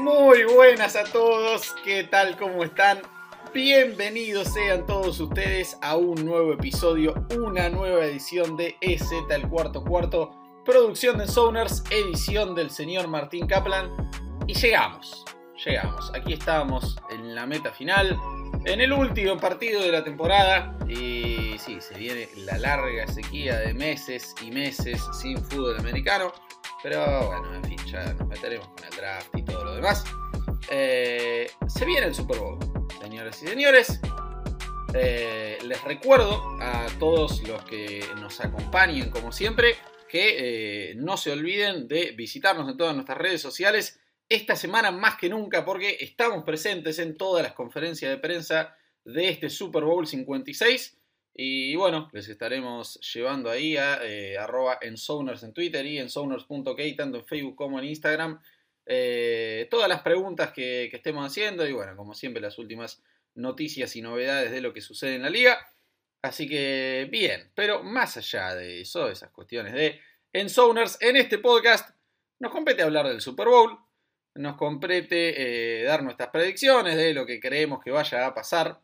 Muy 0.00 0.44
buenas 0.44 0.96
a 0.96 1.04
todos, 1.04 1.74
¿qué 1.84 2.04
tal? 2.04 2.38
¿Cómo 2.38 2.64
están? 2.64 3.02
Bienvenidos 3.52 4.48
sean 4.48 4.86
todos 4.86 5.20
ustedes 5.20 5.76
a 5.82 5.96
un 5.96 6.24
nuevo 6.24 6.54
episodio, 6.54 7.12
una 7.36 7.68
nueva 7.68 8.06
edición 8.06 8.56
de 8.56 8.76
EZ 8.80 9.10
el 9.28 9.46
cuarto 9.46 9.84
cuarto, 9.84 10.30
producción 10.64 11.18
de 11.18 11.28
Sounders, 11.28 11.84
edición 11.90 12.54
del 12.54 12.70
señor 12.70 13.08
Martín 13.08 13.46
Kaplan. 13.46 13.90
Y 14.46 14.54
llegamos, 14.54 15.26
llegamos, 15.62 16.10
aquí 16.14 16.32
estamos 16.32 16.96
en 17.10 17.34
la 17.34 17.46
meta 17.46 17.70
final, 17.70 18.18
en 18.64 18.80
el 18.80 18.94
último 18.94 19.36
partido 19.36 19.82
de 19.82 19.92
la 19.92 20.02
temporada. 20.02 20.78
Y 20.88 21.58
sí, 21.58 21.78
se 21.78 21.98
viene 21.98 22.26
la 22.36 22.56
larga 22.56 23.06
sequía 23.06 23.58
de 23.58 23.74
meses 23.74 24.34
y 24.40 24.50
meses 24.50 24.98
sin 25.12 25.36
fútbol 25.44 25.78
americano. 25.78 26.32
Pero 26.82 27.26
bueno, 27.26 27.54
en 27.54 27.64
fin, 27.64 27.78
ya 27.86 28.12
nos 28.14 28.26
meteremos 28.26 28.68
con 28.68 28.84
el 28.84 28.90
draft 28.90 29.36
y 29.36 29.42
todo 29.42 29.64
lo 29.64 29.74
demás. 29.74 30.04
Eh, 30.70 31.50
se 31.66 31.84
viene 31.84 32.06
el 32.06 32.14
Super 32.14 32.38
Bowl, 32.38 32.58
señores 33.00 33.42
y 33.42 33.48
señores. 33.48 34.00
Eh, 34.94 35.58
les 35.62 35.84
recuerdo 35.84 36.42
a 36.60 36.86
todos 36.98 37.46
los 37.46 37.62
que 37.64 38.04
nos 38.16 38.40
acompañen, 38.40 39.10
como 39.10 39.30
siempre, 39.30 39.76
que 40.08 40.90
eh, 40.90 40.94
no 40.96 41.16
se 41.16 41.30
olviden 41.30 41.86
de 41.86 42.12
visitarnos 42.12 42.68
en 42.68 42.76
todas 42.76 42.94
nuestras 42.94 43.18
redes 43.18 43.40
sociales 43.40 44.00
esta 44.28 44.56
semana 44.56 44.90
más 44.90 45.16
que 45.16 45.28
nunca, 45.28 45.64
porque 45.64 45.96
estamos 46.00 46.44
presentes 46.44 46.98
en 46.98 47.16
todas 47.16 47.42
las 47.42 47.52
conferencias 47.52 48.10
de 48.10 48.18
prensa 48.18 48.76
de 49.04 49.28
este 49.28 49.50
Super 49.50 49.84
Bowl 49.84 50.06
56. 50.06 50.99
Y 51.34 51.76
bueno, 51.76 52.08
les 52.12 52.28
estaremos 52.28 53.00
llevando 53.14 53.50
ahí 53.50 53.76
a 53.76 54.00
eh, 54.02 54.36
arroba 54.36 54.78
en 54.80 54.96
en 54.96 55.52
Twitter 55.52 55.86
y 55.86 55.98
en 55.98 56.08
tanto 56.96 57.18
en 57.18 57.26
Facebook 57.26 57.56
como 57.56 57.78
en 57.78 57.86
Instagram, 57.86 58.40
eh, 58.86 59.68
todas 59.70 59.88
las 59.88 60.02
preguntas 60.02 60.52
que, 60.52 60.86
estemos 60.86 61.24
haciendo 61.24 61.66
y 61.66 61.72
bueno, 61.72 61.96
como 61.96 62.14
siempre 62.14 62.42
las 62.42 62.58
últimas 62.58 63.02
noticias 63.34 63.94
y 63.96 64.02
novedades 64.02 64.50
de 64.50 64.60
lo 64.60 64.72
que 64.72 64.80
sucede 64.80 65.14
en 65.14 65.22
la 65.22 65.30
liga. 65.30 65.58
Así 66.22 66.48
que 66.48 67.08
bien, 67.10 67.50
pero 67.54 67.82
más 67.82 68.16
allá 68.16 68.54
de 68.54 68.80
eso, 68.80 69.08
esas 69.08 69.30
cuestiones 69.30 69.72
de 69.72 70.00
en 70.32 70.48
en 71.00 71.16
este 71.16 71.38
podcast 71.38 71.90
nos 72.38 72.52
compete 72.52 72.82
hablar 72.82 73.06
del 73.06 73.20
Super 73.20 73.48
Bowl, 73.48 73.78
nos 74.34 74.56
compete 74.56 75.82
eh, 75.82 75.84
dar 75.84 76.02
nuestras 76.02 76.30
predicciones 76.30 76.96
de 76.96 77.14
lo 77.14 77.26
que 77.26 77.40
creemos 77.40 77.82
que 77.82 77.90
vaya 77.90 78.26
a 78.26 78.34
pasar. 78.34 78.80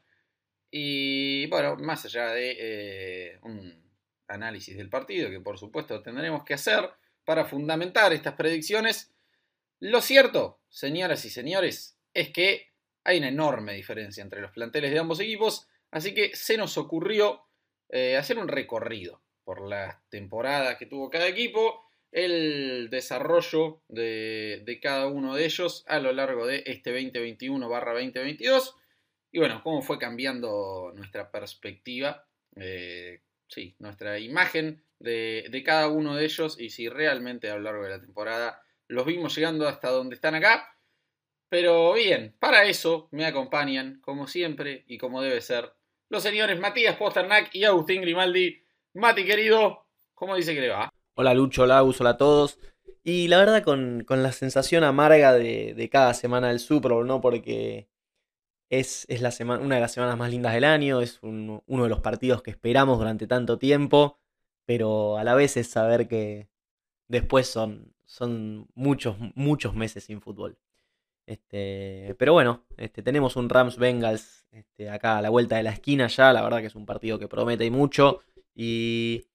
Y 0.70 1.46
bueno, 1.46 1.76
más 1.76 2.04
allá 2.04 2.30
de 2.30 2.56
eh, 2.58 3.38
un 3.42 3.84
análisis 4.28 4.76
del 4.76 4.90
partido 4.90 5.30
que 5.30 5.40
por 5.40 5.58
supuesto 5.58 6.02
tendremos 6.02 6.44
que 6.44 6.54
hacer 6.54 6.90
para 7.24 7.44
fundamentar 7.44 8.12
estas 8.12 8.34
predicciones, 8.34 9.12
lo 9.80 10.00
cierto, 10.00 10.60
señoras 10.68 11.24
y 11.24 11.30
señores, 11.30 11.98
es 12.14 12.30
que 12.30 12.72
hay 13.04 13.18
una 13.18 13.28
enorme 13.28 13.74
diferencia 13.74 14.22
entre 14.22 14.40
los 14.40 14.50
planteles 14.52 14.90
de 14.90 14.98
ambos 14.98 15.20
equipos, 15.20 15.68
así 15.90 16.14
que 16.14 16.34
se 16.34 16.56
nos 16.56 16.78
ocurrió 16.78 17.42
eh, 17.88 18.16
hacer 18.16 18.38
un 18.38 18.48
recorrido 18.48 19.22
por 19.44 19.60
las 19.60 19.96
temporadas 20.08 20.76
que 20.76 20.86
tuvo 20.86 21.08
cada 21.08 21.28
equipo, 21.28 21.84
el 22.10 22.88
desarrollo 22.90 23.82
de, 23.88 24.78
cada 24.82 25.06
uno 25.06 25.34
de 25.34 25.44
ellos 25.44 25.84
a 25.86 26.00
lo 26.00 26.12
largo 26.12 26.46
de 26.46 26.62
este 26.66 26.92
2021-2022 27.12 28.74
y 29.32 29.38
bueno, 29.38 29.60
cómo 29.62 29.82
fue 29.82 29.98
cambiando 29.98 30.92
nuestra 30.94 31.30
perspectiva, 31.30 32.26
eh, 32.56 33.20
sí, 33.48 33.76
nuestra 33.78 34.18
imagen 34.18 34.82
de, 34.98 35.46
de, 35.50 35.62
cada 35.62 35.88
uno 35.88 36.16
de 36.16 36.24
ellos 36.24 36.58
y 36.58 36.70
si 36.70 36.88
realmente 36.88 37.50
a 37.50 37.56
lo 37.56 37.62
largo 37.62 37.84
de 37.84 37.90
la 37.90 38.00
temporada 38.00 38.62
los 38.88 39.06
vimos 39.06 39.34
llegando 39.34 39.68
hasta 39.68 39.90
donde 39.90 40.14
están 40.14 40.34
acá. 40.34 40.76
Pero 41.48 41.92
bien, 41.92 42.34
para 42.40 42.64
eso 42.64 43.08
me 43.12 43.24
acompañan, 43.24 44.00
como 44.00 44.26
siempre 44.26 44.84
y 44.88 44.98
como 44.98 45.22
debe 45.22 45.40
ser, 45.40 45.72
los 46.08 46.22
señores 46.22 46.58
Matías 46.58 46.96
Posternak 46.96 47.54
y 47.54 47.64
Agustín 47.64 48.02
Grimaldi. 48.02 48.62
Mati, 48.94 49.24
querido, 49.24 49.86
¿cómo 50.14 50.36
dice 50.36 50.54
que 50.54 50.60
le 50.60 50.70
va? 50.70 50.88
Hola 51.14 51.34
Lucho, 51.34 51.62
hola 51.62 51.82
hola 51.82 52.10
a 52.10 52.16
todos. 52.16 52.58
Y 53.02 53.28
la 53.28 53.38
verdad 53.38 53.62
con, 53.62 54.04
la 54.08 54.32
sensación 54.32 54.82
amarga 54.82 55.32
de, 55.32 55.88
cada 55.92 56.14
semana 56.14 56.48
del 56.48 56.58
Super 56.58 56.92
¿no? 56.92 57.20
Porque 57.20 57.88
es, 58.70 59.06
la 59.20 59.30
semana, 59.30 59.62
una 59.62 59.76
de 59.76 59.80
las 59.80 59.92
semanas 59.92 60.18
más 60.18 60.30
lindas 60.30 60.54
del 60.54 60.64
año, 60.64 61.00
es 61.00 61.18
uno 61.22 61.62
de 61.66 61.88
los 61.88 62.00
partidos 62.00 62.42
que 62.42 62.50
esperamos 62.50 62.98
durante 62.98 63.26
tanto 63.26 63.58
tiempo, 63.58 64.18
pero 64.64 65.18
a 65.18 65.24
la 65.24 65.34
vez 65.34 65.56
es 65.56 65.68
saber 65.68 66.08
que 66.08 66.48
después 67.08 67.46
son, 67.46 67.94
son 68.04 68.68
muchos, 68.74 69.16
muchos 69.34 69.74
meses 69.74 70.04
sin 70.04 70.20
fútbol. 70.20 70.58
Este, 71.26 72.14
pero 72.18 72.32
bueno, 72.32 72.64
este, 72.76 73.02
tenemos 73.02 73.34
un 73.36 73.48
Rams 73.48 73.78
Bengals 73.78 74.46
este, 74.52 74.88
acá 74.90 75.18
a 75.18 75.22
la 75.22 75.30
vuelta 75.30 75.56
de 75.56 75.64
la 75.64 75.70
esquina 75.72 76.06
ya, 76.06 76.32
la 76.32 76.42
verdad 76.42 76.60
que 76.60 76.66
es 76.66 76.76
un 76.76 76.86
partido 76.86 77.18
que 77.18 77.28
promete 77.28 77.64
y 77.64 77.70
mucho. 77.70 78.20
Y 78.54 79.26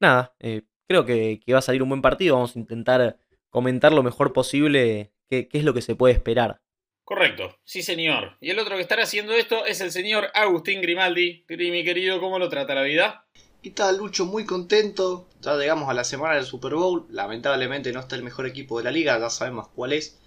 nada, 0.00 0.34
eh, 0.40 0.62
creo 0.86 1.04
que, 1.04 1.40
va 1.52 1.58
a 1.58 1.62
salir 1.62 1.82
un 1.82 1.88
buen 1.88 2.02
partido. 2.02 2.34
Vamos 2.34 2.56
a 2.56 2.58
intentar 2.58 3.18
comentar 3.50 3.92
lo 3.92 4.02
mejor 4.02 4.32
posible 4.32 5.12
qué, 5.28 5.48
es 5.52 5.64
lo 5.64 5.74
que 5.74 5.82
se 5.82 5.96
puede 5.96 6.14
esperar. 6.14 6.60
Correcto, 7.08 7.56
sí 7.64 7.82
señor. 7.82 8.36
Y 8.38 8.50
el 8.50 8.58
otro 8.58 8.76
que 8.76 8.82
estará 8.82 9.04
haciendo 9.04 9.32
esto 9.32 9.64
es 9.64 9.80
el 9.80 9.92
señor 9.92 10.28
Agustín 10.34 10.82
Grimaldi. 10.82 11.42
Mi 11.48 11.82
querido, 11.82 12.20
¿cómo 12.20 12.38
lo 12.38 12.50
trata 12.50 12.74
la 12.74 12.82
vida? 12.82 13.24
¿Qué 13.62 13.70
tal, 13.70 13.96
Lucho? 13.96 14.26
Muy 14.26 14.44
contento. 14.44 15.26
Ya 15.40 15.56
llegamos 15.56 15.88
a 15.88 15.94
la 15.94 16.04
semana 16.04 16.34
del 16.34 16.44
Super 16.44 16.74
Bowl. 16.74 17.06
Lamentablemente 17.08 17.94
no 17.94 18.00
está 18.00 18.14
el 18.14 18.24
mejor 18.24 18.46
equipo 18.46 18.76
de 18.76 18.84
la 18.84 18.90
liga, 18.90 19.18
ya 19.18 19.30
sabemos 19.30 19.68
cuál 19.68 19.94
es. 19.94 20.18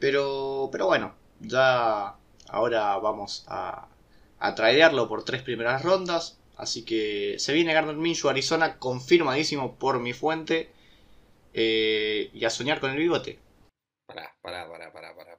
Pero, 0.00 0.70
pero 0.72 0.86
bueno, 0.86 1.14
ya 1.38 2.16
ahora 2.48 2.98
vamos 2.98 3.44
a, 3.46 3.86
a 4.40 4.54
traerlo 4.56 5.08
por 5.08 5.24
tres 5.24 5.42
primeras 5.42 5.84
rondas. 5.84 6.40
Así 6.56 6.84
que 6.84 7.36
se 7.38 7.52
viene 7.52 7.74
Gardner 7.74 7.94
Minshew 7.94 8.28
Arizona, 8.28 8.80
confirmadísimo 8.80 9.76
por 9.76 10.00
mi 10.00 10.14
fuente. 10.14 10.72
Eh, 11.52 12.30
y 12.34 12.44
a 12.44 12.50
soñar 12.50 12.80
con 12.80 12.90
el 12.90 12.96
bigote. 12.96 13.38
Pará, 14.06 14.36
pará, 14.42 14.68
pará, 14.68 14.92
pará, 14.92 15.14
pará. 15.14 15.33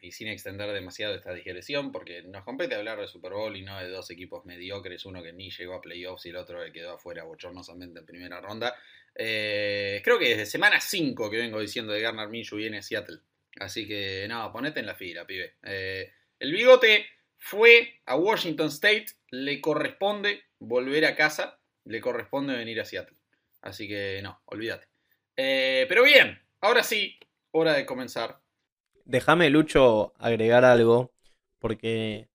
Y 0.00 0.12
sin 0.12 0.28
extender 0.28 0.72
demasiado 0.72 1.14
esta 1.14 1.32
digresión, 1.32 1.92
porque 1.92 2.22
nos 2.22 2.44
compete 2.44 2.74
hablar 2.74 3.00
de 3.00 3.08
Super 3.08 3.32
Bowl 3.32 3.56
y 3.56 3.62
no 3.62 3.78
de 3.78 3.88
dos 3.88 4.10
equipos 4.10 4.44
mediocres, 4.44 5.04
uno 5.04 5.22
que 5.22 5.32
ni 5.32 5.50
llegó 5.50 5.74
a 5.74 5.80
playoffs 5.80 6.26
y 6.26 6.28
el 6.30 6.36
otro 6.36 6.62
que 6.64 6.72
quedó 6.72 6.92
afuera 6.92 7.24
bochornosamente 7.24 8.00
en 8.00 8.06
primera 8.06 8.40
ronda. 8.40 8.74
Eh, 9.14 10.00
creo 10.04 10.18
que 10.18 10.28
desde 10.30 10.46
semana 10.46 10.80
5 10.80 11.30
que 11.30 11.38
vengo 11.38 11.60
diciendo 11.60 11.92
de 11.92 12.00
Garner 12.00 12.28
Minshew 12.28 12.58
viene 12.58 12.82
Seattle. 12.82 13.18
Así 13.58 13.86
que 13.88 14.26
no, 14.28 14.52
ponete 14.52 14.80
en 14.80 14.86
la 14.86 14.94
fila, 14.94 15.26
pibe. 15.26 15.56
Eh, 15.64 16.12
el 16.38 16.52
bigote 16.52 17.06
fue 17.36 18.00
a 18.06 18.16
Washington 18.16 18.68
State, 18.68 19.06
le 19.30 19.60
corresponde 19.60 20.44
volver 20.58 21.04
a 21.06 21.16
casa, 21.16 21.58
le 21.84 22.00
corresponde 22.00 22.56
venir 22.56 22.80
a 22.80 22.84
Seattle. 22.84 23.16
Así 23.62 23.88
que 23.88 24.20
no, 24.22 24.40
olvídate. 24.46 24.86
Eh, 25.36 25.86
pero 25.88 26.04
bien, 26.04 26.40
ahora 26.60 26.82
sí, 26.82 27.18
hora 27.50 27.74
de 27.74 27.86
comenzar. 27.86 28.40
Déjame, 29.08 29.48
Lucho, 29.48 30.12
agregar 30.18 30.66
algo, 30.66 31.14
porque 31.58 32.28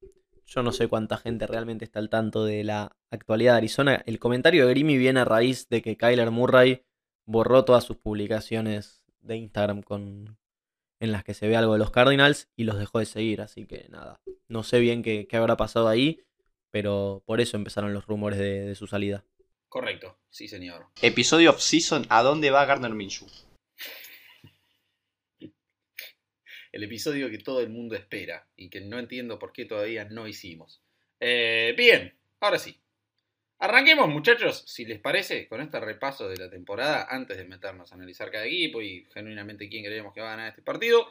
yo 0.48 0.64
no 0.64 0.72
sé 0.72 0.88
cuánta 0.88 1.18
gente 1.18 1.46
realmente 1.46 1.86
está 1.86 2.00
al 2.00 2.10
tanto 2.10 2.46
de 2.46 2.64
la 2.64 2.98
actualidad 3.12 3.54
de 3.54 3.58
Arizona. 3.58 4.02
El 4.08 4.18
comentario 4.18 4.66
de 4.66 4.74
Grimmy 4.74 4.98
viene 4.98 5.20
a 5.20 5.26
raíz 5.26 5.70
de 5.70 5.84
que 5.84 5.98
Kyler 5.98 6.32
Murray 6.32 6.84
borró 7.26 7.64
todas 7.64 7.84
sus 7.84 7.98
publicaciones 7.98 9.04
de 9.22 9.38
Instagram 9.38 9.84
con, 9.84 10.40
en 11.00 11.12
las 11.12 11.24
que 11.24 11.36
se 11.36 11.48
ve 11.48 11.56
algo 11.56 11.74
de 11.74 11.80
los 11.80 11.92
Cardinals 11.92 12.50
y 12.56 12.64
los 12.64 12.80
dejó 12.80 12.98
de 12.98 13.06
seguir. 13.06 13.42
Así 13.42 13.68
que 13.68 13.86
nada, 13.90 14.20
no 14.48 14.64
sé 14.64 14.80
bien 14.80 15.04
qué, 15.04 15.28
habrá 15.34 15.56
pasado 15.56 15.88
ahí, 15.88 16.22
pero 16.72 17.22
por 17.28 17.40
eso 17.40 17.56
empezaron 17.56 17.94
los 17.94 18.08
rumores 18.08 18.40
de, 18.40 18.74
su 18.74 18.88
salida. 18.88 19.24
Correcto, 19.70 20.18
sí 20.32 20.48
señor. 20.48 20.88
Episodio 21.04 21.52
off-season, 21.52 22.08
¿a 22.10 22.24
dónde 22.24 22.50
va 22.50 22.66
Gardner 22.66 22.96
Minshew? 22.96 23.28
El 26.74 26.84
episodio 26.84 27.30
que 27.30 27.38
todo 27.38 27.62
el 27.62 27.70
mundo 27.70 27.96
espera 27.96 28.48
y 28.58 28.70
que 28.70 28.82
no 28.82 29.00
entiendo 29.00 29.40
por 29.40 29.54
qué 29.54 29.64
todavía 29.64 30.06
no 30.06 30.28
hicimos. 30.28 30.82
Eh, 31.20 31.74
bien, 31.78 32.14
ahora 32.42 32.60
sí. 32.60 32.78
Arranquemos 33.60 34.10
muchachos, 34.10 34.64
si 34.68 34.84
les 34.84 35.00
parece, 35.00 35.48
con 35.48 35.62
este 35.62 35.80
repaso 35.80 36.28
de 36.28 36.36
la 36.36 36.50
temporada 36.50 37.08
antes 37.10 37.38
de 37.38 37.46
meternos 37.46 37.92
a 37.92 37.96
analizar 37.96 38.30
cada 38.30 38.46
equipo 38.46 38.82
y 38.82 39.08
genuinamente 39.14 39.70
quién 39.70 39.86
creemos 39.86 40.14
que 40.14 40.20
va 40.20 40.28
a 40.28 40.36
ganar 40.36 40.50
este 40.50 40.64
partido. 40.64 41.08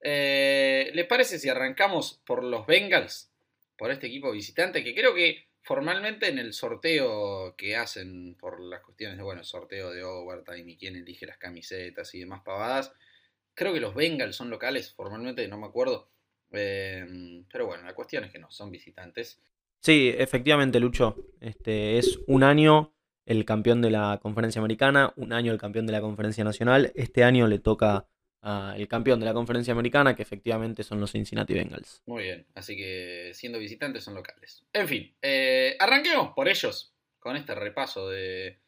Eh, 0.00 0.90
¿Les 0.94 1.06
parece 1.06 1.38
si 1.38 1.48
arrancamos 1.48 2.20
por 2.24 2.44
los 2.44 2.66
Bengals? 2.66 3.32
Por 3.76 3.90
este 3.90 4.08
equipo 4.08 4.30
visitante 4.30 4.84
que 4.84 4.94
creo 4.94 5.14
que 5.14 5.48
formalmente 5.62 6.28
en 6.28 6.38
el 6.38 6.52
sorteo 6.52 7.56
que 7.56 7.76
hacen 7.76 8.34
por 8.34 8.60
las 8.60 8.82
cuestiones 8.82 9.16
de, 9.16 9.22
bueno, 9.22 9.42
sorteo 9.42 9.90
de 9.90 10.04
overtime 10.04 10.70
y 10.70 10.76
quién 10.76 10.96
elige 10.96 11.26
las 11.26 11.38
camisetas 11.38 12.14
y 12.14 12.20
demás 12.20 12.42
pavadas, 12.44 12.92
creo 13.58 13.74
que 13.74 13.80
los 13.80 13.94
Bengals 13.94 14.36
son 14.36 14.48
locales 14.48 14.92
formalmente, 14.94 15.46
no 15.48 15.58
me 15.58 15.66
acuerdo. 15.66 16.08
Eh, 16.52 17.44
pero 17.52 17.66
bueno, 17.66 17.82
la 17.82 17.94
cuestión 17.94 18.24
es 18.24 18.32
que 18.32 18.38
no, 18.38 18.50
son 18.50 18.70
visitantes. 18.70 19.42
Sí, 19.80 20.14
efectivamente, 20.16 20.80
Lucho. 20.80 21.16
Este, 21.40 21.98
es 21.98 22.20
un 22.28 22.44
año 22.44 22.94
el 23.26 23.44
campeón 23.44 23.82
de 23.82 23.90
la 23.90 24.18
conferencia 24.22 24.60
americana, 24.60 25.12
un 25.16 25.32
año 25.32 25.52
el 25.52 25.58
campeón 25.58 25.86
de 25.86 25.92
la 25.92 26.00
conferencia 26.00 26.44
nacional. 26.44 26.92
Este 26.94 27.24
año 27.24 27.46
le 27.48 27.58
toca 27.58 28.06
al 28.40 28.86
campeón 28.86 29.18
de 29.18 29.26
la 29.26 29.34
conferencia 29.34 29.72
americana, 29.72 30.14
que 30.14 30.22
efectivamente 30.22 30.84
son 30.84 31.00
los 31.00 31.10
Cincinnati 31.10 31.52
Bengals. 31.52 32.02
Muy 32.06 32.22
bien, 32.22 32.46
así 32.54 32.76
que 32.76 33.32
siendo 33.34 33.58
visitantes 33.58 34.04
son 34.04 34.14
locales. 34.14 34.64
En 34.72 34.86
fin, 34.86 35.14
eh, 35.20 35.76
arranquemos 35.78 36.32
por 36.34 36.48
ellos 36.48 36.94
con 37.18 37.36
este 37.36 37.54
repaso 37.54 38.08
de, 38.08 38.60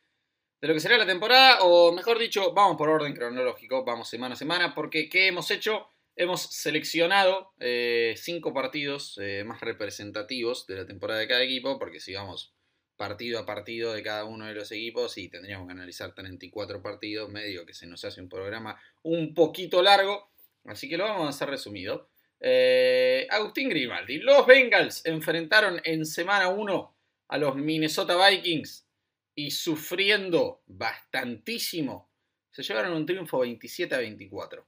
de 0.61 0.69
lo 0.69 0.75
que 0.75 0.81
será 0.81 0.99
la 0.99 1.07
temporada, 1.07 1.61
o 1.63 1.93
mejor 1.93 2.19
dicho, 2.19 2.53
vamos 2.53 2.77
por 2.77 2.91
orden 2.91 3.15
cronológico, 3.15 3.85
vamos 3.85 4.09
semana 4.11 4.35
a 4.35 4.37
semana, 4.37 4.75
porque 4.75 5.09
¿qué 5.09 5.29
hemos 5.29 5.51
hecho? 5.51 5.89
Hemos 6.17 6.43
seleccionado 6.43 7.55
eh, 7.61 8.15
cinco 8.19 8.53
partidos 8.53 9.19
eh, 9.23 9.43
más 9.45 9.61
representativos 9.63 10.67
de 10.67 10.77
la 10.77 10.87
temporada 10.87 11.21
de 11.21 11.29
cada 11.29 11.43
equipo, 11.43 11.79
porque 11.79 11.99
si 11.99 12.13
vamos 12.13 12.53
partido 12.97 13.39
a 13.39 13.47
partido 13.47 13.95
de 13.95 14.03
cada 14.03 14.27
uno 14.27 14.45
de 14.45 14.53
los 14.53 14.71
equipos 14.73 15.17
y 15.17 15.31
tendríamos 15.31 15.67
que 15.67 15.73
analizar 15.73 16.15
34 16.15 16.83
partidos, 16.83 17.31
medio 17.31 17.65
que 17.65 17.73
se 17.73 17.87
nos 17.87 18.05
hace 18.05 18.21
un 18.21 18.29
programa 18.29 18.79
un 19.03 19.33
poquito 19.33 19.83
largo, 19.83 20.31
así 20.67 20.91
que 20.91 20.99
lo 20.99 21.05
vamos 21.05 21.25
a 21.25 21.31
hacer 21.31 21.49
resumido. 21.49 22.11
Eh, 22.39 23.27
Agustín 23.31 23.71
Grimaldi, 23.71 24.19
los 24.19 24.47
Bengals 24.47 25.07
enfrentaron 25.07 25.81
en 25.85 26.05
semana 26.05 26.49
1 26.49 26.97
a 27.29 27.39
los 27.39 27.57
Minnesota 27.57 28.29
Vikings 28.29 28.90
y 29.35 29.51
sufriendo 29.51 30.63
bastantísimo, 30.67 32.11
se 32.51 32.63
llevaron 32.63 32.93
un 32.93 33.07
triunfo 33.07 33.41
27 33.41 33.95
a 33.95 33.99
24. 33.99 34.67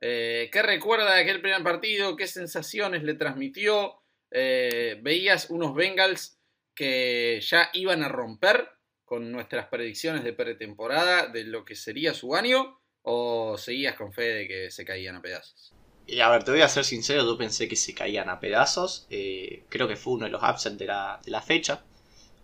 Eh, 0.00 0.50
¿Qué 0.52 0.62
recuerda 0.62 1.14
de 1.14 1.22
aquel 1.22 1.40
primer 1.40 1.62
partido? 1.62 2.16
¿Qué 2.16 2.26
sensaciones 2.26 3.04
le 3.04 3.14
transmitió? 3.14 4.02
Eh, 4.30 4.98
¿Veías 5.00 5.48
unos 5.50 5.74
Bengals 5.74 6.40
que 6.74 7.40
ya 7.40 7.70
iban 7.74 8.02
a 8.02 8.08
romper 8.08 8.68
con 9.04 9.30
nuestras 9.30 9.68
predicciones 9.68 10.24
de 10.24 10.32
pretemporada 10.32 11.28
de 11.28 11.44
lo 11.44 11.64
que 11.64 11.76
sería 11.76 12.14
su 12.14 12.34
año? 12.34 12.80
¿O 13.02 13.56
seguías 13.58 13.94
con 13.94 14.12
fe 14.12 14.22
de 14.22 14.48
que 14.48 14.70
se 14.70 14.84
caían 14.84 15.16
a 15.16 15.22
pedazos? 15.22 15.72
Y 16.06 16.20
a 16.20 16.28
ver, 16.28 16.42
te 16.44 16.50
voy 16.50 16.62
a 16.62 16.68
ser 16.68 16.84
sincero, 16.84 17.24
yo 17.24 17.38
pensé 17.38 17.68
que 17.68 17.76
se 17.76 17.94
caían 17.94 18.28
a 18.28 18.40
pedazos. 18.40 19.06
Eh, 19.10 19.64
creo 19.68 19.86
que 19.86 19.96
fue 19.96 20.14
uno 20.14 20.24
de 20.24 20.32
los 20.32 20.42
absent 20.42 20.78
de 20.78 20.86
la, 20.86 21.20
de 21.24 21.30
la 21.30 21.42
fecha. 21.42 21.84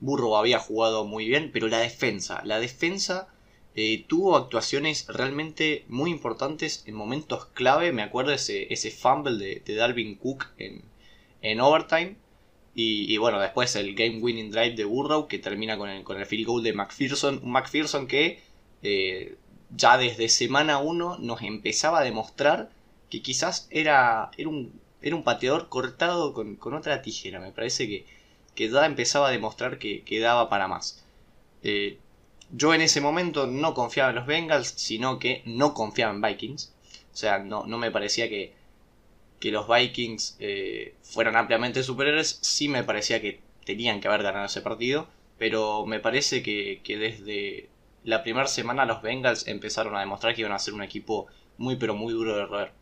Burro 0.01 0.37
había 0.37 0.59
jugado 0.59 1.05
muy 1.05 1.29
bien, 1.29 1.51
pero 1.53 1.69
la 1.69 1.79
defensa, 1.79 2.43
la 2.45 2.61
defensa 2.61 3.29
eh, 3.75 4.05
tuvo 4.09 4.37
actuaciones 4.37 5.07
realmente 5.07 5.85
muy 5.89 6.11
importantes 6.11 6.83
en 6.87 6.95
momentos 6.95 7.47
clave. 7.47 7.93
Me 7.93 8.03
acuerdo 8.03 8.33
ese, 8.33 8.73
ese 8.73 8.91
fumble 8.91 9.37
de, 9.37 9.63
de 9.65 9.75
Dalvin 9.77 10.17
Cook 10.17 10.47
en, 10.59 10.83
en 11.43 11.61
overtime. 11.61 12.17
Y, 12.81 13.17
bueno, 13.19 13.41
después 13.41 13.75
el 13.75 13.97
game 13.97 14.19
winning 14.21 14.51
drive 14.53 14.77
de 14.77 14.85
Burrow 14.85 15.27
que 15.27 15.41
termina 15.41 15.77
con 15.77 15.89
el, 15.89 16.05
con 16.05 16.19
el 16.19 16.27
field 16.27 16.47
goal 16.47 16.63
de 16.63 16.73
McPherson. 16.73 17.41
Un 17.43 17.51
McPherson 17.51 18.07
que 18.07 18.41
eh, 18.83 19.37
ya 19.75 19.99
desde 19.99 20.29
semana 20.29 20.79
1 20.79 21.19
nos 21.19 21.43
empezaba 21.43 22.01
a 22.01 22.05
demostrar 22.05 22.71
que 23.11 23.23
quizás 23.23 23.67
era, 23.71 24.31
era, 24.37 24.49
un, 24.49 24.81
era 25.03 25.17
un 25.17 25.25
pateador 25.25 25.69
cortado 25.69 26.33
con, 26.33 26.57
con 26.57 26.75
otra 26.75 27.03
tijera. 27.03 27.41
Me 27.41 27.53
parece 27.53 27.89
que, 27.89 28.07
que 28.59 28.69
ya 28.69 28.87
empezaba 28.87 29.29
a 29.29 29.31
demostrar 29.31 29.79
que, 29.79 30.03
que 30.03 30.19
daba 30.19 30.49
para 30.49 30.67
más. 30.67 31.07
Eh, 31.63 31.99
yo 32.51 32.75
en 32.75 32.81
ese 32.81 33.01
momento 33.01 33.47
no 33.47 33.73
confiaba 33.73 34.11
en 34.11 34.17
los 34.17 34.27
Bengals, 34.27 34.75
sino 34.77 35.21
que 35.21 35.43
no 35.45 35.75
confiaba 35.75 36.13
en 36.13 36.21
Vikings. 36.21 36.75
O 37.13 37.17
sea, 37.17 37.39
no, 37.39 37.67
no 37.67 37.79
me 37.79 37.93
parecía 37.93 38.29
que, 38.29 38.53
que 39.39 39.53
los 39.53 39.69
Vikings 39.69 40.39
eh, 40.41 40.97
fueran 41.03 41.37
ampliamente 41.37 41.85
superiores. 41.85 42.41
Sí 42.43 42.69
me 42.69 42.83
parecía 42.83 43.21
que 43.21 43.41
tenían 43.65 44.01
que 44.01 44.09
haber 44.09 44.25
ganado 44.25 44.47
ese 44.47 44.61
partido. 44.61 45.07
Pero 45.39 45.87
me 45.87 46.01
parece 46.01 46.43
que, 46.43 46.81
que 46.83 46.97
desde 46.97 47.69
la 48.03 48.25
primera 48.25 48.49
semana 48.49 48.87
los 48.87 49.03
Bengals 49.03 49.47
empezaron 49.47 49.95
a 49.95 50.01
demostrar 50.01 50.35
que 50.35 50.41
iban 50.41 50.53
a 50.53 50.59
ser 50.59 50.75
un 50.75 50.83
equipo 50.83 51.29
muy 51.59 51.77
pero 51.77 51.95
muy 51.95 52.13
duro 52.13 52.35
de 52.35 52.45
roer. 52.45 52.73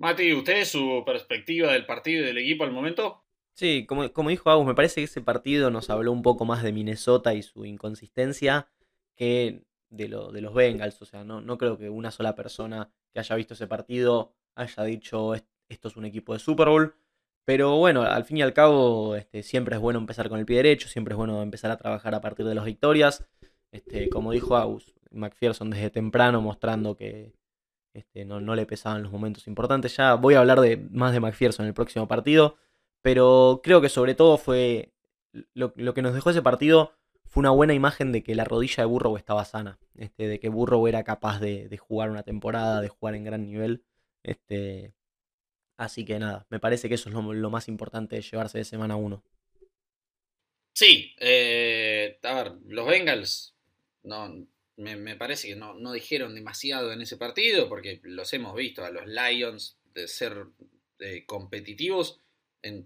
Mati, 0.00 0.32
¿usted 0.32 0.64
su 0.64 1.04
perspectiva 1.06 1.72
del 1.72 1.86
partido 1.86 2.24
y 2.24 2.26
del 2.26 2.38
equipo 2.38 2.64
al 2.64 2.72
momento? 2.72 3.22
Sí, 3.60 3.84
como, 3.86 4.10
como 4.14 4.30
dijo 4.30 4.48
Agus, 4.48 4.66
me 4.66 4.74
parece 4.74 5.02
que 5.02 5.04
ese 5.04 5.20
partido 5.20 5.70
nos 5.70 5.90
habló 5.90 6.12
un 6.12 6.22
poco 6.22 6.46
más 6.46 6.62
de 6.62 6.72
Minnesota 6.72 7.34
y 7.34 7.42
su 7.42 7.66
inconsistencia 7.66 8.70
que 9.14 9.66
de, 9.90 10.08
de 10.08 10.40
los 10.40 10.54
Bengals. 10.54 11.02
O 11.02 11.04
sea, 11.04 11.24
no, 11.24 11.42
no 11.42 11.58
creo 11.58 11.76
que 11.76 11.90
una 11.90 12.10
sola 12.10 12.34
persona 12.34 12.90
que 13.12 13.20
haya 13.20 13.36
visto 13.36 13.52
ese 13.52 13.66
partido 13.66 14.32
haya 14.54 14.82
dicho 14.84 15.34
esto 15.34 15.88
es 15.88 15.96
un 15.98 16.06
equipo 16.06 16.32
de 16.32 16.38
Super 16.38 16.68
Bowl. 16.68 16.94
Pero 17.44 17.76
bueno, 17.76 18.00
al 18.00 18.24
fin 18.24 18.38
y 18.38 18.42
al 18.42 18.54
cabo, 18.54 19.14
este, 19.14 19.42
siempre 19.42 19.76
es 19.76 19.82
bueno 19.82 19.98
empezar 19.98 20.30
con 20.30 20.38
el 20.38 20.46
pie 20.46 20.56
derecho, 20.56 20.88
siempre 20.88 21.12
es 21.12 21.18
bueno 21.18 21.42
empezar 21.42 21.70
a 21.70 21.76
trabajar 21.76 22.14
a 22.14 22.22
partir 22.22 22.46
de 22.46 22.54
las 22.54 22.64
victorias. 22.64 23.26
Este, 23.72 24.08
como 24.08 24.32
dijo 24.32 24.56
Agus, 24.56 24.94
McPherson 25.10 25.68
desde 25.68 25.90
temprano 25.90 26.40
mostrando 26.40 26.96
que 26.96 27.34
este, 27.92 28.24
no, 28.24 28.40
no, 28.40 28.54
le 28.54 28.64
pesaban 28.64 29.02
los 29.02 29.12
momentos 29.12 29.46
importantes. 29.48 29.98
Ya 29.98 30.14
voy 30.14 30.32
a 30.32 30.40
hablar 30.40 30.62
de, 30.62 30.78
más 30.78 31.12
de 31.12 31.20
McPherson 31.20 31.66
en 31.66 31.68
el 31.68 31.74
próximo 31.74 32.08
partido. 32.08 32.56
Pero 33.02 33.60
creo 33.62 33.80
que 33.80 33.88
sobre 33.88 34.14
todo 34.14 34.38
fue 34.38 34.92
lo, 35.54 35.72
que 35.94 36.02
nos 36.02 36.14
dejó 36.14 36.30
ese 36.30 36.42
partido 36.42 36.94
fue 37.26 37.42
una 37.42 37.50
buena 37.50 37.74
imagen 37.74 38.10
de 38.10 38.22
que 38.22 38.34
la 38.34 38.44
rodilla 38.44 38.82
de 38.82 38.86
Burrow 38.86 39.16
estaba 39.16 39.44
sana, 39.44 39.78
este, 39.96 40.26
de 40.26 40.40
que 40.40 40.48
Burrow 40.48 40.86
era 40.88 41.04
capaz 41.04 41.38
de, 41.38 41.76
jugar 41.78 42.10
una 42.10 42.24
temporada, 42.24 42.80
de 42.80 42.88
jugar 42.88 43.14
en 43.14 43.24
gran 43.24 43.46
nivel. 43.46 43.84
Este, 44.24 44.94
así 45.76 46.04
que 46.04 46.18
nada, 46.18 46.46
me 46.50 46.58
parece 46.58 46.88
que 46.88 46.96
eso 46.96 47.08
es 47.08 47.14
lo, 47.14 47.32
lo 47.32 47.50
más 47.50 47.68
importante 47.68 48.16
de 48.16 48.22
llevarse 48.22 48.58
de 48.58 48.64
semana 48.64 48.96
1. 48.96 49.22
Sí, 50.72 51.14
eh, 51.18 52.18
a 52.22 52.34
ver, 52.34 52.52
los 52.66 52.86
Bengals 52.86 53.54
no, 54.02 54.46
me, 54.76 54.96
me 54.96 55.16
parece 55.16 55.48
que 55.48 55.56
no, 55.56 55.74
no, 55.74 55.92
dijeron 55.92 56.34
demasiado 56.34 56.92
en 56.92 57.02
ese 57.02 57.16
partido 57.16 57.68
porque 57.68 58.00
los 58.02 58.32
hemos 58.32 58.54
visto 58.56 58.84
a 58.84 58.90
los 58.90 59.06
Lions 59.06 59.76
de 59.94 60.08
ser 60.08 60.46
eh, 60.98 61.24
competitivos 61.26 62.20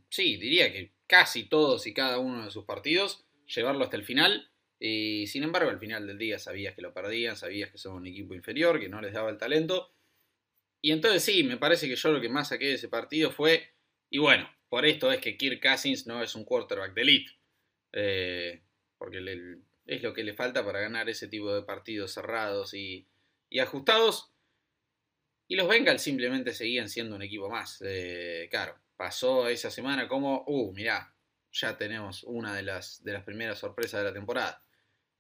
sí, 0.09 0.37
diría 0.37 0.73
que 0.73 0.93
casi 1.07 1.45
todos 1.45 1.87
y 1.87 1.95
cada 1.95 2.19
uno 2.19 2.45
de 2.45 2.51
sus 2.51 2.65
partidos 2.65 3.25
llevarlo 3.47 3.85
hasta 3.85 3.97
el 3.97 4.05
final. 4.05 4.51
Y 4.79 5.27
sin 5.29 5.43
embargo, 5.45 5.71
al 5.71 5.79
final 5.79 6.07
del 6.07 6.19
día 6.19 6.39
sabías 6.39 6.75
que 6.75 6.83
lo 6.83 6.93
perdían, 6.93 7.37
sabías 7.37 7.71
que 7.71 7.79
son 7.79 7.95
un 7.95 8.07
equipo 8.07 8.35
inferior, 8.35 8.81
que 8.81 8.89
no 8.89 9.01
les 9.01 9.13
daba 9.13 9.31
el 9.31 9.39
talento. 9.39 9.93
Y 10.83 10.93
entonces 10.93 11.23
sí, 11.23 11.45
me 11.45 11.57
parece 11.57 11.89
que 11.89 11.97
yo 11.97 12.13
lo 12.13 12.21
que 12.21 12.29
más 12.29 12.49
saqué 12.49 12.67
de 12.67 12.75
ese 12.75 12.89
partido 12.89 13.31
fue, 13.31 13.71
y 14.11 14.19
bueno, 14.19 14.51
por 14.69 14.85
esto 14.85 15.11
es 15.11 15.21
que 15.21 15.37
Kirk 15.37 15.63
Cousins 15.63 16.07
no 16.07 16.23
es 16.23 16.35
un 16.35 16.45
quarterback 16.45 16.95
de 16.95 17.03
elite. 17.03 17.33
Eh, 17.93 18.63
porque 18.99 19.19
es 19.87 20.03
lo 20.03 20.13
que 20.13 20.25
le 20.25 20.35
falta 20.35 20.65
para 20.65 20.81
ganar 20.81 21.09
ese 21.09 21.29
tipo 21.29 21.55
de 21.55 21.63
partidos 21.63 22.13
cerrados 22.13 22.75
y, 22.75 23.07
y 23.49 23.61
ajustados. 23.61 24.33
Y 25.47 25.57
los 25.57 25.69
Bengals 25.69 26.03
simplemente 26.03 26.53
seguían 26.53 26.89
siendo 26.89 27.17
un 27.17 27.23
equipo 27.23 27.49
más. 27.49 27.83
Eh, 27.85 28.49
claro, 28.51 28.79
pasó 28.97 29.49
esa 29.49 29.71
semana 29.71 30.09
como, 30.09 30.45
uh, 30.47 30.73
mirá, 30.73 31.15
ya 31.53 31.77
tenemos 31.79 32.25
una 32.25 32.55
de 32.55 32.63
las, 32.63 33.03
de 33.05 33.13
las 33.13 33.25
primeras 33.25 33.59
sorpresas 33.59 34.01
de 34.01 34.09
la 34.09 34.15
temporada. 34.15 34.63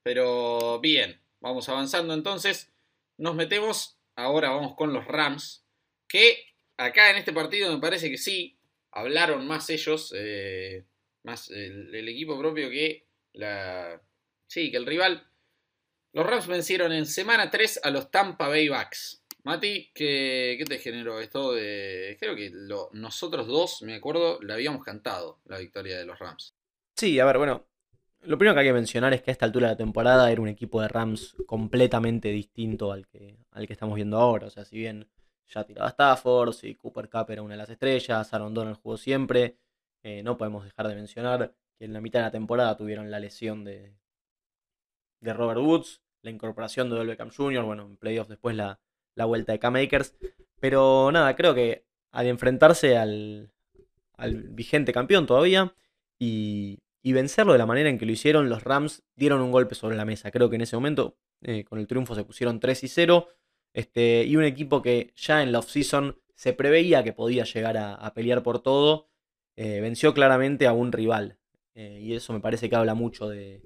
Pero 0.02 0.81
bien, 0.81 1.21
vamos 1.40 1.69
avanzando 1.69 2.12
entonces. 2.14 2.73
Nos 3.16 3.35
metemos, 3.35 3.99
ahora 4.16 4.50
vamos 4.50 4.75
con 4.75 4.93
los 4.93 5.07
Rams, 5.07 5.64
que 6.09 6.54
acá 6.76 7.11
en 7.11 7.16
este 7.16 7.33
partido 7.33 7.73
me 7.73 7.81
parece 7.81 8.11
que 8.11 8.19
sí, 8.19 8.59
hablaron 8.90 9.47
más 9.47 9.71
ellos, 9.71 10.12
eh, 10.16 10.85
más 11.23 11.50
el, 11.50 12.09
equipo 12.09 12.38
propio 12.38 12.69
que 12.71 13.07
la... 13.33 14.00
Sí, 14.47 14.71
que 14.71 14.76
el 14.76 14.87
rival. 14.87 15.26
Los 16.12 16.26
Rams 16.26 16.47
vencieron 16.47 16.93
en 16.93 17.07
semana 17.07 17.50
3 17.50 17.81
a 17.83 17.90
los 17.90 18.11
Tampa 18.11 18.49
Bay 18.49 18.69
Bucks. 18.69 19.24
Mati, 19.44 19.90
¿qué, 19.94 20.56
¿qué, 20.58 20.64
te 20.64 20.78
generó 20.78 21.20
esto? 21.20 21.50
Creo 21.52 22.34
que 22.34 22.50
nosotros 22.92 23.46
dos, 23.46 23.82
me 23.82 23.94
acuerdo, 23.94 24.40
le 24.40 24.54
habíamos 24.54 24.82
cantado 24.82 25.40
la 25.44 25.58
victoria 25.58 25.98
de 25.98 26.06
los 26.06 26.18
Rams. 26.18 26.56
Sí, 26.96 27.20
a 27.20 27.26
ver, 27.26 27.36
bueno, 27.36 27.66
lo 28.22 28.38
primero 28.38 28.54
que 28.54 28.60
hay 28.60 28.66
que 28.66 28.72
mencionar 28.72 29.12
es 29.12 29.20
que 29.20 29.30
a 29.30 29.32
esta 29.32 29.44
altura 29.44 29.68
de 29.68 29.74
la 29.74 29.76
temporada 29.76 30.32
era 30.32 30.40
un 30.40 30.48
equipo 30.48 30.80
de 30.80 30.88
Rams 30.88 31.36
completamente 31.46 32.28
distinto 32.28 32.90
al 32.90 33.06
que, 33.06 33.36
al 33.50 33.66
que 33.66 33.74
estamos 33.74 33.96
viendo 33.96 34.16
ahora. 34.16 34.46
O 34.46 34.50
sea, 34.50 34.64
si 34.64 34.78
bien 34.78 35.10
ya 35.46 35.64
tiraba 35.64 35.90
Stafford, 35.90 36.54
si 36.54 36.74
Cooper 36.76 37.10
Cup 37.10 37.26
era 37.30 37.42
una 37.42 37.52
de 37.52 37.58
las 37.58 37.68
estrellas, 37.68 38.32
Aaron 38.32 38.54
Donald 38.54 38.78
jugó 38.82 38.96
siempre, 38.96 39.58
eh, 40.02 40.22
no 40.22 40.38
podemos 40.38 40.64
dejar 40.64 40.88
de 40.88 40.94
mencionar 40.94 41.54
que 41.76 41.84
en 41.84 41.92
la 41.92 42.00
mitad 42.00 42.20
de 42.20 42.24
la 42.24 42.30
temporada 42.30 42.76
tuvieron 42.78 43.10
la 43.10 43.20
lesión 43.20 43.62
de, 43.62 43.94
de 45.20 45.32
Robert 45.34 45.60
Woods, 45.60 46.00
la 46.22 46.30
incorporación 46.30 46.88
de 46.88 46.96
Odell 46.96 47.08
Beckham 47.08 47.30
Jr., 47.30 47.62
bueno, 47.64 47.84
en 47.84 47.98
playoffs 47.98 48.30
después 48.30 48.56
la 48.56 48.80
la 49.14 49.25
vuelta 49.25 49.52
de 49.52 49.59
K-Makers. 49.59 50.14
Pero 50.61 51.11
nada, 51.12 51.37
creo 51.37 51.54
que 51.54 51.85
al 52.12 52.26
enfrentarse 52.26 52.97
al, 52.97 53.50
al 54.16 54.35
vigente 54.50 54.92
campeón 54.92 55.26
todavía 55.26 55.75
y, 56.18 56.80
y, 57.02 57.12
vencerlo 57.12 57.52
de 57.52 57.59
la 57.59 57.66
manera 57.66 57.90
en 57.90 57.99
que 57.99 58.06
lo 58.06 58.12
hicieron, 58.12 58.49
los 58.49 58.62
Rams 58.62 59.02
dieron 59.16 59.40
un 59.40 59.52
golpe 59.52 59.75
sobre 59.75 59.97
la 59.97 60.04
mesa. 60.04 60.30
Creo 60.30 60.49
que 60.49 60.56
en 60.56 60.62
ese 60.62 60.76
momento, 60.76 61.16
eh, 61.42 61.64
con 61.64 61.78
el 61.78 61.87
triunfo, 61.87 62.14
se 62.14 62.25
pusieron 62.25 62.61
3 62.61 62.85
y 62.85 62.88
0. 62.88 63.28
Este, 63.73 64.25
y 64.25 64.37
un 64.37 64.44
equipo 64.44 64.83
que 64.83 65.12
ya 65.16 65.42
en 65.42 65.50
la 65.50 65.59
offseason 65.59 66.16
se 66.35 66.52
preveía 66.52 67.02
que 67.02 67.12
podía 67.12 67.44
llegar 67.44 67.76
a, 67.76 68.14
pelear 68.14 68.42
por 68.42 68.61
todo, 68.61 69.09
eh, 69.56 69.80
venció 69.80 70.14
claramente 70.14 70.66
a 70.66 70.73
un 70.73 70.92
rival. 70.92 71.38
Eh, 71.75 72.00
y 72.00 72.14
eso 72.14 72.33
me 72.33 72.40
parece 72.40 72.71
que 72.71 72.76
habla 72.76 72.94
mucho 72.94 73.28
de, 73.28 73.62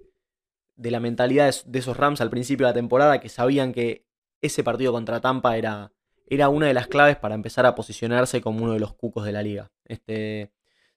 de 0.76 0.90
la 0.90 1.00
mentalidad 1.00 1.54
de 1.66 1.78
esos 1.78 1.96
Rams 1.96 2.20
al 2.20 2.30
principio 2.30 2.66
de 2.66 2.70
la 2.70 2.74
temporada, 2.74 3.20
que 3.20 3.28
sabían 3.28 3.72
que 3.72 4.07
ese 4.40 4.64
partido 4.64 4.92
contra 4.92 5.20
Tampa 5.20 5.56
era, 5.56 5.92
era 6.26 6.48
una 6.48 6.66
de 6.66 6.74
las 6.74 6.86
claves 6.86 7.16
para 7.16 7.34
empezar 7.34 7.66
a 7.66 7.74
posicionarse 7.74 8.40
como 8.40 8.64
uno 8.64 8.74
de 8.74 8.80
los 8.80 8.94
cucos 8.94 9.24
de 9.24 9.32
la 9.32 9.42
liga. 9.42 9.70
Este, 9.84 10.52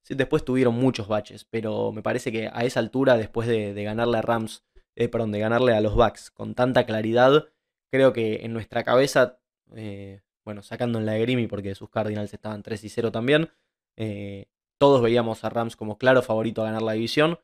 después 0.10 0.44
tuvieron 0.44 0.76
muchos 0.76 1.08
baches, 1.08 1.46
pero 1.46 1.92
me 1.92 2.02
parece 2.02 2.32
que 2.32 2.50
a 2.52 2.64
esa 2.64 2.80
altura, 2.80 3.18
después 3.18 3.48
de, 3.48 3.74
ganarle 3.84 4.18
a 4.18 4.22
Rams, 4.22 4.64
eh, 4.96 5.08
perdón, 5.08 5.32
de 5.32 5.40
ganarle 5.40 5.74
a 5.74 5.82
los 5.82 5.96
Bucks 5.96 6.32
con 6.32 6.56
tanta 6.56 6.86
claridad, 6.86 7.50
creo 7.90 8.14
que 8.14 8.42
en 8.44 8.54
nuestra 8.54 8.84
cabeza, 8.84 9.40
eh, 9.76 10.22
bueno, 10.44 10.64
sacando 10.64 11.00
en 11.00 11.06
la 11.06 11.14
de 11.14 11.48
porque 11.48 11.76
sus 11.76 11.90
Cardinals 11.90 12.34
estaban 12.34 12.64
3 12.64 12.84
y 12.84 12.90
0 12.90 13.12
también, 13.12 13.50
eh, 13.98 14.48
todos 14.78 15.02
veíamos 15.02 15.44
a 15.44 15.50
Rams 15.50 15.76
como 15.76 15.98
claro 15.98 16.22
favorito 16.24 16.62
a 16.62 16.66
ganar 16.66 16.82
la 16.82 16.94
división 16.94 17.40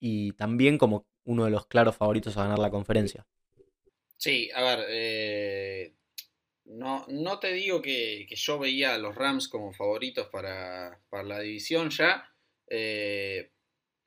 y 0.00 0.32
también 0.32 0.78
como 0.78 1.06
uno 1.24 1.44
de 1.44 1.50
los 1.50 1.66
claros 1.66 1.96
favoritos 1.96 2.36
a 2.36 2.44
ganar 2.44 2.58
la 2.58 2.70
conferencia. 2.70 3.26
Sí, 4.18 4.50
a 4.52 4.62
ver, 4.62 4.86
eh, 4.88 5.94
no, 6.64 7.06
no 7.08 7.38
te 7.38 7.52
digo 7.52 7.80
que, 7.80 8.26
yo 8.28 8.58
veía 8.58 8.94
a 8.94 8.98
los 8.98 9.14
Rams 9.14 9.48
como 9.48 9.72
favoritos 9.72 10.28
para, 10.28 11.00
la 11.24 11.40
división 11.40 11.90
ya. 11.90 12.28
Eh, 12.68 13.52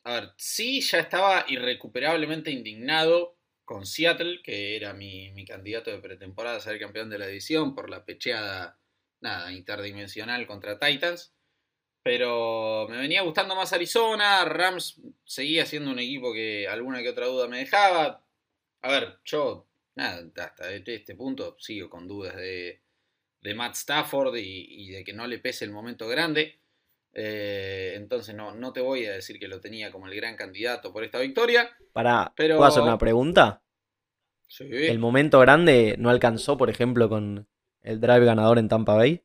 a 0.04 0.14
ver, 0.16 0.34
sí, 0.38 0.82
ya 0.82 1.00
estaba 1.00 1.46
irrecuperablemente 1.48 2.52
indignado 2.52 3.38
con 3.66 3.86
Seattle, 3.86 4.42
que 4.44 4.76
era 4.76 4.94
mi, 4.94 5.32
mi, 5.32 5.46
candidato 5.46 5.92
de 5.92 6.00
pretemporada 6.00 6.58
a 6.58 6.60
ser 6.62 6.80
campeón 6.80 7.10
de 7.10 7.18
la 7.20 7.28
división 7.28 7.74
por 7.74 7.90
la 7.90 8.06
pecheada 8.06 8.80
nada, 9.22 9.54
interdimensional 9.54 10.46
contra 10.48 10.80
Titans. 10.80 11.34
Pero 12.04 12.88
me 12.90 12.98
venía 12.98 13.22
gustando 13.22 13.56
más 13.56 13.74
Arizona. 13.74 14.46
Rams 14.46 15.02
seguía 15.26 15.66
siendo 15.66 15.92
un 15.92 16.00
equipo 16.00 16.34
que 16.34 16.68
alguna 16.68 17.02
que 17.02 17.10
otra 17.10 17.28
duda 17.28 17.48
me 17.48 17.60
dejaba. 17.60 18.26
A 18.82 18.92
ver, 18.92 19.20
yo, 19.26 19.71
nada, 19.96 20.24
hasta 20.38 20.72
este 20.72 21.16
punto 21.16 21.56
sigo 21.60 21.90
con 21.90 22.08
dudas 22.08 22.36
de, 22.36 22.82
de 23.42 23.54
Matt 23.56 23.76
Stafford 23.76 24.36
y, 24.38 24.90
de 24.90 25.04
que 25.04 25.14
no 25.14 25.28
le 25.28 25.40
pese 25.40 25.66
el 25.66 25.72
momento 25.72 26.08
grande. 26.08 26.60
Eh, 27.14 27.94
entonces 27.96 28.34
no, 28.36 28.54
no 28.56 28.72
te 28.72 28.80
voy 28.80 29.06
a 29.06 29.12
decir 29.12 29.38
que 29.38 29.48
lo 29.48 29.60
tenía 29.60 29.92
como 29.92 30.08
el 30.08 30.16
gran 30.16 30.36
candidato 30.36 30.94
por 30.94 31.04
esta 31.04 31.20
victoria. 31.20 31.70
Para, 31.94 32.34
pero... 32.36 32.58
¿Puedo 32.58 32.70
hacer 32.70 32.84
una 32.84 32.98
pregunta? 32.98 33.62
Sí. 34.48 34.66
¿El 34.70 35.00
momento 35.00 35.40
grande 35.40 35.96
no 35.98 36.10
alcanzó, 36.10 36.58
por 36.58 36.70
ejemplo, 36.70 37.10
con 37.10 37.48
el 37.82 38.00
drive 38.00 38.26
ganador 38.26 38.60
en 38.60 38.70
Tampa 38.70 38.96
Bay? 38.96 39.24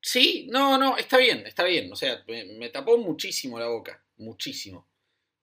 Sí, 0.00 0.48
no, 0.50 0.78
no, 0.78 0.96
está 0.96 1.18
bien, 1.18 1.46
está 1.46 1.64
bien. 1.64 1.92
O 1.92 1.96
sea, 1.96 2.24
me, 2.26 2.68
tapó 2.70 2.98
muchísimo 2.98 3.58
la 3.58 3.68
boca, 3.68 4.02
muchísimo. 4.16 4.88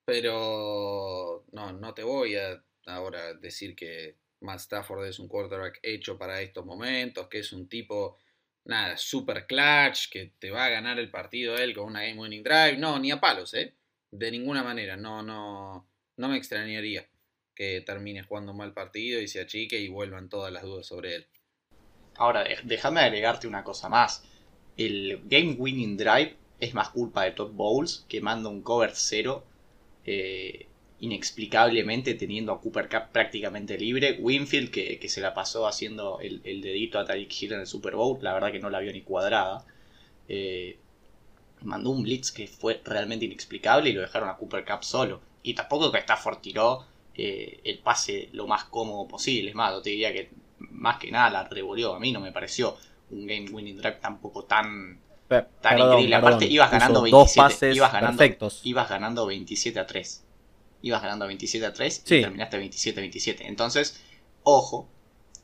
Pero 0.04 1.44
no, 1.52 1.72
no 1.72 1.94
te 1.94 2.02
voy 2.02 2.36
a 2.36 2.62
ahora 2.88 3.34
decir 3.34 3.74
que 3.76 4.16
Matt 4.40 4.60
Stafford 4.60 5.06
es 5.06 5.18
un 5.18 5.28
quarterback 5.28 5.80
hecho 5.82 6.18
para 6.18 6.40
estos 6.40 6.64
momentos, 6.64 7.28
que 7.28 7.40
es 7.40 7.52
un 7.52 7.68
tipo, 7.68 8.18
nada, 8.64 8.96
super 8.96 9.46
clutch, 9.46 10.08
que 10.10 10.32
te 10.38 10.50
va 10.50 10.66
a 10.66 10.70
ganar 10.70 10.98
el 10.98 11.10
partido 11.10 11.56
él 11.56 11.74
con 11.74 11.86
una 11.86 12.02
game 12.02 12.18
winning 12.18 12.42
drive. 12.42 12.76
No, 12.78 12.98
ni 12.98 13.10
a 13.10 13.20
palos, 13.20 13.54
¿eh? 13.54 13.74
De 14.10 14.30
ninguna 14.30 14.62
manera, 14.62 14.96
no, 14.96 15.22
no, 15.22 15.86
no 16.16 16.28
me 16.28 16.36
extrañaría 16.36 17.06
que 17.54 17.82
termine 17.82 18.22
jugando 18.22 18.52
un 18.52 18.58
mal 18.58 18.72
partido 18.72 19.20
y 19.20 19.28
se 19.28 19.40
achique 19.40 19.78
y 19.78 19.88
vuelvan 19.88 20.28
todas 20.28 20.52
las 20.52 20.62
dudas 20.62 20.86
sobre 20.86 21.16
él. 21.16 21.26
Ahora, 22.16 22.44
déjame 22.64 23.00
agregarte 23.00 23.46
una 23.46 23.64
cosa 23.64 23.88
más 23.88 24.24
el 24.78 25.22
game 25.24 25.56
winning 25.58 25.96
drive 25.96 26.36
es 26.60 26.72
más 26.72 26.90
culpa 26.90 27.24
de 27.24 27.32
Todd 27.32 27.52
Bowles 27.52 28.06
que 28.08 28.20
manda 28.20 28.48
un 28.48 28.62
cover 28.62 28.92
cero 28.94 29.44
eh, 30.06 30.67
inexplicablemente 31.00 32.14
teniendo 32.14 32.52
a 32.52 32.60
Cooper 32.60 32.88
Cup 32.88 33.12
prácticamente 33.12 33.78
libre. 33.78 34.18
Winfield 34.20 34.70
que, 34.70 35.08
se 35.08 35.20
la 35.20 35.34
pasó 35.34 35.66
haciendo 35.66 36.20
el, 36.20 36.42
dedito 36.42 36.98
a 36.98 37.04
Tariq 37.04 37.30
Hill 37.42 37.52
en 37.52 37.60
el 37.60 37.66
Super 37.66 37.94
Bowl, 37.94 38.18
la 38.20 38.34
verdad 38.34 38.50
que 38.50 38.58
no 38.58 38.70
la 38.70 38.80
vio 38.80 38.92
ni 38.92 39.02
cuadrada. 39.02 39.64
Eh, 40.28 40.78
mandó 41.62 41.90
un 41.90 42.02
blitz 42.02 42.30
que 42.30 42.46
fue 42.46 42.80
realmente 42.84 43.24
inexplicable 43.24 43.90
y 43.90 43.92
lo 43.92 44.00
dejaron 44.00 44.28
a 44.28 44.36
Cooper 44.36 44.64
Cup 44.64 44.84
solo. 44.84 45.20
Y 45.42 45.54
tampoco 45.54 45.90
que 45.92 45.98
Stafford 45.98 46.38
tiró 46.38 46.84
eh, 47.14 47.60
el 47.64 47.78
pase 47.78 48.28
lo 48.32 48.46
más 48.46 48.64
cómodo 48.64 49.06
posible. 49.06 49.50
Es 49.50 49.54
más, 49.54 49.72
yo 49.72 49.82
te 49.82 49.90
diría 49.90 50.12
que 50.12 50.30
más 50.58 50.98
que 50.98 51.10
nada 51.10 51.30
la 51.30 51.44
revolvió. 51.44 51.94
A 51.94 52.00
mí 52.00 52.12
no 52.12 52.20
me 52.20 52.32
pareció 52.32 52.76
un 53.10 53.26
game 53.26 53.48
winning 53.50 53.76
drive 53.76 53.98
tampoco 54.00 54.44
tan, 54.44 55.00
tan 55.28 55.78
increíble. 55.78 56.14
Aparte, 56.14 56.44
ibas 56.46 56.70
ganando 56.70 57.02
27, 57.02 57.72
ibas 57.74 57.92
ganando, 57.92 58.24
ibas 58.64 58.88
ganando 58.88 59.26
27 59.26 59.80
a 59.80 59.86
3. 59.86 60.24
Ibas 60.82 61.02
ganando 61.02 61.26
27 61.26 61.66
a 61.66 61.72
3 61.72 62.02
y 62.06 62.20
terminaste 62.22 62.58
27 62.58 63.00
a 63.00 63.02
27. 63.02 63.46
Entonces, 63.48 64.02
ojo, 64.42 64.88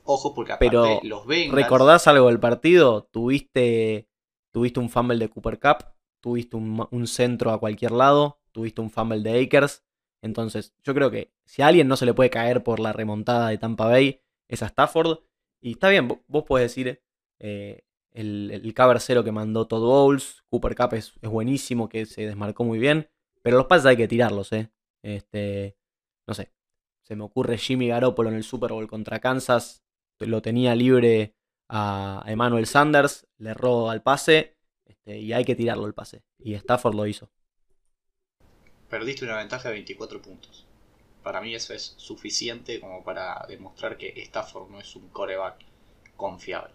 ojo, 0.03 0.33
porque 0.33 0.53
aparte 0.53 0.69
Pero, 0.69 0.99
los 1.03 1.25
Bengals. 1.27 1.63
¿Recordás 1.63 2.07
algo 2.07 2.27
del 2.27 2.39
partido? 2.39 3.03
Tuviste, 3.11 4.07
tuviste 4.51 4.79
un 4.79 4.89
fumble 4.89 5.17
de 5.17 5.29
Cooper 5.29 5.59
Cup, 5.59 5.85
tuviste 6.21 6.55
un, 6.55 6.87
un 6.89 7.07
centro 7.07 7.51
a 7.51 7.59
cualquier 7.59 7.91
lado, 7.91 8.39
tuviste 8.51 8.81
un 8.81 8.89
fumble 8.89 9.19
de 9.19 9.43
Akers. 9.43 9.83
Entonces, 10.21 10.73
yo 10.83 10.93
creo 10.93 11.11
que 11.11 11.33
si 11.43 11.61
a 11.61 11.67
alguien 11.67 11.87
no 11.87 11.97
se 11.97 12.05
le 12.05 12.13
puede 12.13 12.29
caer 12.29 12.63
por 12.63 12.79
la 12.79 12.93
remontada 12.93 13.49
de 13.49 13.57
Tampa 13.57 13.85
Bay, 13.85 14.21
es 14.47 14.63
a 14.63 14.67
Stafford. 14.67 15.19
Y 15.61 15.71
está 15.71 15.89
bien, 15.89 16.07
vos 16.07 16.43
podés 16.43 16.71
decir, 16.71 17.01
eh, 17.39 17.83
el, 18.15 18.49
el 18.51 18.73
cover 18.73 18.99
cero 18.99 19.23
que 19.23 19.31
mandó 19.31 19.67
Todd 19.67 19.85
Bowles. 19.85 20.43
Cooper 20.49 20.75
Cup 20.75 20.93
es, 20.93 21.13
buenísimo, 21.21 21.89
que 21.89 22.05
se 22.05 22.25
desmarcó 22.25 22.63
muy 22.63 22.79
bien. 22.79 23.09
Pero 23.41 23.57
los 23.57 23.67
pases 23.67 23.85
hay 23.85 23.97
que 23.97 24.07
tirarlos, 24.07 24.51
¿eh? 24.53 24.71
Este, 25.05 25.77
no 26.27 26.33
sé. 26.33 26.51
Se 27.03 27.15
me 27.15 27.23
ocurre 27.23 27.59
Jimmy 27.59 27.89
Garoppolo 27.89 28.29
en 28.29 28.35
el 28.35 28.43
Super 28.43 28.71
Bowl 28.71 28.87
contra 28.87 29.19
Kansas. 29.19 29.83
Lo 30.17 30.41
tenía 30.41 30.73
libre 30.73 31.35
a 31.69 32.23
Emmanuel 32.25 32.65
Sanders. 32.65 33.27
Le 33.37 33.51
erró 33.51 33.91
al 33.91 34.01
pase. 34.01 34.57
Este, 34.83 35.19
y 35.19 35.31
hay 35.31 35.45
que 35.45 35.55
tirarlo 35.55 35.85
el 35.85 35.93
pase. 35.93 36.23
Y 36.39 36.55
Stafford 36.55 36.95
lo 36.95 37.05
hizo. 37.05 37.29
Perdiste 38.89 39.25
una 39.25 39.37
ventaja 39.37 39.69
de 39.69 39.75
24 39.75 40.21
puntos. 40.23 40.65
Para 41.21 41.39
mí 41.39 41.53
eso 41.53 41.73
es 41.75 41.93
suficiente 41.97 42.79
como 42.79 43.03
para 43.03 43.45
demostrar 43.47 43.97
que 43.97 44.09
Stafford 44.15 44.71
no 44.71 44.79
es 44.79 44.95
un 44.95 45.09
coreback 45.09 45.63
confiable. 46.15 46.73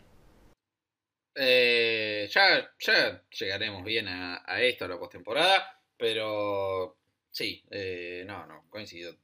Eh, 1.34 2.28
ya, 2.30 2.70
ya 2.78 3.24
llegaremos 3.30 3.84
bien 3.84 4.06
a, 4.06 4.44
esto, 4.60 4.84
a 4.84 4.88
la 4.88 4.98
postemporada, 4.98 5.82
pero 5.96 6.99
sí, 7.30 7.64
eh, 7.70 8.24
no, 8.26 8.46
no, 8.46 8.66
coincido. 8.70 9.16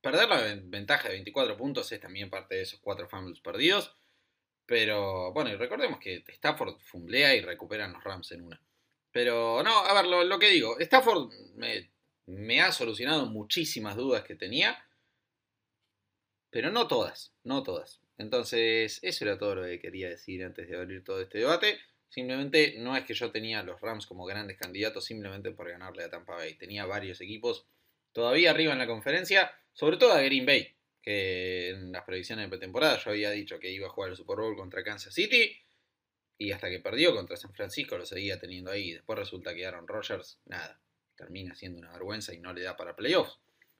Perder 0.00 0.28
la 0.28 0.40
ventaja 0.64 1.08
de 1.08 1.14
24 1.14 1.56
puntos 1.56 1.90
es 1.90 2.00
también 2.00 2.30
parte 2.30 2.54
de 2.54 2.62
esos 2.62 2.80
cuatro 2.80 3.08
fumbles 3.08 3.40
perdidos. 3.40 3.94
Pero 4.68 5.32
bueno, 5.32 5.50
y 5.50 5.56
recordemos 5.56 5.98
que 5.98 6.22
Stafford 6.28 6.78
fumblea 6.80 7.34
y 7.34 7.40
recuperan 7.40 7.94
los 7.94 8.04
Rams 8.04 8.32
en 8.32 8.42
una. 8.42 8.60
Pero 9.10 9.62
no, 9.62 9.78
a 9.78 9.94
ver, 9.94 10.06
lo, 10.06 10.38
que 10.38 10.50
digo, 10.50 10.78
Stafford 10.78 11.32
me, 11.56 11.90
me, 12.26 12.60
ha 12.60 12.70
solucionado 12.70 13.24
muchísimas 13.26 13.96
dudas 13.96 14.24
que 14.24 14.34
tenía. 14.34 14.84
Pero 16.50 16.70
no 16.70 16.86
todas, 16.86 17.32
no 17.44 17.62
todas. 17.62 18.02
Entonces, 18.18 19.00
eso 19.02 19.24
era 19.24 19.38
todo 19.38 19.54
lo 19.54 19.62
que 19.64 19.80
quería 19.80 20.10
decir 20.10 20.44
antes 20.44 20.68
de 20.68 20.76
abrir 20.76 21.02
todo 21.02 21.22
este 21.22 21.38
debate. 21.38 21.78
Simplemente 22.08 22.76
no 22.78 22.96
es 22.96 23.04
que 23.04 23.14
yo 23.14 23.30
tenía 23.30 23.60
a 23.60 23.62
los 23.62 23.80
Rams 23.80 24.06
como 24.06 24.24
grandes 24.24 24.56
candidatos 24.56 25.04
simplemente 25.04 25.50
por 25.50 25.70
ganarle 25.70 26.04
a 26.04 26.10
Tampa 26.10 26.34
Bay. 26.34 26.54
Tenía 26.54 26.86
varios 26.86 27.20
equipos 27.20 27.66
todavía 28.12 28.50
arriba 28.50 28.72
en 28.72 28.78
la 28.78 28.86
conferencia, 28.86 29.52
sobre 29.72 29.98
todo 29.98 30.12
a 30.12 30.22
Green 30.22 30.46
Bay, 30.46 30.74
que 31.02 31.70
en 31.70 31.92
las 31.92 32.04
predicciones 32.04 32.46
de 32.46 32.48
pretemporada 32.48 32.98
yo 32.98 33.10
había 33.10 33.30
dicho 33.30 33.58
que 33.58 33.70
iba 33.70 33.86
a 33.86 33.90
jugar 33.90 34.10
el 34.10 34.16
Super 34.16 34.36
Bowl 34.36 34.56
contra 34.56 34.82
Kansas 34.82 35.14
City 35.14 35.56
y 36.38 36.52
hasta 36.52 36.70
que 36.70 36.80
perdió 36.80 37.14
contra 37.14 37.36
San 37.36 37.52
Francisco 37.52 37.98
lo 37.98 38.06
seguía 38.06 38.38
teniendo 38.38 38.70
ahí. 38.70 38.92
Después 38.92 39.18
resulta 39.18 39.54
que 39.54 39.66
Aaron 39.66 39.86
Rodgers, 39.86 40.38
nada, 40.46 40.80
termina 41.16 41.54
siendo 41.54 41.78
una 41.78 41.92
vergüenza 41.92 42.32
y 42.32 42.38
no 42.38 42.52
le 42.52 42.62
da 42.62 42.76
para 42.76 42.96
playoffs. 42.96 43.38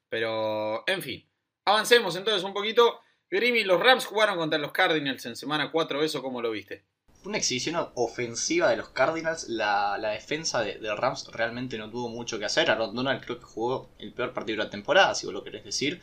Pero, 0.09 0.83
en 0.87 1.01
fin, 1.01 1.27
avancemos 1.65 2.15
entonces 2.15 2.43
un 2.43 2.53
poquito. 2.53 3.01
Grimmy, 3.29 3.63
los 3.63 3.79
Rams 3.79 4.05
jugaron 4.05 4.37
contra 4.37 4.59
los 4.59 4.71
Cardinals 4.71 5.25
en 5.25 5.35
semana 5.35 5.71
4, 5.71 6.03
¿eso 6.03 6.21
cómo 6.21 6.41
lo 6.41 6.51
viste? 6.51 6.83
Una 7.25 7.37
exhibición 7.37 7.75
ofensiva 7.95 8.69
de 8.69 8.77
los 8.77 8.89
Cardinals. 8.89 9.49
La, 9.49 9.97
defensa 9.97 10.61
de, 10.61 10.79
Rams 10.95 11.27
realmente 11.31 11.77
no 11.77 11.89
tuvo 11.89 12.09
mucho 12.09 12.39
que 12.39 12.45
hacer. 12.45 12.71
Aaron 12.71 12.95
Donald 12.95 13.23
creo 13.23 13.39
que 13.39 13.45
jugó 13.45 13.89
el 13.99 14.13
peor 14.13 14.33
partido 14.33 14.57
de 14.57 14.65
la 14.65 14.69
temporada, 14.69 15.13
si 15.15 15.25
vos 15.25 15.33
lo 15.33 15.43
querés 15.43 15.63
decir. 15.63 16.01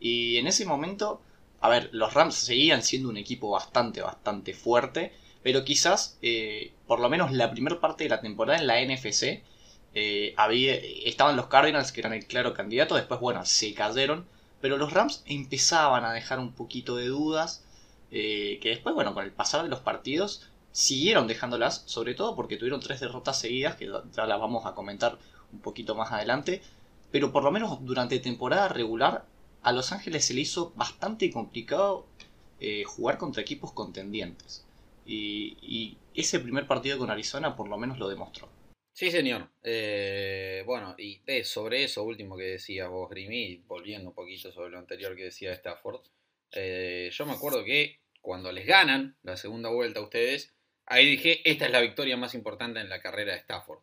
Y 0.00 0.38
en 0.38 0.46
ese 0.46 0.64
momento, 0.64 1.20
a 1.60 1.68
ver, 1.68 1.90
los 1.92 2.14
Rams 2.14 2.34
seguían 2.34 2.82
siendo 2.82 3.08
un 3.08 3.16
equipo 3.16 3.50
bastante, 3.50 4.00
bastante 4.00 4.54
fuerte. 4.54 5.12
Pero 5.42 5.64
quizás, 5.64 6.18
eh, 6.22 6.72
por 6.86 7.00
lo 7.00 7.10
menos 7.10 7.32
la 7.32 7.50
primera 7.50 7.80
parte 7.80 8.04
de 8.04 8.10
la 8.10 8.20
temporada 8.20 8.58
en 8.58 8.66
la 8.66 8.80
NFC, 8.80 9.42
eh, 9.94 10.34
había, 10.36 10.74
estaban 10.74 11.36
los 11.36 11.46
Cardinals 11.48 11.92
que 11.92 12.00
eran 12.00 12.14
el 12.14 12.26
claro 12.26 12.54
candidato. 12.54 12.94
Después, 12.96 13.20
bueno, 13.20 13.44
se 13.44 13.74
cayeron 13.74 14.26
pero 14.64 14.78
los 14.78 14.94
Rams 14.94 15.22
empezaban 15.26 16.06
a 16.06 16.14
dejar 16.14 16.38
un 16.38 16.54
poquito 16.54 16.96
de 16.96 17.08
dudas, 17.08 17.62
eh, 18.10 18.58
que 18.62 18.70
después, 18.70 18.94
bueno, 18.94 19.12
con 19.12 19.22
el 19.22 19.30
pasar 19.30 19.62
de 19.62 19.68
los 19.68 19.80
partidos 19.80 20.48
siguieron 20.74 21.28
dejándolas, 21.28 21.84
sobre 21.86 22.14
todo 22.14 22.34
porque 22.34 22.56
tuvieron 22.56 22.80
tres 22.80 22.98
derrotas 22.98 23.38
seguidas, 23.38 23.76
que 23.76 23.86
ya 23.86 24.26
las 24.26 24.40
vamos 24.40 24.66
a 24.66 24.74
comentar 24.74 25.16
un 25.52 25.60
poquito 25.60 25.94
más 25.94 26.10
adelante, 26.10 26.62
pero 27.12 27.30
por 27.30 27.44
lo 27.44 27.52
menos 27.52 27.78
durante 27.86 28.18
temporada 28.18 28.68
regular 28.68 29.24
a 29.62 29.72
Los 29.72 29.92
Ángeles 29.92 30.24
se 30.24 30.34
le 30.34 30.40
hizo 30.40 30.72
bastante 30.74 31.30
complicado 31.30 32.06
eh, 32.58 32.82
jugar 32.84 33.18
contra 33.18 33.40
equipos 33.40 33.72
contendientes. 33.72 34.66
Y, 35.06 35.96
ese 36.14 36.38
primer 36.38 36.66
partido 36.68 36.96
con 36.96 37.10
Arizona 37.10 37.56
por 37.56 37.68
lo 37.68 37.76
menos 37.76 37.98
lo 37.98 38.08
demostró. 38.08 38.48
Sí, 38.92 39.10
señor. 39.10 39.48
Eh, 39.64 40.62
bueno, 40.64 40.94
y 40.96 41.20
sobre 41.42 41.84
eso 41.84 42.04
último 42.04 42.36
que 42.36 42.44
decía 42.44 42.86
vos, 42.88 43.10
Grimy, 43.10 43.62
volviendo 43.66 44.10
un 44.10 44.14
poquito 44.14 44.52
sobre 44.52 44.70
lo 44.70 44.78
anterior 44.78 45.16
que 45.16 45.24
decía 45.24 45.52
Stafford, 45.52 46.02
eh, 46.52 47.10
yo 47.12 47.26
me 47.26 47.32
acuerdo 47.32 47.64
que 47.64 47.98
cuando 48.20 48.52
les 48.52 48.66
ganan 48.66 49.16
la 49.22 49.36
segunda 49.36 49.70
vuelta 49.70 50.00
a 50.00 50.04
ustedes, 50.04 50.53
ahí 50.86 51.06
dije, 51.06 51.48
esta 51.48 51.66
es 51.66 51.72
la 51.72 51.80
victoria 51.80 52.16
más 52.16 52.34
importante 52.34 52.80
en 52.80 52.88
la 52.88 53.00
carrera 53.00 53.32
de 53.32 53.38
Stafford. 53.38 53.80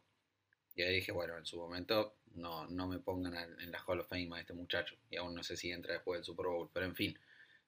Y 0.75 0.83
ahí 0.83 0.95
dije, 0.95 1.11
bueno, 1.11 1.37
en 1.37 1.45
su 1.45 1.57
momento 1.57 2.15
no, 2.35 2.67
no 2.67 2.87
me 2.87 2.99
pongan 2.99 3.35
en 3.59 3.71
la 3.71 3.83
Hall 3.85 3.99
of 3.99 4.07
Fame 4.07 4.29
a 4.33 4.39
este 4.39 4.53
muchacho. 4.53 4.95
Y 5.09 5.17
aún 5.17 5.35
no 5.35 5.43
sé 5.43 5.57
si 5.57 5.71
entra 5.71 5.93
después 5.93 6.19
del 6.19 6.25
Super 6.25 6.47
Bowl, 6.47 6.69
pero 6.73 6.85
en 6.85 6.95
fin. 6.95 7.19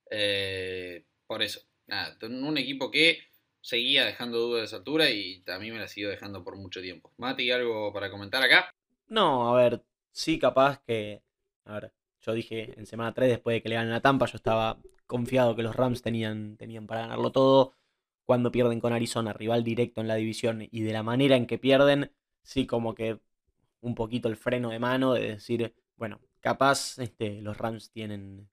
Eh, 0.09 1.03
por 1.27 1.41
eso, 1.41 1.61
nada, 1.87 2.17
un 2.21 2.57
equipo 2.57 2.91
que 2.91 3.19
seguía 3.61 4.05
dejando 4.05 4.39
dudas 4.39 4.61
de 4.61 4.65
esa 4.65 4.75
altura 4.77 5.09
y 5.09 5.39
también 5.41 5.73
me 5.73 5.79
la 5.79 5.87
siguió 5.87 6.09
dejando 6.09 6.43
por 6.43 6.57
mucho 6.57 6.81
tiempo. 6.81 7.11
Mati, 7.17 7.49
¿algo 7.51 7.91
para 7.93 8.11
comentar 8.11 8.43
acá? 8.43 8.73
No, 9.07 9.49
a 9.49 9.61
ver, 9.61 9.81
sí 10.11 10.37
capaz 10.37 10.81
que... 10.85 11.21
A 11.65 11.79
ver, 11.79 11.93
yo 12.21 12.33
dije 12.33 12.73
en 12.77 12.85
semana 12.85 13.13
3, 13.13 13.29
después 13.29 13.55
de 13.55 13.61
que 13.61 13.69
le 13.69 13.75
ganen 13.75 13.91
la 13.91 14.01
Tampa, 14.01 14.25
yo 14.25 14.35
estaba 14.35 14.77
confiado 15.07 15.55
que 15.55 15.63
los 15.63 15.75
Rams 15.75 16.01
tenían, 16.01 16.57
tenían 16.57 16.87
para 16.87 17.01
ganarlo 17.01 17.31
todo. 17.31 17.73
Cuando 18.25 18.51
pierden 18.51 18.79
con 18.79 18.93
Arizona, 18.93 19.33
rival 19.33 19.63
directo 19.63 20.01
en 20.01 20.07
la 20.07 20.15
división, 20.15 20.67
y 20.71 20.81
de 20.81 20.93
la 20.93 21.03
manera 21.03 21.35
en 21.35 21.45
que 21.45 21.57
pierden, 21.57 22.11
sí 22.41 22.65
como 22.65 22.95
que 22.95 23.19
un 23.81 23.95
poquito 23.95 24.29
el 24.29 24.37
freno 24.37 24.69
de 24.69 24.79
mano 24.79 25.13
de 25.13 25.33
decir, 25.33 25.73
bueno, 25.97 26.21
capaz 26.39 26.97
este, 26.99 27.41
los 27.41 27.57
Rams 27.57 27.91
tienen, 27.91 28.49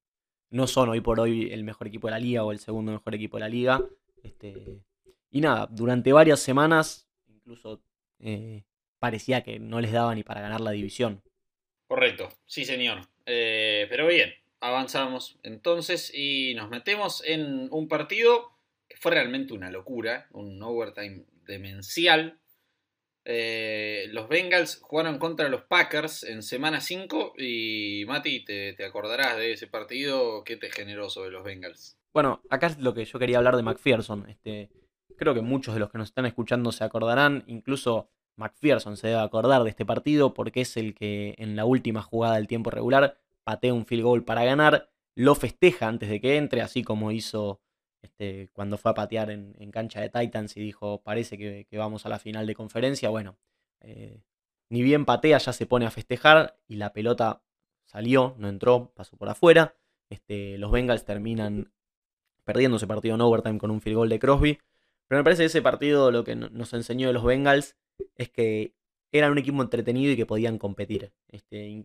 no 0.50 0.66
son 0.66 0.88
hoy 0.88 1.00
por 1.00 1.20
hoy 1.20 1.52
el 1.52 1.64
mejor 1.64 1.86
equipo 1.86 2.08
de 2.08 2.12
la 2.12 2.18
liga 2.18 2.44
o 2.44 2.52
el 2.52 2.58
segundo 2.58 2.92
mejor 2.92 3.14
equipo 3.14 3.36
de 3.36 3.40
la 3.40 3.48
liga. 3.48 3.80
Este, 4.22 4.82
y 5.30 5.40
nada, 5.40 5.68
durante 5.70 6.12
varias 6.12 6.40
semanas, 6.40 7.08
incluso 7.28 7.80
eh, 8.18 8.64
parecía 8.98 9.42
que 9.42 9.58
no 9.58 9.80
les 9.80 9.92
daba 9.92 10.14
ni 10.14 10.24
para 10.24 10.40
ganar 10.40 10.60
la 10.60 10.72
división. 10.72 11.22
Correcto, 11.86 12.28
sí 12.46 12.64
señor. 12.64 13.00
Eh, 13.26 13.86
pero 13.88 14.06
bien, 14.06 14.32
avanzamos 14.60 15.38
entonces 15.42 16.12
y 16.14 16.54
nos 16.54 16.70
metemos 16.70 17.22
en 17.24 17.68
un 17.72 17.88
partido 17.88 18.49
fue 19.00 19.12
realmente 19.12 19.52
una 19.52 19.70
locura, 19.70 20.28
un 20.30 20.62
overtime 20.62 21.24
demencial. 21.46 22.38
Eh, 23.24 24.06
los 24.10 24.28
Bengals 24.28 24.80
jugaron 24.80 25.18
contra 25.18 25.48
los 25.48 25.62
Packers 25.62 26.22
en 26.22 26.42
semana 26.42 26.80
5 26.80 27.34
y 27.36 28.04
Mati, 28.06 28.44
te, 28.44 28.74
te, 28.74 28.84
acordarás 28.84 29.36
de 29.36 29.52
ese 29.52 29.66
partido, 29.66 30.44
¿qué 30.44 30.56
te 30.56 30.70
generó 30.70 31.10
sobre 31.10 31.30
los 31.30 31.42
Bengals? 31.42 31.98
Bueno, 32.14 32.42
acá 32.48 32.68
es 32.68 32.78
lo 32.78 32.94
que 32.94 33.04
yo 33.04 33.18
quería 33.18 33.38
hablar 33.38 33.56
de 33.56 33.62
McPherson. 33.62 34.28
Este, 34.28 34.70
Creo 35.20 35.34
que 35.34 35.42
muchos 35.42 35.74
de 35.74 35.80
los 35.80 35.90
que 35.90 35.98
nos 35.98 36.08
están 36.08 36.24
escuchando 36.24 36.72
se 36.72 36.82
acordarán, 36.82 37.44
incluso 37.46 38.08
McPherson 38.36 38.96
se 38.96 39.08
debe 39.08 39.20
acordar 39.20 39.62
de 39.64 39.68
este 39.68 39.84
partido 39.84 40.32
porque 40.32 40.62
es 40.62 40.78
el 40.78 40.94
que 40.94 41.34
en 41.36 41.56
la 41.56 41.66
última 41.66 42.00
jugada 42.00 42.36
del 42.36 42.46
tiempo 42.46 42.70
regular 42.70 43.18
patea 43.44 43.74
un 43.74 43.84
field 43.84 44.02
goal 44.02 44.24
para 44.24 44.44
ganar, 44.44 44.88
lo 45.14 45.34
festeja 45.34 45.88
antes 45.88 46.08
de 46.08 46.22
que 46.22 46.38
entre, 46.38 46.62
así 46.62 46.82
como 46.82 47.12
hizo 47.12 47.60
este, 48.02 48.48
cuando 48.52 48.78
fue 48.78 48.90
a 48.90 48.94
patear 48.94 49.30
en, 49.30 49.70
cancha 49.70 50.00
de 50.00 50.08
Titans 50.08 50.56
y 50.56 50.60
dijo 50.60 51.02
parece 51.02 51.36
que, 51.38 51.66
vamos 51.72 52.06
a 52.06 52.08
la 52.08 52.18
final 52.18 52.46
de 52.46 52.54
conferencia. 52.54 53.10
Bueno, 53.10 53.38
eh, 53.80 54.22
ni 54.70 54.82
bien 54.82 55.04
patea, 55.04 55.38
ya 55.38 55.52
se 55.52 55.66
pone 55.66 55.86
a 55.86 55.90
festejar 55.90 56.58
y 56.66 56.76
la 56.76 56.92
pelota 56.92 57.42
salió, 57.84 58.34
no 58.38 58.48
entró, 58.48 58.92
pasó 58.94 59.16
por 59.16 59.28
afuera. 59.28 59.76
Este, 60.08 60.58
los 60.58 60.70
Bengals 60.70 61.04
terminan 61.04 61.72
perdiendo 62.44 62.78
ese 62.78 62.86
partido 62.86 63.14
en 63.14 63.20
overtime 63.20 63.58
con 63.58 63.70
un 63.70 63.80
field 63.80 63.96
goal 63.96 64.08
de 64.08 64.18
Crosby. 64.18 64.58
Pero 65.06 65.20
me 65.20 65.24
parece 65.24 65.42
que 65.42 65.46
ese 65.46 65.62
partido 65.62 66.10
lo 66.10 66.24
que 66.24 66.36
nos 66.36 66.72
enseñó 66.72 67.08
de 67.08 67.14
los 67.14 67.24
Bengals 67.24 67.76
es 68.16 68.30
que 68.30 68.74
eran 69.12 69.32
un 69.32 69.38
equipo 69.38 69.60
entretenido 69.60 70.12
y 70.12 70.16
que 70.16 70.26
podían 70.26 70.58
competir. 70.58 71.12
Este, 71.28 71.84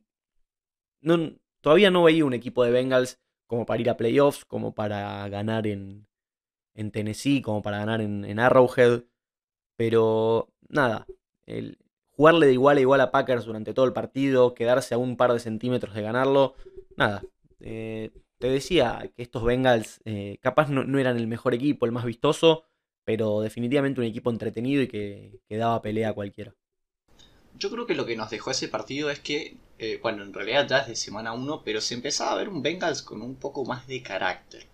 todavía 1.61 1.91
no 1.91 2.03
veía 2.03 2.25
un 2.25 2.33
equipo 2.33 2.63
de 2.63 2.71
Bengals 2.71 3.19
como 3.47 3.65
para 3.65 3.81
ir 3.81 3.89
a 3.89 3.97
playoffs, 3.97 4.45
como 4.45 4.73
para 4.75 5.27
ganar 5.29 5.67
en, 5.67 6.07
en 6.75 6.91
Tennessee, 6.91 7.41
como 7.41 7.61
para 7.61 7.79
ganar 7.79 8.01
en, 8.01 8.39
Arrowhead. 8.39 9.03
Pero 9.77 10.49
nada, 10.69 11.07
jugarle 12.11 12.47
de 12.47 12.53
igual 12.53 12.77
a 12.77 12.81
igual 12.81 13.01
a 13.01 13.11
Packers 13.11 13.45
durante 13.45 13.73
todo 13.73 13.85
el 13.85 13.93
partido, 13.93 14.53
quedarse 14.53 14.93
a 14.93 14.97
un 14.97 15.17
par 15.17 15.33
de 15.33 15.39
centímetros 15.39 15.95
de 15.95 16.01
ganarlo, 16.01 16.55
nada. 16.95 17.23
Eh, 17.59 18.11
te 18.39 18.49
decía 18.49 19.11
que 19.15 19.23
estos 19.23 19.43
Bengals 19.43 20.01
eh, 20.05 20.37
capaz 20.41 20.69
no, 20.69 20.99
eran 20.99 21.17
el 21.17 21.27
mejor 21.27 21.53
equipo, 21.53 21.85
el 21.85 21.91
más 21.91 22.05
vistoso, 22.05 22.63
pero 23.03 23.41
definitivamente 23.41 24.01
un 24.01 24.07
equipo 24.07 24.29
entretenido 24.29 24.81
y 24.81 24.87
que, 24.87 25.39
daba 25.49 25.81
pelea 25.81 26.09
a 26.09 26.13
cualquiera. 26.13 26.53
Yo 27.57 27.71
creo 27.71 27.85
que 27.85 27.95
lo 27.95 28.05
que 28.05 28.17
nos 28.17 28.29
dejó 28.29 28.51
ese 28.51 28.67
partido 28.67 29.09
es 29.09 29.19
que, 29.19 29.55
eh, 29.79 29.99
bueno, 30.01 30.23
en 30.23 30.33
realidad 30.33 30.67
ya 30.67 30.79
es 30.79 30.87
de 30.87 30.95
semana 30.95 31.31
1, 31.31 31.61
pero 31.63 31.79
se 31.79 31.93
empezaba 31.93 32.33
a 32.33 32.35
ver 32.35 32.49
un 32.49 32.61
Bengals 32.61 33.01
con 33.01 33.21
un 33.21 33.35
poco 33.35 33.63
más 33.63 33.87
de 33.87 34.01
carácter. 34.01 34.65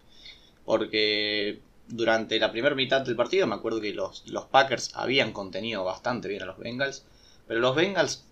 Porque 0.66 1.60
durante 1.91 2.39
la 2.39 2.51
primera 2.51 2.75
mitad 2.75 3.01
del 3.01 3.15
partido 3.15 3.47
me 3.47 3.56
acuerdo 3.56 3.82
que 3.82 3.93
los, 3.93 4.23
los 4.27 4.45
Packers 4.45 4.91
habían 4.95 5.34
contenido 5.34 5.84
bastante 5.84 6.27
bien 6.27 6.43
a 6.43 6.45
los 6.45 6.58
Bengals, 6.58 7.06
pero 7.47 7.60
los 7.60 7.75
Bengals 7.75 8.25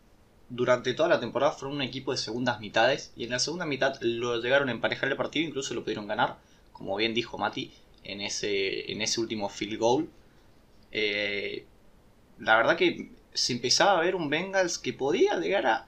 durante 0.49 0.93
toda 0.93 1.09
la 1.09 1.19
temporada 1.19 1.51
fueron 1.51 1.77
un 1.77 1.83
equipo 1.83 2.11
de 2.11 2.17
segundas 2.17 2.59
mitades 2.59 3.13
y 3.15 3.25
en 3.25 3.31
la 3.31 3.39
segunda 3.39 3.65
mitad 3.65 3.99
lo 4.01 4.41
llegaron 4.41 4.69
a 4.69 4.71
emparejar 4.71 5.09
el 5.09 5.17
partido, 5.17 5.47
incluso 5.47 5.73
lo 5.73 5.83
pudieron 5.83 6.07
ganar, 6.07 6.37
como 6.73 6.95
bien 6.95 7.13
dijo 7.13 7.37
Mati, 7.37 7.71
en 8.03 8.21
ese, 8.21 8.91
en 8.91 9.01
ese 9.01 9.19
último 9.19 9.49
field 9.49 9.77
goal. 9.77 10.09
Eh, 10.91 11.65
la 12.39 12.57
verdad 12.57 12.77
que 12.77 13.11
se 13.33 13.53
empezaba 13.53 13.99
a 13.99 14.01
ver 14.01 14.15
un 14.15 14.29
Bengals 14.29 14.79
que 14.79 14.93
podía 14.93 15.37
llegar 15.37 15.67
a, 15.67 15.87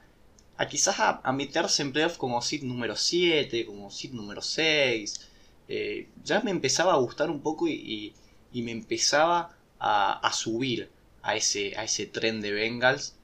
a 0.57 0.67
quizás 0.67 0.99
a, 0.99 1.31
meterse 1.31 1.81
en 1.81 1.91
playoff 1.91 2.17
como 2.17 2.41
seed 2.41 2.63
número 2.63 2.95
7, 2.95 3.65
como 3.65 3.89
seed 3.89 4.11
número 4.11 4.41
6. 4.41 5.30
Eh, 5.73 6.09
ya 6.23 6.41
me 6.41 6.51
empezaba 6.51 6.93
a 6.93 6.97
gustar 6.97 7.29
un 7.29 7.41
poco 7.41 7.65
y, 7.67 8.13
me 8.53 8.71
empezaba 8.71 9.55
a, 9.79 10.31
subir 10.33 10.89
a 11.21 11.35
ese, 11.37 11.77
a 11.77 11.85
ese 11.85 12.05
tren 12.07 12.41
de 12.41 12.51
Bengals 12.51 13.15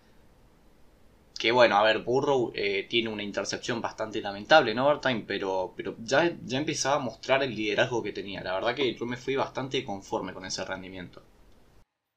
que 1.38 1.52
bueno, 1.52 1.76
a 1.78 1.84
ver, 1.84 2.00
Burrow 2.00 2.52
eh, 2.56 2.88
tiene 2.90 3.10
una 3.10 3.22
intercepción 3.22 3.82
bastante 3.82 4.22
lamentable 4.22 4.72
en 4.72 4.80
overtime, 4.80 5.24
pero, 5.28 5.74
pero 5.76 5.96
ya, 6.00 6.36
ya 6.44 6.58
empezaba 6.58 6.96
a 6.96 7.00
mostrar 7.00 7.44
el 7.44 7.56
liderazgo 7.56 8.02
que 8.02 8.14
tenía. 8.14 8.42
La 8.42 8.54
verdad 8.54 8.74
que 8.76 8.96
yo 8.96 9.06
me 9.06 9.18
fui 9.18 9.36
bastante 9.36 9.84
conforme 9.84 10.34
con 10.34 10.46
ese 10.46 10.66
rendimiento. 10.66 11.22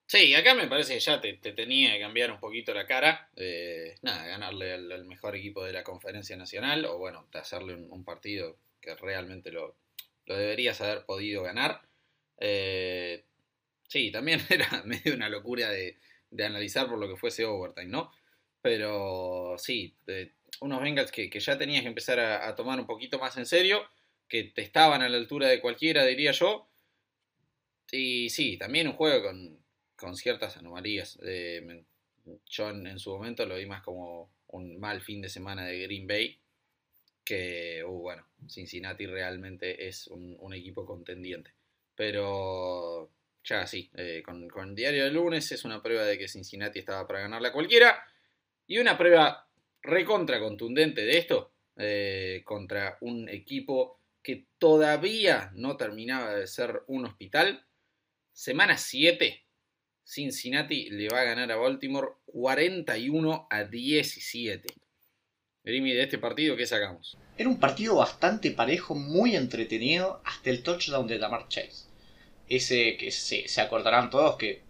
Sí, 0.06 0.34
acá 0.34 0.54
me 0.54 0.66
parece 0.66 0.94
que 0.94 1.00
ya 1.00 1.20
te, 1.20 1.34
tenía 1.34 1.92
que 1.92 2.00
cambiar 2.00 2.32
un 2.32 2.40
poquito 2.40 2.72
la 2.72 2.86
cara. 2.86 3.28
Eh, 3.36 3.94
nada, 4.02 4.26
ganarle 4.26 4.72
al, 4.72 5.04
mejor 5.04 5.36
equipo 5.36 5.64
de 5.64 5.72
la 5.72 5.84
conferencia 5.84 6.36
nacional, 6.36 6.84
o 6.86 6.98
bueno, 6.98 7.26
hacerle 7.34 7.74
un, 7.74 8.04
partido 8.04 8.56
que 8.80 8.94
realmente 8.96 9.52
lo, 9.52 9.76
lo, 10.30 10.38
deberías 10.38 10.80
haber 10.80 11.04
podido 11.04 11.42
ganar. 11.42 11.82
Eh, 12.38 13.24
sí, 13.88 14.10
también 14.10 14.40
era 14.48 14.82
medio 14.84 15.14
una 15.14 15.28
locura 15.28 15.70
de, 15.70 15.98
de 16.30 16.44
analizar 16.44 16.88
por 16.88 16.98
lo 16.98 17.08
que 17.08 17.16
fuese 17.16 17.44
overtime, 17.44 17.88
¿no? 17.88 18.12
Pero 18.62 19.56
sí, 19.58 19.96
unos 20.60 20.82
Bengals 20.82 21.10
que, 21.10 21.30
ya 21.30 21.58
tenías 21.58 21.82
que 21.82 21.88
empezar 21.88 22.20
a, 22.20 22.54
tomar 22.54 22.78
un 22.78 22.86
poquito 22.86 23.18
más 23.18 23.36
en 23.36 23.46
serio, 23.46 23.82
que 24.28 24.44
te 24.44 24.62
estaban 24.62 25.02
a 25.02 25.08
la 25.08 25.16
altura 25.16 25.48
de 25.48 25.60
cualquiera, 25.60 26.04
diría 26.04 26.32
yo. 26.32 26.68
Y 27.90 28.30
sí, 28.30 28.56
también 28.56 28.86
un 28.86 28.94
juego 28.94 29.30
con, 29.96 30.16
ciertas 30.16 30.56
anomalías. 30.56 31.18
yo 32.46 32.70
en, 32.70 32.98
su 32.98 33.10
momento 33.10 33.44
lo 33.46 33.56
vi 33.56 33.66
más 33.66 33.82
como 33.82 34.30
un 34.48 34.78
mal 34.78 35.00
fin 35.00 35.20
de 35.20 35.28
semana 35.28 35.64
de 35.64 35.80
Green 35.82 36.06
Bay. 36.06 36.38
Que, 37.24 37.84
uh, 37.84 37.90
bueno, 37.90 38.26
Cincinnati 38.48 39.06
realmente 39.06 39.86
es 39.86 40.06
un, 40.08 40.52
equipo 40.54 40.84
contendiente. 40.84 41.52
Pero 41.94 43.10
ya 43.44 43.66
sí, 43.66 43.90
eh, 43.94 44.22
con, 44.24 44.48
con 44.48 44.70
el 44.70 44.74
diario 44.74 45.04
de 45.04 45.10
lunes 45.10 45.52
es 45.52 45.64
una 45.64 45.82
prueba 45.82 46.04
de 46.04 46.18
que 46.18 46.28
Cincinnati 46.28 46.78
estaba 46.78 47.06
para 47.06 47.20
ganarle 47.20 47.48
a 47.48 47.52
cualquiera. 47.52 48.02
Y 48.66 48.78
una 48.78 48.96
prueba 48.98 49.48
recontra 49.82 50.40
contundente 50.40 51.02
de 51.02 51.18
esto, 51.18 51.52
eh, 51.76 52.42
contra 52.44 52.98
un 53.00 53.28
equipo 53.28 54.00
que 54.22 54.44
todavía 54.58 55.50
no 55.54 55.76
terminaba 55.76 56.34
de 56.34 56.46
ser 56.46 56.82
un 56.88 57.06
hospital. 57.06 57.64
Semana 58.32 58.76
7, 58.76 59.42
Cincinnati 60.04 60.90
le 60.90 61.08
va 61.08 61.20
a 61.20 61.24
ganar 61.24 61.50
a 61.50 61.56
Baltimore 61.56 62.08
41 62.26 63.46
a 63.48 63.64
17. 63.64 64.74
De 65.70 66.02
este 66.02 66.18
partido, 66.18 66.56
¿qué 66.56 66.66
sacamos? 66.66 67.16
Era 67.38 67.48
un 67.48 67.60
partido 67.60 67.94
bastante 67.94 68.50
parejo, 68.50 68.96
muy 68.96 69.36
entretenido, 69.36 70.20
hasta 70.24 70.50
el 70.50 70.64
touchdown 70.64 71.06
de 71.06 71.18
Damar 71.18 71.46
Chase. 71.46 71.84
Ese 72.48 72.96
que 72.96 73.12
se, 73.12 73.46
acordarán 73.60 74.10
todos 74.10 74.36
que, 74.36 74.62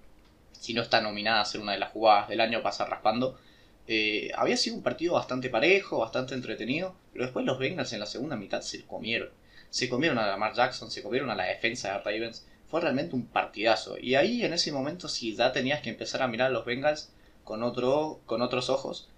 si 0.52 0.74
no 0.74 0.82
está 0.82 1.00
nominada 1.00 1.40
a 1.40 1.46
ser 1.46 1.62
una 1.62 1.72
de 1.72 1.78
las 1.78 1.92
jugadas 1.92 2.28
del 2.28 2.42
año, 2.42 2.62
pasa 2.62 2.84
raspando. 2.84 3.40
Eh, 3.88 4.30
había 4.36 4.58
sido 4.58 4.76
un 4.76 4.82
partido 4.82 5.14
bastante 5.14 5.48
parejo, 5.48 5.98
bastante 6.00 6.34
entretenido, 6.34 6.94
pero 7.14 7.24
después 7.24 7.46
los 7.46 7.58
Bengals 7.58 7.94
en 7.94 8.00
la 8.00 8.06
segunda 8.06 8.36
mitad 8.36 8.60
se 8.60 8.84
comieron. 8.84 9.30
se 9.70 9.88
comieron 9.88 10.18
a 10.18 10.26
Lamar 10.26 10.52
Jackson, 10.52 10.90
se 10.90 11.02
comieron 11.02 11.30
a 11.30 11.34
la 11.34 11.44
defensa 11.44 11.92
de 11.92 11.98
Ravens. 12.00 12.46
Fue 12.68 12.82
realmente 12.82 13.16
un 13.16 13.26
partidazo. 13.26 13.96
Y 13.98 14.16
ahí 14.16 14.44
en 14.44 14.52
ese 14.52 14.70
momento 14.70 15.08
sí 15.08 15.34
ya 15.34 15.50
tenías 15.52 15.80
que 15.80 15.88
empezar 15.88 16.22
a 16.22 16.28
mirar 16.28 16.48
a 16.48 16.50
los 16.50 16.66
Bengals 16.66 17.10
con, 17.42 17.62
otro, 17.62 18.20
con 18.26 18.42
otros 18.42 18.68
ojos 18.68 19.08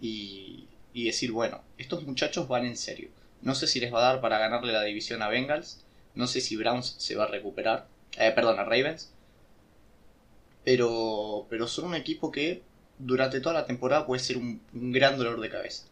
y, 0.00 0.66
y 0.96 1.04
decir, 1.04 1.30
bueno, 1.30 1.62
estos 1.76 2.04
muchachos 2.06 2.48
van 2.48 2.64
en 2.64 2.74
serio. 2.74 3.10
No 3.42 3.54
sé 3.54 3.66
si 3.66 3.80
les 3.80 3.92
va 3.92 3.98
a 3.98 4.12
dar 4.12 4.22
para 4.22 4.38
ganarle 4.38 4.72
la 4.72 4.82
división 4.82 5.20
a 5.20 5.28
Bengals. 5.28 5.84
No 6.14 6.26
sé 6.26 6.40
si 6.40 6.56
Browns 6.56 6.96
se 6.98 7.14
va 7.14 7.24
a 7.24 7.28
recuperar. 7.28 7.86
Eh, 8.18 8.32
perdón, 8.34 8.58
a 8.58 8.64
Ravens. 8.64 9.12
Pero, 10.64 11.46
pero 11.50 11.68
son 11.68 11.88
un 11.88 11.96
equipo 11.96 12.32
que 12.32 12.62
durante 12.96 13.42
toda 13.42 13.56
la 13.56 13.66
temporada 13.66 14.06
puede 14.06 14.22
ser 14.22 14.38
un, 14.38 14.62
gran 14.72 15.18
dolor 15.18 15.38
de 15.38 15.50
cabeza. 15.50 15.86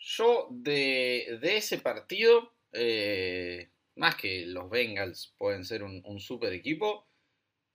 Yo 0.00 0.48
de, 0.50 1.38
ese 1.42 1.76
partido, 1.76 2.54
eh, 2.72 3.68
más 3.96 4.16
que 4.16 4.46
los 4.46 4.70
Bengals 4.70 5.34
pueden 5.36 5.66
ser 5.66 5.82
un, 5.82 6.20
super 6.20 6.54
equipo, 6.54 7.06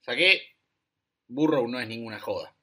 saqué 0.00 0.42
Burrow 1.28 1.68
no 1.68 1.78
es 1.78 1.86
ninguna 1.86 2.18
joda. 2.18 2.53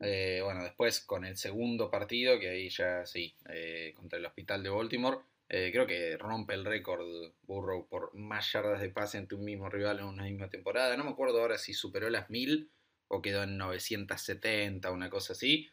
Eh, 0.00 0.40
bueno, 0.42 0.62
después 0.62 1.00
con 1.00 1.24
el 1.24 1.36
segundo 1.36 1.90
partido, 1.90 2.38
que 2.38 2.50
ahí 2.50 2.68
ya 2.68 3.06
sí, 3.06 3.34
eh, 3.48 3.92
contra 3.96 4.18
el 4.18 4.26
Hospital 4.26 4.62
de 4.62 4.70
Baltimore, 4.70 5.18
creo 5.46 5.86
que 5.86 6.16
rompe 6.16 6.54
el 6.54 6.64
récord 6.64 7.06
Burrow 7.42 7.86
por 7.86 8.12
más 8.14 8.50
yardas 8.52 8.80
de 8.80 8.88
pase 8.88 9.18
entre 9.18 9.38
un 9.38 9.44
mismo 9.44 9.68
rival 9.68 10.00
en 10.00 10.06
una 10.06 10.24
misma 10.24 10.48
temporada. 10.50 10.96
No 10.96 11.04
me 11.04 11.10
acuerdo 11.10 11.40
ahora 11.40 11.58
si 11.58 11.74
superó 11.74 12.10
las 12.10 12.28
mil 12.28 12.72
o 13.08 13.22
quedó 13.22 13.44
en 13.44 13.56
970, 13.56 14.90
una 14.90 15.10
cosa 15.10 15.34
así. 15.34 15.70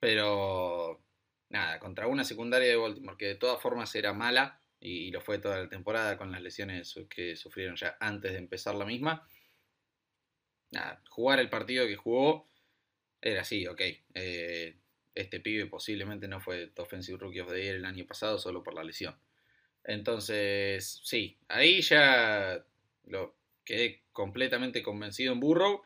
Pero 0.00 1.02
nada, 1.48 1.78
contra 1.78 2.06
una 2.06 2.24
secundaria 2.24 2.68
de 2.68 2.76
Baltimore 2.76 3.16
que 3.16 3.26
de 3.26 3.34
todas 3.36 3.60
formas 3.60 3.94
era 3.94 4.12
mala 4.12 4.60
y, 4.80 5.10
lo 5.10 5.20
fue 5.20 5.38
toda 5.38 5.58
la 5.62 5.68
temporada 5.68 6.16
con 6.18 6.30
las 6.32 6.42
lesiones 6.42 6.94
que 7.08 7.36
sufrieron 7.36 7.76
ya 7.76 7.96
antes 8.00 8.32
de 8.32 8.38
empezar 8.38 8.74
la 8.74 8.84
misma. 8.84 9.26
Nada, 10.70 11.02
jugar 11.08 11.38
el 11.40 11.48
partido 11.48 11.86
que 11.86 11.96
jugó 11.96 12.48
era 13.20 13.42
así, 13.42 13.66
ok. 13.66 13.80
Eh, 14.14 14.76
este 15.14 15.40
pibe 15.40 15.66
posiblemente 15.66 16.28
no 16.28 16.40
fue 16.40 16.70
Offensive 16.76 17.18
Rookie 17.18 17.40
of 17.40 17.50
the 17.50 17.62
Year 17.62 17.76
el 17.76 17.84
año 17.84 18.06
pasado 18.06 18.38
solo 18.38 18.62
por 18.62 18.74
la 18.74 18.84
lesión. 18.84 19.16
Entonces, 19.84 21.00
sí, 21.04 21.38
ahí 21.48 21.80
ya 21.80 22.64
lo 23.06 23.34
quedé 23.64 24.02
completamente 24.12 24.82
convencido 24.82 25.32
en 25.32 25.40
Burrow 25.40 25.82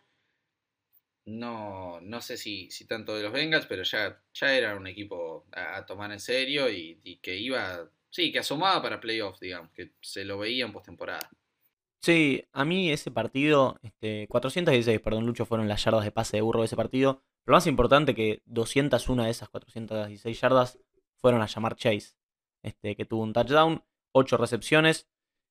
no, 1.30 2.00
no 2.00 2.20
sé 2.20 2.36
si, 2.36 2.70
si 2.70 2.86
tanto 2.86 3.16
de 3.16 3.22
los 3.22 3.32
Bengals, 3.32 3.66
pero 3.66 3.82
ya, 3.82 4.20
ya 4.34 4.54
era 4.54 4.76
un 4.76 4.86
equipo 4.86 5.46
a, 5.52 5.84
tomar 5.86 6.12
en 6.12 6.20
serio 6.20 6.70
y, 6.70 7.18
que 7.22 7.36
iba, 7.36 7.88
sí, 8.10 8.32
que 8.32 8.40
asomaba 8.40 8.82
para 8.82 9.00
playoffs, 9.00 9.40
digamos, 9.40 9.70
que 9.72 9.92
se 10.00 10.24
lo 10.24 10.38
veía 10.38 10.64
en 10.64 10.72
postemporada. 10.72 11.30
Sí, 12.02 12.44
a 12.52 12.64
mí 12.64 12.90
ese 12.90 13.10
partido, 13.10 13.78
este, 13.82 14.26
416, 14.28 15.00
perdón, 15.00 15.26
Lucho, 15.26 15.44
fueron 15.44 15.68
las 15.68 15.84
yardas 15.84 16.04
de 16.04 16.10
pase 16.10 16.38
de 16.38 16.40
burro 16.40 16.60
de 16.60 16.66
ese 16.66 16.76
partido. 16.76 17.22
Pero 17.44 17.56
más 17.56 17.66
importante 17.66 18.14
que 18.14 18.42
201 18.46 19.24
de 19.24 19.30
esas 19.30 19.48
416 19.50 20.40
yardas 20.40 20.78
fueron 21.16 21.42
a 21.42 21.46
llamar 21.46 21.76
Chase, 21.76 22.14
este, 22.62 22.96
que 22.96 23.04
tuvo 23.04 23.22
un 23.22 23.32
touchdown, 23.34 23.84
8 24.12 24.36
recepciones 24.38 25.08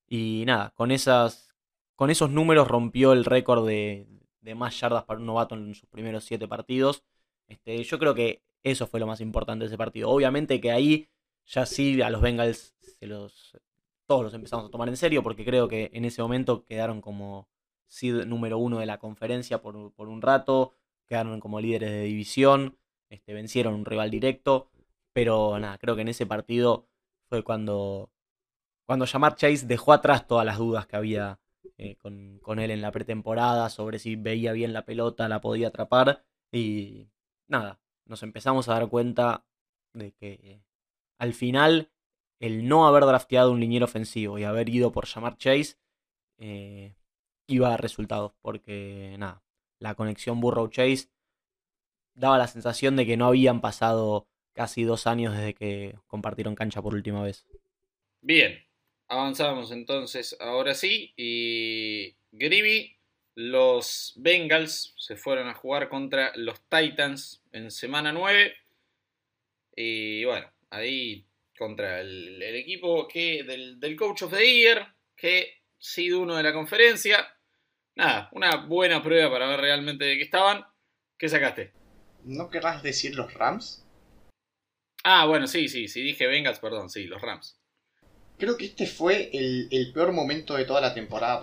y 0.08 0.44
nada, 0.48 0.72
con, 0.76 0.92
esas, 0.92 1.54
con 1.96 2.10
esos 2.10 2.32
números 2.32 2.68
rompió 2.68 3.14
el 3.14 3.26
récord 3.26 3.68
de, 3.68 4.08
más 4.56 4.80
yardas 4.80 5.04
para 5.04 5.20
un 5.20 5.28
novato 5.28 5.54
en 5.54 5.76
sus 5.76 5.88
primeros 5.90 6.24
siete 6.24 6.48
partidos. 6.48 7.04
Este, 7.48 7.84
yo 7.84 8.00
creo 8.00 8.16
que 8.16 8.42
eso 8.64 8.88
fue 8.88 9.00
lo 9.00 9.06
más 9.08 9.22
importante 9.22 9.64
de 9.64 9.68
ese 9.68 9.78
partido. 9.78 10.10
Obviamente 10.10 10.60
que 10.60 10.72
ahí 10.72 11.10
ya 11.46 11.68
sí 11.68 12.02
a 12.02 12.10
los 12.10 12.22
Bengals 12.22 12.74
se 12.82 13.06
los, 13.06 13.56
todos 14.10 14.24
los 14.24 14.34
empezamos 14.34 14.66
a 14.66 14.72
tomar 14.72 14.90
en 14.90 14.98
serio 14.98 15.22
porque 15.22 15.46
creo 15.46 15.68
que 15.68 15.92
en 15.94 16.04
ese 16.04 16.24
momento 16.24 16.66
quedaron 16.66 17.00
como 17.00 17.48
seed 17.86 18.26
número 18.26 18.58
uno 18.58 18.80
de 18.80 18.88
la 18.88 18.98
conferencia 18.98 19.62
por, 19.62 19.76
un 19.76 20.22
rato, 20.24 20.74
quedaron 21.06 21.40
como 21.40 21.62
líderes 21.62 21.92
de 21.92 22.02
división, 22.06 22.80
este, 23.12 23.36
vencieron 23.36 23.76
un 23.76 23.86
rival 23.86 24.10
directo, 24.10 24.72
pero 25.14 25.60
nada, 25.60 25.78
creo 25.78 25.96
que 25.96 26.02
en 26.02 26.08
ese 26.08 26.26
partido 26.26 26.88
fue 27.30 27.44
cuando, 27.44 28.12
cuando 28.88 29.06
Jamar 29.06 29.36
Chase 29.36 29.68
dejó 29.68 29.94
atrás 29.94 30.26
todas 30.26 30.44
las 30.44 30.58
dudas 30.58 30.88
que 30.88 30.96
había 30.96 31.40
eh, 31.78 31.96
con, 31.98 32.60
él 32.60 32.72
en 32.72 32.82
la 32.82 32.92
pretemporada 32.92 33.70
sobre 33.70 34.00
si 34.00 34.16
veía 34.16 34.54
bien 34.54 34.74
la 34.74 34.86
pelota, 34.86 35.30
la 35.30 35.40
podía 35.40 35.68
atrapar. 35.68 36.26
Y 36.52 37.10
nada, 37.48 37.80
nos 38.06 38.24
empezamos 38.24 38.70
a 38.70 38.74
dar 38.74 38.90
cuenta 38.90 39.46
de 39.94 40.14
que 40.14 40.64
al 41.20 41.36
final 41.36 41.92
el 42.40 42.68
no 42.68 42.88
haber 42.88 43.06
drafteado 43.06 43.52
un 43.52 43.60
liniero 43.60 43.86
ofensivo 43.86 44.38
y 44.40 44.44
haber 44.44 44.70
ido 44.70 44.92
por 44.92 45.08
llamar 45.08 45.38
Chase 45.38 45.76
eh, 46.38 46.96
iba 47.48 47.68
a 47.68 47.72
dar 47.72 47.82
resultados. 47.82 48.34
Porque 48.42 49.16
nada, 49.18 49.44
la 49.80 49.96
conexión 49.96 50.40
Burrow-Chase 50.40 51.10
daba 52.14 52.38
la 52.38 52.48
sensación 52.48 52.96
de 52.96 53.06
que 53.06 53.18
no 53.18 53.28
habían 53.28 53.62
pasado 53.62 54.28
casi 54.54 54.84
dos 54.84 55.08
años 55.08 55.36
desde 55.36 55.54
que 55.54 56.00
compartieron 56.08 56.56
cancha 56.56 56.82
por 56.82 56.94
última 56.94 57.24
vez. 57.24 57.46
Bien, 58.22 58.60
Avanzamos 59.10 59.72
entonces 59.72 60.38
ahora 60.40 60.76
sí. 60.76 61.14
Y 61.18 62.16
Griby, 62.32 62.96
los 63.34 64.14
Bengals 64.18 64.94
se 64.98 65.16
fueron 65.16 65.48
a 65.48 65.56
jugar 65.56 65.90
contra 65.90 66.32
los 66.36 66.62
Titans 66.70 67.42
en 67.52 67.72
semana 67.72 68.14
9. 68.14 68.54
Y 69.76 70.26
bueno, 70.26 70.48
ahí 70.70 71.26
contra 71.60 72.00
el, 72.00 72.42
equipo 72.42 73.06
que, 73.08 73.44
del, 73.44 73.96
Coach 73.98 74.24
of 74.24 74.32
the 74.32 74.44
Year, 74.44 74.96
que 75.16 75.62
sido 75.78 76.22
uno 76.22 76.38
de 76.38 76.44
la 76.44 76.54
conferencia. 76.54 77.28
Nada, 77.96 78.30
una 78.32 78.56
buena 78.66 79.04
prueba 79.04 79.30
para 79.30 79.50
ver 79.50 79.60
realmente 79.60 80.06
de 80.06 80.18
qué 80.18 80.24
estaban. 80.24 80.66
¿Qué 81.18 81.28
sacaste? 81.28 81.74
¿No 82.24 82.50
querrás 82.50 82.82
decir 82.82 83.14
los 83.14 83.34
Rams? 83.34 83.86
Ah, 85.04 85.26
bueno, 85.26 85.48
sí, 85.48 85.68
sí, 85.68 85.90
sí 85.90 86.02
dije 86.02 86.28
Bengals, 86.28 86.60
perdón, 86.60 86.90
sí, 86.90 87.04
los 87.04 87.22
Rams. 87.22 87.58
Creo 88.38 88.56
que 88.56 88.66
este 88.66 88.88
fue 88.88 89.30
el, 89.34 89.92
peor 89.94 90.14
momento 90.14 90.56
de 90.56 90.64
toda 90.64 90.80
la 90.80 90.94
temporada 90.94 91.42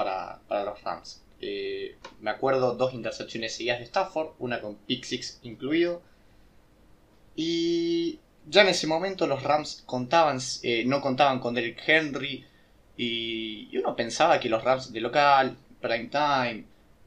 para, 0.48 0.64
los 0.64 0.82
Rams. 0.82 1.22
Eh, 1.42 1.98
me 2.20 2.30
acuerdo 2.30 2.74
dos 2.74 2.94
intercepciones 2.94 3.54
seguidas 3.54 3.80
de 3.80 3.84
Stafford, 3.84 4.30
una 4.38 4.62
con 4.62 4.76
pick 4.76 5.04
six 5.04 5.40
incluido. 5.42 6.02
Y 7.34 8.18
ya 8.46 8.62
en 8.62 8.68
ese 8.68 8.86
momento 8.86 9.26
los 9.26 9.42
Rams 9.42 9.82
contaban, 9.86 10.38
eh, 10.62 10.84
no 10.86 11.00
contaban 11.00 11.40
con 11.40 11.54
Derrick 11.54 11.82
Henry. 11.86 12.44
Y, 12.96 13.76
uno 13.78 13.94
pensaba 13.94 14.40
que 14.40 14.48
los 14.48 14.64
Rams 14.64 14.92
de 14.92 15.00
local, 15.00 15.56
prime 15.80 16.06
time, 16.06 16.64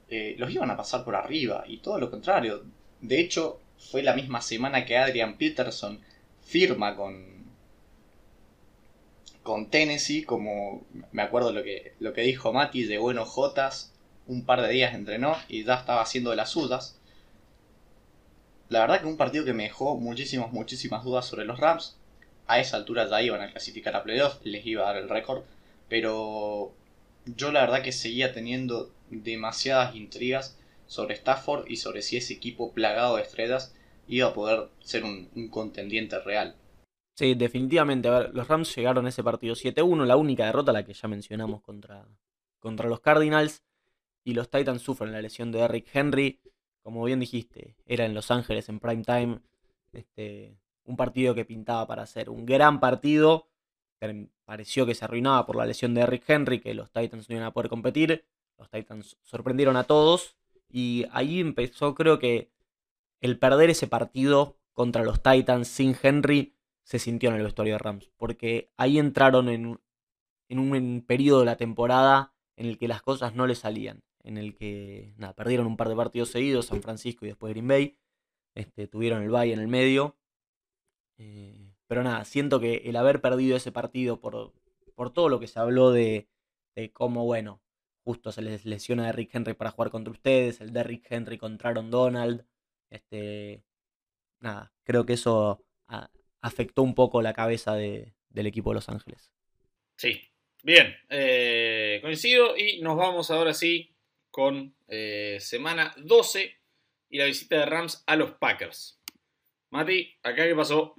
eh, 0.10 0.36
los 0.38 0.52
iban 0.52 0.69
a 0.69 0.78
pasar 0.78 1.04
por 1.04 1.15
arriba. 1.15 1.63
Y 1.67 1.78
todo 1.78 1.99
lo 1.99 2.12
contrario. 2.12 2.63
De 3.02 3.19
hecho, 3.19 3.60
fue 3.78 4.04
la 4.04 4.15
misma 4.15 4.41
semana 4.41 4.86
que 4.86 4.97
Adrian 4.97 5.38
Peterson 5.38 5.99
firma 6.43 6.95
con, 6.95 7.45
con 9.43 9.69
Tennessee, 9.69 10.23
como 10.23 10.84
me 11.12 11.21
acuerdo 11.21 11.52
lo 11.54 11.63
que, 11.63 11.93
lo 11.99 12.13
que 12.13 12.21
dijo 12.21 12.52
Mati, 12.54 12.84
de 12.84 12.97
buenos 12.97 13.30
Jotas, 13.30 13.93
un 14.28 14.45
par 14.45 14.62
de 14.62 14.69
días 14.69 14.93
entrenó 14.93 15.36
y 15.47 15.63
ya 15.63 15.75
estaba 15.75 16.02
haciendo 16.02 16.32
de 16.32 16.36
las 16.36 16.49
suyas. 16.52 16.98
La 18.69 18.82
verdad 18.82 19.01
que 19.01 19.08
un 19.08 19.17
partido 19.17 19.45
que 19.45 19.53
me 19.53 19.63
dejó 19.63 19.97
muchísimas, 19.97 20.51
muchísimas 20.51 21.03
dudas 21.03 21.25
sobre 21.25 21.45
los 21.45 21.60
Rams. 21.60 21.97
A 22.47 22.60
esa 22.60 22.77
altura 22.77 23.08
ya 23.10 23.21
iban 23.21 23.41
a 23.41 23.51
clasificar 23.51 23.95
a 23.95 24.03
playoffs, 24.03 24.39
les 24.43 24.65
iba 24.65 24.84
a 24.84 24.93
dar 24.93 24.97
el 25.01 25.10
récord. 25.10 25.43
Pero 25.88 26.71
yo 27.25 27.51
la 27.51 27.62
verdad 27.62 27.84
que 27.84 27.91
seguía 27.91 28.32
teniendo 28.34 28.91
demasiadas 29.10 29.95
intrigas 29.95 30.58
sobre 30.88 31.15
Stafford 31.15 31.67
y 31.67 31.77
sobre 31.77 32.01
si 32.01 32.17
ese 32.17 32.34
equipo 32.34 32.71
plagado 32.73 33.17
de 33.17 33.23
estrellas 33.23 33.75
iba 34.08 34.29
a 34.29 34.34
poder 34.34 34.69
ser 34.82 35.03
un 35.03 35.49
contendiente 35.49 36.19
real. 36.19 36.55
Sí, 37.19 37.36
definitivamente. 37.36 38.08
A 38.08 38.17
ver, 38.17 38.34
los 38.34 38.47
Rams 38.47 38.73
llegaron 38.73 39.05
a 39.05 39.10
ese 39.10 39.25
partido 39.25 39.53
7-1, 39.53 40.05
la 40.05 40.15
única 40.15 40.45
derrota, 40.45 40.71
la 40.71 40.86
que 40.86 40.93
ya 40.93 41.10
mencionamos 41.10 41.62
contra, 41.62 42.08
contra 42.60 42.88
los 42.88 43.01
Cardinals. 43.01 43.62
Y 44.23 44.34
los 44.34 44.49
Titans 44.49 44.82
sufren 44.82 45.12
la 45.12 45.21
lesión 45.21 45.51
de 45.51 45.60
Eric 45.60 45.88
Henry. 45.91 46.39
Como 46.89 47.04
bien 47.04 47.19
dijiste, 47.19 47.75
era 47.86 48.04
en 48.06 48.15
Los 48.15 48.32
Ángeles 48.32 48.67
en 48.67 48.80
prime 48.80 49.04
time. 49.04 49.41
Este, 49.93 50.58
un 50.86 50.97
partido 50.97 51.36
que 51.36 51.45
pintaba 51.45 51.86
para 51.86 52.04
ser 52.08 52.32
un 52.32 52.47
gran 52.47 52.80
partido. 52.80 53.47
Pareció 54.43 54.88
que 54.88 54.95
se 54.95 55.06
arruinaba 55.06 55.45
por 55.45 55.56
la 55.56 55.67
lesión 55.67 55.93
de 55.93 56.02
Eric 56.02 56.23
Henry, 56.28 56.60
que 56.60 56.73
los 56.73 56.91
Titans 56.91 57.30
no 57.30 57.36
iban 57.36 57.45
a 57.45 57.54
poder 57.54 57.69
competir. 57.69 58.25
Los 58.58 58.71
Titans 58.71 59.17
sorprendieron 59.21 59.78
a 59.78 59.84
todos. 59.84 60.36
Y 60.67 61.06
ahí 61.12 61.39
empezó, 61.39 61.93
creo 61.93 62.17
que, 62.17 62.49
el 63.21 63.38
perder 63.38 63.69
ese 63.69 63.86
partido 63.86 64.58
contra 64.73 65.04
los 65.04 65.21
Titans 65.21 65.67
sin 65.67 65.95
Henry 66.02 66.56
se 66.82 66.97
sintió 66.97 67.30
en 67.30 67.36
el 67.36 67.43
vestuario 67.43 67.75
de 67.75 67.78
Rams, 67.78 68.10
porque 68.17 68.71
ahí 68.78 68.97
entraron 68.97 69.47
en, 69.49 69.80
en 70.47 70.58
un 70.58 71.06
periodo 71.06 71.41
de 71.41 71.45
la 71.45 71.56
temporada 71.56 72.34
en 72.56 72.65
el 72.65 72.80
que 72.80 72.88
las 72.88 73.04
cosas 73.04 73.36
no 73.36 73.45
le 73.45 73.54
salían, 73.54 74.02
en 74.23 74.38
el 74.38 74.55
que 74.55 75.13
nada, 75.17 75.34
perdieron 75.34 75.67
un 75.67 75.77
par 75.77 75.89
de 75.89 75.95
partidos 75.95 76.29
seguidos, 76.29 76.67
San 76.67 76.82
Francisco 76.82 77.25
y 77.25 77.29
después 77.29 77.51
Green 77.51 77.67
Bay, 77.67 77.97
este, 78.55 78.88
tuvieron 78.88 79.23
el 79.23 79.29
Bay 79.29 79.51
en 79.51 79.60
el 79.60 79.67
medio, 79.67 80.17
eh, 81.17 81.73
pero 81.88 82.03
nada, 82.03 82.25
siento 82.25 82.60
que 82.60 82.84
el 82.86 82.95
haber 82.95 83.21
perdido 83.21 83.58
ese 83.58 83.71
partido 83.71 84.19
por, 84.19 84.53
por 84.95 85.12
todo 85.12 85.29
lo 85.29 85.39
que 85.39 85.47
se 85.47 85.60
habló 85.60 85.91
de, 85.91 86.27
de 86.75 86.91
cómo, 86.91 87.25
bueno, 87.25 87.62
justo 88.03 88.32
se 88.32 88.41
les 88.41 88.65
lesiona 88.65 89.03
a 89.03 89.05
Derrick 89.08 89.34
Henry 89.34 89.53
para 89.53 89.71
jugar 89.71 89.91
contra 89.91 90.12
ustedes, 90.12 90.62
el 90.62 90.73
Derrick 90.73 91.05
Henry 91.10 91.38
contra 91.38 91.69
Aaron 91.69 91.91
Donald. 91.91 92.45
Este, 92.89 93.63
nada, 94.39 94.73
creo 94.84 95.05
que 95.05 95.13
eso 95.13 95.63
afectó 96.41 96.82
un 96.82 96.95
poco 96.95 97.21
la 97.21 97.34
cabeza 97.34 97.75
del 97.75 98.13
equipo 98.34 98.71
de 98.71 98.75
Los 98.75 98.89
Ángeles. 98.89 99.32
Sí, 99.97 100.21
bien, 100.63 100.95
eh, 101.10 101.99
coincido 102.01 102.58
y 102.58 102.82
nos 102.82 102.97
vamos 102.97 103.29
ahora 103.32 103.53
sí 103.53 103.95
con 104.39 104.73
eh, 104.88 105.38
semana 105.41 105.93
12 105.97 106.49
y 107.10 107.17
la 107.17 107.25
visita 107.25 107.58
de 107.58 107.65
Rams 107.65 108.06
a 108.08 108.15
los 108.15 108.32
Packers. 108.36 109.02
Mati, 109.69 110.15
¿acá 110.23 110.47
qué 110.47 110.56
pasó? 110.56 110.95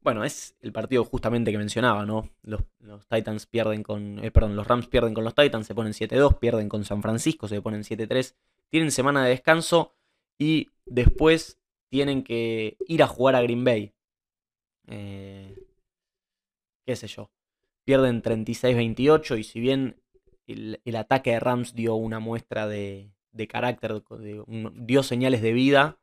Bueno, 0.00 0.24
es 0.24 0.56
el 0.62 0.72
partido 0.72 1.04
justamente 1.04 1.52
que 1.52 1.58
mencionaba, 1.58 2.06
¿no? 2.06 2.30
Los, 2.40 2.62
Titans 3.06 3.44
pierden 3.44 3.82
con. 3.82 4.24
Eh, 4.24 4.30
perdón, 4.30 4.56
los 4.56 4.66
Rams 4.66 4.86
pierden 4.86 5.12
con 5.12 5.22
los 5.22 5.34
Titans, 5.34 5.66
se 5.66 5.74
ponen 5.74 5.92
7-2, 5.92 6.38
pierden 6.38 6.70
con 6.70 6.82
San 6.86 7.02
Francisco, 7.02 7.46
se 7.46 7.60
ponen 7.60 7.82
7-3. 7.82 8.34
Tienen 8.70 8.90
semana 8.90 9.22
de 9.22 9.30
descanso 9.32 9.94
y 10.38 10.70
después 10.86 11.60
tienen 11.90 12.22
que 12.22 12.78
ir 12.86 13.02
a 13.02 13.06
jugar 13.06 13.34
a 13.34 13.42
Green 13.42 13.64
Bay. 13.64 13.92
Eh, 14.86 15.54
qué 16.86 16.96
sé 16.96 17.06
yo. 17.06 17.30
Pierden 17.84 18.22
36-28 18.22 19.38
y 19.38 19.44
si 19.44 19.60
bien 19.60 20.00
el, 20.48 20.96
ataque 20.96 21.32
de 21.32 21.40
Rams 21.40 21.74
dio 21.74 21.94
una 21.94 22.18
muestra 22.18 22.66
de, 22.66 23.12
carácter, 23.48 24.02
dio 24.74 25.02
señales 25.02 25.42
de 25.42 25.52
vida, 25.52 25.98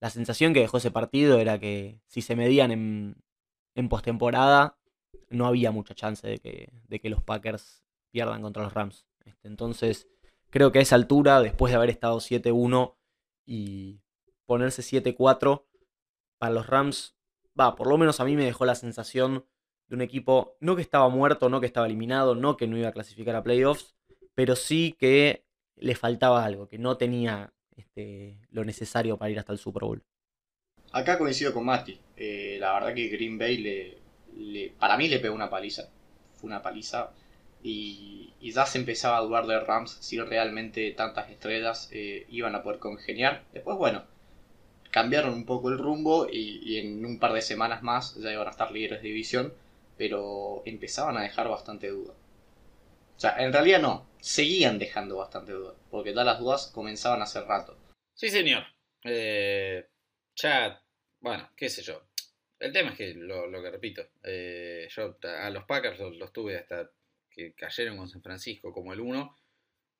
la 0.00 0.10
sensación 0.10 0.54
que 0.54 0.60
dejó 0.60 0.78
ese 0.78 0.90
partido 0.90 1.38
era 1.38 1.60
que 1.60 2.00
si 2.06 2.22
se 2.22 2.34
medían 2.34 2.70
en, 2.72 3.16
en 3.74 3.88
postemporada, 3.88 4.78
no 5.28 5.46
había 5.46 5.70
mucha 5.70 5.94
chance 5.94 6.26
de 6.26 6.38
que, 6.38 6.72
de 6.88 7.00
que 7.00 7.10
los 7.10 7.22
Packers 7.22 7.84
pierdan 8.10 8.42
contra 8.42 8.62
los 8.62 8.72
Rams. 8.72 9.06
Este, 9.24 9.48
entonces, 9.48 10.08
creo 10.48 10.72
que 10.72 10.78
a 10.78 10.82
esa 10.82 10.96
altura, 10.96 11.40
después 11.40 11.70
de 11.70 11.76
haber 11.76 11.90
estado 11.90 12.18
7-1 12.18 12.96
y 13.44 14.00
ponerse 14.46 14.82
7-4, 14.82 15.64
para 16.38 16.54
los 16.54 16.66
Rams, 16.66 17.14
va, 17.58 17.76
por 17.76 17.86
lo 17.86 17.98
menos 17.98 18.20
a 18.20 18.24
mí 18.24 18.34
me 18.36 18.46
dejó 18.46 18.64
la 18.64 18.74
sensación 18.74 19.44
de 19.90 19.96
un 19.96 20.02
equipo, 20.02 20.56
no 20.60 20.76
que 20.76 20.82
estaba 20.82 21.08
muerto, 21.08 21.48
no 21.48 21.60
que 21.60 21.66
estaba 21.66 21.86
eliminado, 21.86 22.34
no 22.34 22.56
que 22.56 22.66
no 22.66 22.78
iba 22.78 22.88
a 22.88 22.92
clasificar 22.92 23.34
a 23.34 23.42
playoffs, 23.42 23.96
pero 24.34 24.56
sí 24.56 24.94
que 24.98 25.44
le 25.76 25.96
faltaba 25.96 26.44
algo, 26.44 26.68
que 26.68 26.78
no 26.78 26.96
tenía 26.96 27.52
este, 27.76 28.38
lo 28.50 28.64
necesario 28.64 29.18
para 29.18 29.30
ir 29.30 29.38
hasta 29.38 29.52
el 29.52 29.58
Super 29.58 29.82
Bowl. 29.82 30.02
Acá 30.92 31.18
coincido 31.18 31.52
con 31.52 31.64
Mati. 31.64 31.98
Eh, 32.16 32.56
la 32.60 32.72
verdad 32.74 32.94
que 32.94 33.08
Green 33.08 33.36
Bay 33.36 33.56
le, 33.56 34.72
para 34.78 34.96
mí 34.96 35.08
le 35.08 35.18
pegó 35.18 35.34
una 35.34 35.50
paliza. 35.50 35.88
Fue 36.34 36.48
una 36.48 36.62
paliza. 36.62 37.10
Y, 37.62 38.32
ya 38.40 38.64
se 38.66 38.78
empezaba 38.78 39.18
a 39.18 39.20
dudar 39.20 39.46
de 39.46 39.60
Rams 39.60 39.98
si 40.00 40.18
realmente 40.18 40.90
tantas 40.92 41.30
estrellas 41.30 41.88
eh, 41.92 42.26
iban 42.30 42.54
a 42.54 42.62
poder 42.62 42.78
congeniar. 42.78 43.44
Después, 43.52 43.76
bueno, 43.76 44.04
cambiaron 44.90 45.34
un 45.34 45.46
poco 45.46 45.68
el 45.70 45.78
rumbo 45.78 46.26
y, 46.30 46.78
en 46.78 47.04
un 47.04 47.18
par 47.18 47.32
de 47.32 47.42
semanas 47.42 47.82
más 47.82 48.16
ya 48.16 48.32
iban 48.32 48.46
a 48.46 48.50
estar 48.50 48.72
líderes 48.72 49.02
de 49.02 49.08
división. 49.08 49.52
Pero 50.00 50.62
empezaban 50.64 51.18
a 51.18 51.22
dejar 51.24 51.46
bastante 51.46 51.88
duda. 51.88 52.14
O 52.14 53.20
sea, 53.20 53.36
en 53.36 53.52
realidad 53.52 53.82
no, 53.82 54.08
seguían 54.18 54.78
dejando 54.78 55.18
bastante 55.18 55.52
duda. 55.52 55.74
Porque 55.90 56.14
ya 56.14 56.24
las 56.24 56.38
dudas 56.38 56.68
comenzaban 56.68 57.20
hace 57.20 57.42
rato. 57.42 57.76
Sí, 58.14 58.30
señor. 58.30 58.62
Eh, 59.04 59.86
ya, 60.36 60.82
bueno, 61.20 61.50
qué 61.54 61.68
sé 61.68 61.82
yo. 61.82 62.02
El 62.58 62.72
tema 62.72 62.92
es 62.92 62.96
que, 62.96 63.12
lo, 63.12 63.50
que 63.62 63.70
repito, 63.70 64.08
eh, 64.22 64.88
yo 64.90 65.18
a 65.22 65.50
los 65.50 65.64
Packers 65.64 66.00
los, 66.00 66.32
tuve 66.32 66.56
hasta 66.56 66.90
que 67.28 67.52
cayeron 67.52 67.98
con 67.98 68.08
San 68.08 68.22
Francisco 68.22 68.72
como 68.72 68.94
el 68.94 69.00
1, 69.00 69.36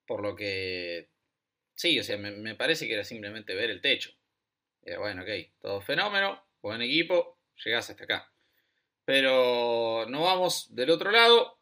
por 0.07 0.23
lo 0.23 0.35
que, 0.35 1.11
sí, 1.75 2.01
o 2.01 2.03
sea, 2.03 2.17
me, 2.17 2.55
parece 2.55 2.89
que 2.89 2.95
era 2.95 3.05
simplemente 3.05 3.55
ver 3.55 3.69
el 3.69 3.83
techo. 3.83 4.13
Era 4.83 4.99
bueno, 4.99 5.25
ok, 5.25 5.29
todo 5.61 5.83
fenómeno, 5.83 6.43
buen 6.63 6.81
equipo, 6.81 7.39
llegás 7.63 7.91
hasta 7.91 8.05
acá. 8.05 8.33
Pero 9.11 10.07
no 10.09 10.23
vamos 10.23 10.69
del 10.71 10.91
otro 10.91 11.11
lado. 11.11 11.59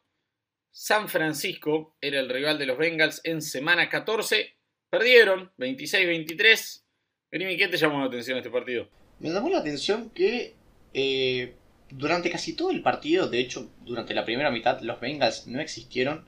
San 0.69 1.09
Francisco 1.09 1.95
era 1.99 2.19
el 2.19 2.29
rival 2.29 2.59
de 2.59 2.67
los 2.67 2.77
Bengals 2.77 3.21
en 3.23 3.41
semana 3.41 3.89
14. 3.89 4.55
Perdieron 4.91 5.51
26-23. 5.57 6.83
Grimi, 7.31 7.57
¿qué 7.57 7.67
te 7.67 7.77
llamó 7.77 8.01
la 8.01 8.05
atención 8.05 8.37
este 8.37 8.51
partido? 8.51 8.87
Me 9.17 9.31
llamó 9.31 9.49
la 9.49 9.57
atención 9.57 10.11
que 10.11 10.53
eh, 10.93 11.55
durante 11.89 12.29
casi 12.29 12.53
todo 12.53 12.69
el 12.69 12.83
partido, 12.83 13.27
de 13.27 13.39
hecho, 13.39 13.71
durante 13.81 14.13
la 14.13 14.25
primera 14.25 14.51
mitad, 14.51 14.79
los 14.81 14.99
Bengals 14.99 15.47
no 15.47 15.59
existieron. 15.59 16.25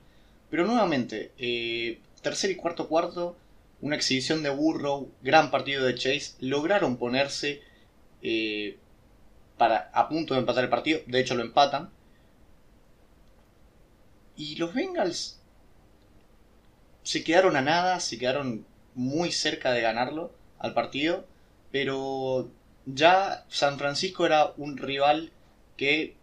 Pero 0.50 0.66
nuevamente, 0.66 1.30
eh, 1.38 2.00
tercer 2.20 2.50
y 2.50 2.56
cuarto 2.56 2.88
cuarto, 2.88 3.36
una 3.80 3.94
exhibición 3.94 4.42
de 4.42 4.50
Burrow, 4.50 5.08
gran 5.22 5.52
partido 5.52 5.86
de 5.86 5.94
Chase, 5.94 6.34
lograron 6.40 6.96
ponerse 6.96 7.62
eh, 8.22 8.76
para, 9.62 9.90
a 9.94 10.08
punto 10.08 10.34
de 10.34 10.40
empatar 10.40 10.64
el 10.64 10.70
partido. 10.70 10.98
De 11.06 11.20
hecho, 11.20 11.36
lo 11.36 11.42
empatan. 11.44 11.88
Y 14.36 14.56
los 14.56 14.74
Bengals 14.74 15.40
se 17.04 17.22
quedaron 17.22 17.54
a 17.54 17.60
nada, 17.60 18.00
se 18.00 18.18
quedaron 18.18 18.66
muy 18.96 19.30
cerca 19.30 19.70
de 19.70 19.80
ganarlo 19.80 20.32
al 20.58 20.74
partido, 20.74 21.26
pero 21.70 22.50
ya 22.86 23.44
San 23.50 23.78
Francisco 23.78 24.26
era 24.26 24.52
un 24.56 24.78
rival 24.78 25.30
que 25.76 26.16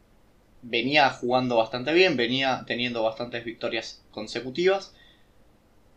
venía 0.61 1.09
jugando 1.09 1.55
bastante 1.55 1.93
bien, 1.93 2.17
venía 2.17 2.65
teniendo 2.67 3.03
bastantes 3.03 3.45
victorias 3.45 4.03
consecutivas 4.11 4.93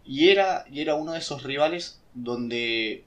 y 0.04 0.28
era, 0.28 0.64
y 0.70 0.80
era 0.80 0.94
uno 0.94 1.14
de 1.14 1.18
esos 1.18 1.42
rivales 1.42 2.00
donde 2.14 3.02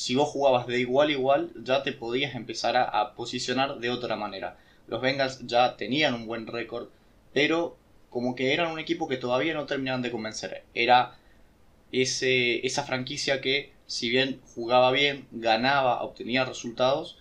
si 0.00 0.14
vos 0.14 0.30
jugabas 0.30 0.66
de 0.66 0.80
igual 0.80 1.08
a 1.08 1.12
igual 1.12 1.50
ya 1.62 1.82
te 1.82 1.92
podías 1.92 2.34
empezar 2.34 2.74
a, 2.74 3.14
posicionar 3.14 3.80
de 3.80 3.90
otra 3.90 4.16
manera. 4.16 4.56
Los 4.86 5.02
Bengals 5.02 5.46
ya 5.46 5.76
tenían 5.76 6.14
un 6.14 6.26
buen 6.26 6.46
récord, 6.46 6.88
pero 7.34 7.76
como 8.08 8.34
que 8.34 8.54
eran 8.54 8.72
un 8.72 8.78
equipo 8.78 9.08
que 9.08 9.18
todavía 9.18 9.52
no 9.52 9.66
terminaban 9.66 10.00
de 10.00 10.10
convencer. 10.10 10.64
Era 10.72 11.18
ese, 11.92 12.66
esa 12.66 12.84
franquicia 12.84 13.42
que 13.42 13.74
si 13.86 14.08
bien 14.08 14.40
jugaba 14.54 14.90
bien, 14.90 15.26
ganaba, 15.32 16.02
obtenía 16.02 16.46
resultados, 16.46 17.18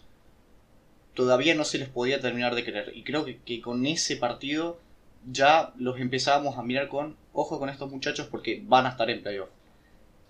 todavía 1.16 1.56
no 1.56 1.66
se 1.66 1.80
les 1.80 1.90
podía 1.90 2.22
terminar 2.22 2.56
de 2.56 2.64
creer. 2.64 2.94
Y 2.96 3.04
creo 3.04 3.26
que, 3.26 3.60
con 3.62 3.86
ese 3.88 4.16
partido 4.16 4.80
ya 5.30 5.74
los 5.78 6.00
empezábamos 6.00 6.58
a 6.58 6.64
mirar 6.64 6.88
con 6.88 7.18
ojo 7.34 7.60
con 7.60 7.68
estos 7.68 7.92
muchachos 7.92 8.28
porque 8.28 8.64
van 8.64 8.86
a 8.86 8.92
estar 8.92 9.10
en 9.10 9.22
playoff. 9.22 9.50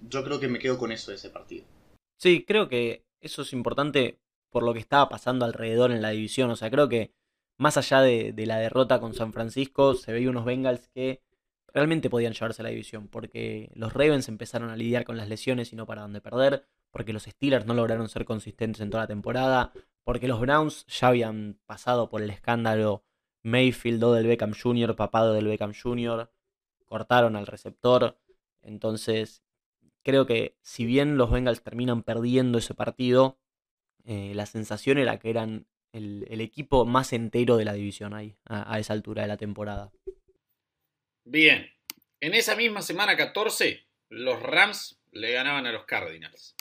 Yo 0.09 0.23
creo 0.23 0.39
que 0.39 0.47
me 0.47 0.57
quedo 0.57 0.79
con 0.79 0.91
eso 0.91 1.11
de 1.11 1.17
ese 1.17 1.29
partido. 1.29 1.63
Sí, 2.19 2.43
creo 2.45 2.67
que 2.67 3.05
eso 3.21 3.43
es 3.43 3.53
importante 3.53 4.19
por 4.49 4.63
lo 4.63 4.73
que 4.73 4.79
estaba 4.79 5.07
pasando 5.07 5.45
alrededor 5.45 5.91
en 5.91 6.01
la 6.01 6.09
división. 6.09 6.51
O 6.51 6.55
sea, 6.57 6.69
creo 6.69 6.89
que 6.89 7.13
más 7.57 7.77
allá 7.77 8.01
de, 8.01 8.33
la 8.45 8.57
derrota 8.57 8.99
con 8.99 9.13
San 9.13 9.31
Francisco, 9.31 9.93
se 9.95 10.11
veía 10.11 10.29
unos 10.29 10.43
Bengals 10.43 10.89
que 10.89 11.21
realmente 11.73 12.09
podían 12.09 12.33
llevarse 12.33 12.63
la 12.63 12.69
división, 12.69 13.07
porque 13.07 13.71
los 13.73 13.93
Ravens 13.93 14.27
empezaron 14.27 14.69
a 14.69 14.75
lidiar 14.75 15.05
con 15.05 15.15
las 15.17 15.29
lesiones 15.29 15.71
y 15.71 15.77
no 15.77 15.85
paraban 15.85 16.11
de 16.13 16.19
perder, 16.21 16.65
porque 16.91 17.13
los 17.13 17.23
Steelers 17.23 17.65
no 17.65 17.73
lograron 17.73 18.09
ser 18.09 18.25
consistentes 18.25 18.81
en 18.81 18.89
toda 18.89 19.03
la 19.03 19.07
temporada, 19.07 19.71
porque 20.03 20.27
los 20.27 20.41
Browns 20.41 20.85
ya 20.87 21.09
habían 21.09 21.59
pasado 21.67 22.09
por 22.09 22.21
el 22.21 22.31
escándalo 22.31 23.05
Mayfield 23.43 24.03
o 24.03 24.13
del 24.13 24.27
Beckham 24.27 24.53
Jr., 24.53 24.95
papado 24.95 25.33
del 25.33 25.47
Beckham 25.47 25.73
Jr., 25.73 26.29
cortaron 26.85 27.35
al 27.37 27.47
receptor, 27.47 28.17
entonces 28.61 29.43
creo 30.03 30.25
que 30.25 30.55
si 30.61 30.85
bien 30.85 31.17
los 31.17 31.31
Bengals 31.31 31.63
terminan 31.63 32.03
perdiendo 32.03 32.57
ese 32.57 32.73
partido, 32.73 33.39
eh, 34.05 34.33
la 34.35 34.45
sensación 34.45 34.97
era 34.97 35.19
que 35.19 35.29
eran 35.29 35.67
el, 35.93 36.41
equipo 36.41 36.85
más 36.85 37.13
entero 37.13 37.57
de 37.57 37.65
la 37.65 37.73
división 37.73 38.13
ahí, 38.13 38.35
a 38.45 38.79
esa 38.79 38.93
altura 38.93 39.23
de 39.23 39.27
la 39.27 39.37
temporada. 39.37 39.91
Bien, 41.23 41.71
en 42.21 42.33
esa 42.33 42.55
misma 42.55 42.81
semana 42.81 43.15
14, 43.15 43.85
los 44.09 44.41
Rams 44.41 44.99
le 45.11 45.31
ganaban 45.31 45.65
a 45.65 45.71
los 45.71 45.85
Cardinals. 45.85 46.55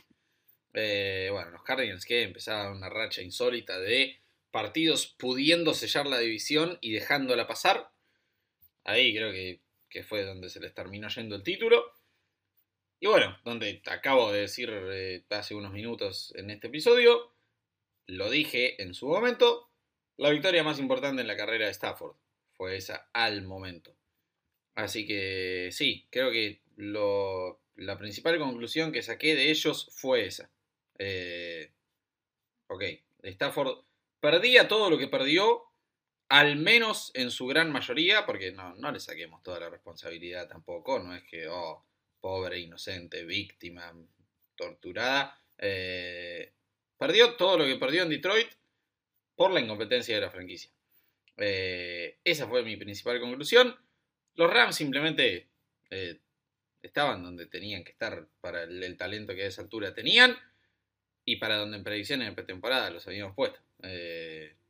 Eh, 0.75 1.31
bueno, 1.33 1.51
los 1.51 1.63
Cardinals 1.63 2.05
que 2.05 2.23
empezaban 2.23 2.77
una 2.77 2.89
racha 2.89 3.23
insólita 3.23 3.79
de 3.81 4.21
partidos 4.51 5.07
pudiendo 5.19 5.75
sellar 5.75 6.07
la 6.07 6.19
división 6.19 6.79
y 6.81 6.93
dejándola 6.93 7.47
pasar. 7.47 7.91
Ahí 8.85 9.15
creo 9.15 9.33
que, 9.33 9.61
fue 10.05 10.23
donde 10.23 10.49
se 10.49 10.61
les 10.61 10.73
terminó 10.73 11.09
yendo 11.09 11.35
el 11.35 11.43
título. 11.43 11.85
Y 13.01 13.07
bueno, 13.07 13.37
donde 13.45 13.81
acabo 13.87 14.33
de 14.33 14.41
decir 14.41 14.71
eh, 14.73 15.25
hace 15.31 15.55
unos 15.55 15.73
minutos 15.73 16.33
en 16.37 16.51
este 16.51 16.67
episodio, 16.67 17.33
lo 18.07 18.31
dije 18.31 18.83
en 18.83 18.95
su 18.95 19.07
momento, 19.07 19.71
la 20.17 20.31
victoria 20.31 20.65
más 20.65 20.81
importante 20.81 21.21
en 21.23 21.29
la 21.29 21.37
carrera 21.37 21.67
de 21.67 21.73
Stafford 21.73 22.17
fue 22.53 22.77
esa 22.77 23.09
al 23.13 23.43
momento. 23.43 23.95
Así 24.75 25.07
que 25.07 25.71
sí, 25.73 26.09
creo 26.11 26.31
que 26.31 26.61
la 26.77 27.99
principal 27.99 28.39
conclusión 28.39 28.93
que 28.93 29.03
saqué 29.03 29.37
de 29.37 29.51
ellos 29.51 29.89
fue 29.93 30.27
esa. 30.27 30.51
Eh, 30.99 31.73
ok, 32.69 32.83
Stafford 33.23 33.85
perdía 34.21 34.67
todo 34.67 34.91
lo 34.91 34.99
que 34.99 35.09
perdió 35.09 35.65
al 36.29 36.57
menos 36.57 37.11
en 37.15 37.31
su 37.31 37.47
gran 37.47 37.73
mayoría, 37.73 38.27
porque 38.27 38.53
no, 38.53 38.75
no 38.75 38.93
le 38.93 39.01
saquemos 39.01 39.43
toda 39.43 39.61
la 39.61 39.71
responsabilidad 39.71 40.49
tampoco, 40.49 40.99
no 40.99 41.15
es 41.15 41.25
que, 41.25 41.49
oh, 41.49 41.88
pobre, 42.21 42.59
inocente, 42.59 43.25
víctima, 43.25 43.93
torturada. 44.57 45.41
Eh, 45.57 46.53
perdió 46.99 47.37
todo 47.37 47.59
lo 47.59 47.65
que 47.65 47.77
perdió 47.77 48.03
en 48.03 48.11
Detroit 48.11 48.49
por 49.35 49.53
la 49.53 49.61
incompetencia 49.61 50.15
de 50.15 50.21
la 50.21 50.31
franquicia. 50.31 50.71
Eh, 51.37 52.19
esa 52.25 52.49
fue 52.49 52.63
mi 52.63 52.77
principal 52.77 53.21
conclusión. 53.21 53.75
Los 54.35 54.53
Rams 54.53 54.77
simplemente 54.77 55.49
eh, 55.91 56.21
estaban 56.83 57.23
donde 57.23 57.47
tenían 57.47 57.85
que 57.85 57.93
estar 57.93 58.27
para 58.41 58.65
el, 58.65 58.97
talento 58.97 59.35
que 59.35 59.45
a 59.45 59.47
esa 59.47 59.63
altura 59.63 59.95
tenían 59.95 60.37
y 61.25 61.37
para 61.37 61.57
donde 61.57 61.77
en 61.77 61.85
predicciones 61.85 62.29
de 62.29 62.35
pretemporada 62.35 62.91
los 62.91 63.07
habíamos 63.07 63.35
puesto. 63.35 63.61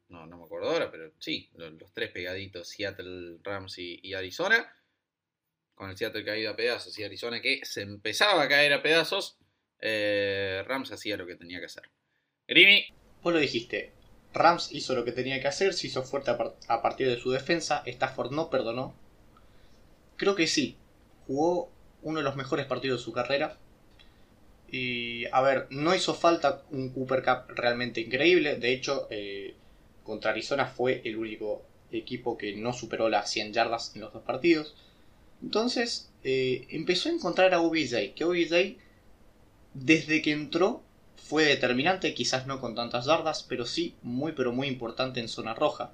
No, 0.08 0.26
no 0.26 0.38
me 0.38 0.44
acuerdo 0.44 0.70
ahora, 0.70 0.90
pero 0.90 1.12
sí, 1.18 1.50
los, 1.54 1.92
tres 1.92 2.11
pegaditos, 2.11 2.68
Seattle, 2.68 3.38
Rams 3.42 3.78
y, 3.78 4.14
Arizona. 4.14 4.72
Con 5.78 5.90
el 5.90 5.96
Seattle 5.96 6.24
caído 6.24 6.50
a 6.50 6.56
pedazos 6.56 6.98
y 6.98 7.04
Arizona 7.04 7.40
que 7.40 7.60
se 7.64 7.82
empezaba 7.82 8.42
a 8.42 8.48
caer 8.48 8.72
a 8.72 8.82
pedazos, 8.82 9.38
eh, 9.80 10.64
Rams 10.66 10.90
hacía 10.90 11.16
lo 11.16 11.24
que 11.24 11.36
tenía 11.36 11.60
que 11.60 11.66
hacer. 11.66 11.84
Grimi. 12.48 12.84
Vos 13.22 13.32
lo 13.32 13.38
dijiste, 13.38 13.92
Rams 14.32 14.72
hizo 14.72 14.96
lo 14.96 15.04
que 15.04 15.12
tenía 15.12 15.40
que 15.40 15.46
hacer, 15.46 15.74
se 15.74 15.86
hizo 15.86 16.02
fuerte 16.02 16.32
a, 16.32 16.82
partir 16.82 17.06
de 17.06 17.16
su 17.16 17.30
defensa, 17.30 17.84
Stafford 17.86 18.32
no 18.32 18.50
perdonó. 18.50 18.92
Creo 20.16 20.34
que 20.34 20.48
sí, 20.48 20.76
jugó 21.28 21.70
uno 22.02 22.18
de 22.18 22.24
los 22.24 22.34
mejores 22.34 22.66
partidos 22.66 22.98
de 23.00 23.04
su 23.04 23.12
carrera. 23.12 23.56
Y 24.66 25.26
a 25.26 25.40
ver, 25.42 25.68
no 25.70 25.94
hizo 25.94 26.12
falta 26.12 26.64
un 26.72 26.90
Cooper 26.90 27.22
Cup 27.22 27.54
realmente 27.54 28.00
increíble. 28.00 28.56
De 28.56 28.72
hecho, 28.72 29.06
eh, 29.10 29.54
contra 30.02 30.32
Arizona 30.32 30.66
fue 30.66 31.02
el 31.04 31.16
único 31.16 31.64
equipo 31.92 32.36
que 32.36 32.56
no 32.56 32.72
superó 32.72 33.08
las 33.08 33.30
100 33.30 33.52
yardas 33.52 33.94
en 33.94 34.00
los 34.00 34.12
dos 34.12 34.24
partidos. 34.24 34.74
Entonces, 35.42 36.11
eh, 36.24 36.66
empezó 36.70 37.09
a 37.09 37.12
encontrar 37.12 37.55
a 37.55 37.61
OBJ. 37.61 38.14
Que 38.14 38.24
OBJ, 38.24 38.77
desde 39.74 40.22
que 40.22 40.33
entró, 40.33 40.83
fue 41.16 41.44
determinante. 41.44 42.14
Quizás 42.14 42.46
no 42.46 42.61
con 42.61 42.74
tantas 42.74 43.07
yardas, 43.07 43.44
pero 43.48 43.66
sí 43.66 43.94
muy, 44.03 44.33
pero 44.33 44.53
muy 44.53 44.68
importante 44.68 45.20
en 45.20 45.29
zona 45.29 45.55
roja. 45.55 45.92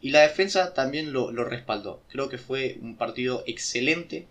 Y 0.00 0.10
la 0.10 0.20
defensa 0.20 0.74
también 0.74 1.12
lo, 1.12 1.32
lo 1.32 1.44
respaldó. 1.44 2.02
Creo 2.08 2.28
que 2.28 2.38
fue 2.38 2.78
un 2.82 2.96
partido 2.96 3.42
excelente 3.46 4.28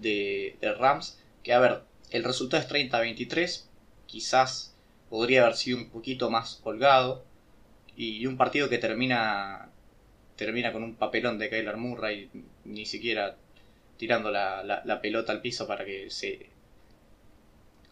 de, 0.00 0.56
Rams, 0.78 1.18
que 1.42 1.52
a 1.52 1.58
ver, 1.58 1.82
el 2.10 2.24
resultado 2.24 2.62
es 2.62 2.68
30-23, 2.68 3.64
quizás 4.06 4.74
podría 5.08 5.42
haber 5.42 5.56
sido 5.56 5.78
un 5.78 5.90
poquito 5.90 6.30
más 6.30 6.60
holgado, 6.64 7.24
y 7.96 8.26
un 8.26 8.36
partido 8.36 8.68
que 8.68 8.78
termina 8.78 9.70
termina 10.36 10.70
con 10.70 10.82
un 10.82 10.96
papelón 10.96 11.38
de 11.38 11.48
Kyler 11.48 11.78
Murray, 11.78 12.28
ni 12.64 12.84
siquiera 12.84 13.36
tirando 13.96 14.30
la, 14.30 14.98
pelota 15.02 15.32
al 15.32 15.40
piso 15.40 15.66
para 15.66 15.84
que 15.84 16.10
se, 16.10 16.50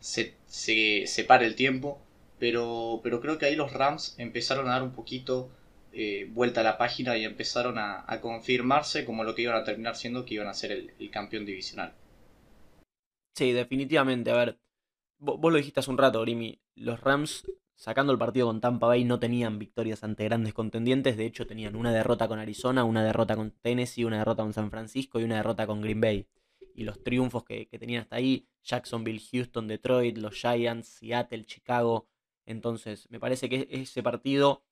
se, 0.00 1.06
se, 1.06 1.24
pare 1.24 1.46
el 1.46 1.54
tiempo, 1.54 2.00
pero, 2.38 3.00
pero 3.02 3.20
creo 3.20 3.38
que 3.38 3.46
ahí 3.46 3.56
los 3.56 3.72
Rams 3.72 4.14
empezaron 4.18 4.68
a 4.68 4.72
dar 4.72 4.82
un 4.82 4.92
poquito 4.92 5.50
eh, 5.92 6.28
vuelta 6.32 6.60
a 6.60 6.64
la 6.64 6.76
página 6.76 7.16
y 7.16 7.24
empezaron 7.24 7.78
a, 7.78 8.04
confirmarse 8.20 9.04
como 9.04 9.22
lo 9.22 9.34
que 9.34 9.42
iban 9.42 9.56
a 9.56 9.64
terminar 9.64 9.94
siendo, 9.94 10.24
que 10.24 10.34
iban 10.34 10.48
a 10.48 10.54
ser 10.54 10.72
el, 10.72 11.10
campeón 11.10 11.46
divisional. 11.46 11.94
Sí, 13.36 13.52
definitivamente. 13.52 14.30
A 14.30 14.36
ver, 14.36 14.58
vos, 15.18 15.40
lo 15.40 15.56
dijiste 15.56 15.80
hace 15.80 15.90
un 15.90 15.98
rato, 15.98 16.20
Grimi. 16.22 16.60
Los 16.74 17.00
Rams, 17.00 17.44
sacando 17.74 18.12
el 18.12 18.18
partido 18.18 18.46
con 18.46 18.60
Tampa 18.60 18.86
Bay, 18.86 19.04
no 19.04 19.18
tenían 19.18 19.58
victorias 19.58 20.04
ante 20.04 20.24
grandes 20.24 20.54
contendientes. 20.54 21.16
De 21.16 21.26
hecho, 21.26 21.46
tenían 21.46 21.76
una 21.76 21.92
derrota 21.92 22.28
con 22.28 22.38
Arizona, 22.38 22.84
una 22.84 23.04
derrota 23.04 23.36
con 23.36 23.50
Tennessee, 23.50 24.04
una 24.04 24.18
derrota 24.18 24.42
con 24.42 24.52
San 24.52 24.70
Francisco 24.70 25.20
y 25.20 25.24
una 25.24 25.36
derrota 25.36 25.66
con 25.66 25.80
Green 25.80 26.00
Bay. 26.00 26.26
Y 26.74 26.84
los 26.84 27.02
triunfos 27.02 27.44
que, 27.44 27.66
tenían 27.78 28.02
hasta 28.02 28.16
ahí, 28.16 28.48
Jacksonville, 28.62 29.22
Houston, 29.32 29.68
Detroit, 29.68 30.18
los 30.18 30.34
Giants, 30.34 30.88
Seattle, 30.88 31.44
Chicago. 31.44 32.08
Entonces, 32.46 33.08
me 33.10 33.20
parece 33.20 33.48
que 33.48 33.68
ese 33.70 34.02
partido 34.02 34.64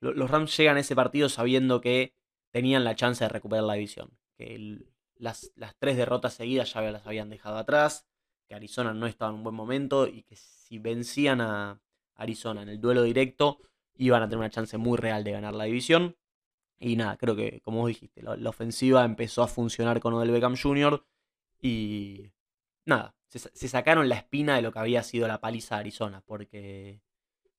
los 0.00 0.30
Rams 0.30 0.56
llegan 0.56 0.76
a 0.76 0.80
ese 0.80 0.94
partido 0.94 1.28
sabiendo 1.28 1.80
que 1.80 2.14
tenían 2.50 2.84
la 2.84 2.94
chance 2.94 3.24
de 3.24 3.28
recuperar 3.28 3.64
la 3.64 3.74
división. 3.74 4.10
Que 4.36 4.78
las, 5.16 5.50
tres 5.78 5.96
derrotas 5.96 6.34
seguidas 6.34 6.72
ya 6.72 6.80
las 6.82 7.06
habían 7.06 7.30
dejado 7.30 7.56
atrás. 7.56 8.06
Que 8.46 8.54
Arizona 8.54 8.94
no 8.94 9.06
estaba 9.06 9.30
en 9.30 9.38
un 9.38 9.44
buen 9.44 9.56
momento. 9.56 10.06
Y 10.06 10.22
que 10.22 10.36
si 10.36 10.78
vencían 10.78 11.40
a 11.40 11.80
Arizona 12.18 12.62
en 12.62 12.68
el 12.68 12.80
duelo 12.80 13.02
directo, 13.02 13.58
iban 13.96 14.22
a 14.22 14.26
tener 14.26 14.38
una 14.38 14.50
chance 14.50 14.76
muy 14.76 14.98
real 14.98 15.24
de 15.24 15.32
ganar 15.32 15.54
la 15.54 15.64
división. 15.64 16.16
Y 16.78 16.96
nada, 16.96 17.16
creo 17.16 17.34
que, 17.34 17.60
como 17.62 17.80
vos 17.80 17.88
dijiste, 17.88 18.22
la, 18.22 18.50
ofensiva 18.50 19.04
empezó 19.04 19.42
a 19.42 19.48
funcionar 19.48 20.00
con 20.00 20.14
Odell 20.14 20.30
Beckham 20.30 20.56
Jr. 20.56 21.04
Y 21.60 22.32
nada, 22.84 23.16
se, 23.28 23.68
sacaron 23.68 24.08
la 24.08 24.16
espina 24.16 24.56
de 24.56 24.62
lo 24.62 24.72
que 24.72 24.78
había 24.78 25.02
sido 25.02 25.26
la 25.26 25.40
paliza 25.40 25.76
de 25.76 25.80
Arizona. 25.80 26.22
Porque 26.26 27.00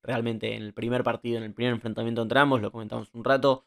Realmente 0.02 0.56
en 0.56 0.64
el 0.64 0.74
primer 0.74 1.04
partido, 1.04 1.38
en 1.38 1.44
el 1.44 1.54
primer 1.54 1.74
enfrentamiento 1.74 2.22
entre 2.22 2.40
ambos, 2.40 2.62
lo 2.62 2.72
comentamos 2.72 3.14
un 3.14 3.24
rato, 3.24 3.66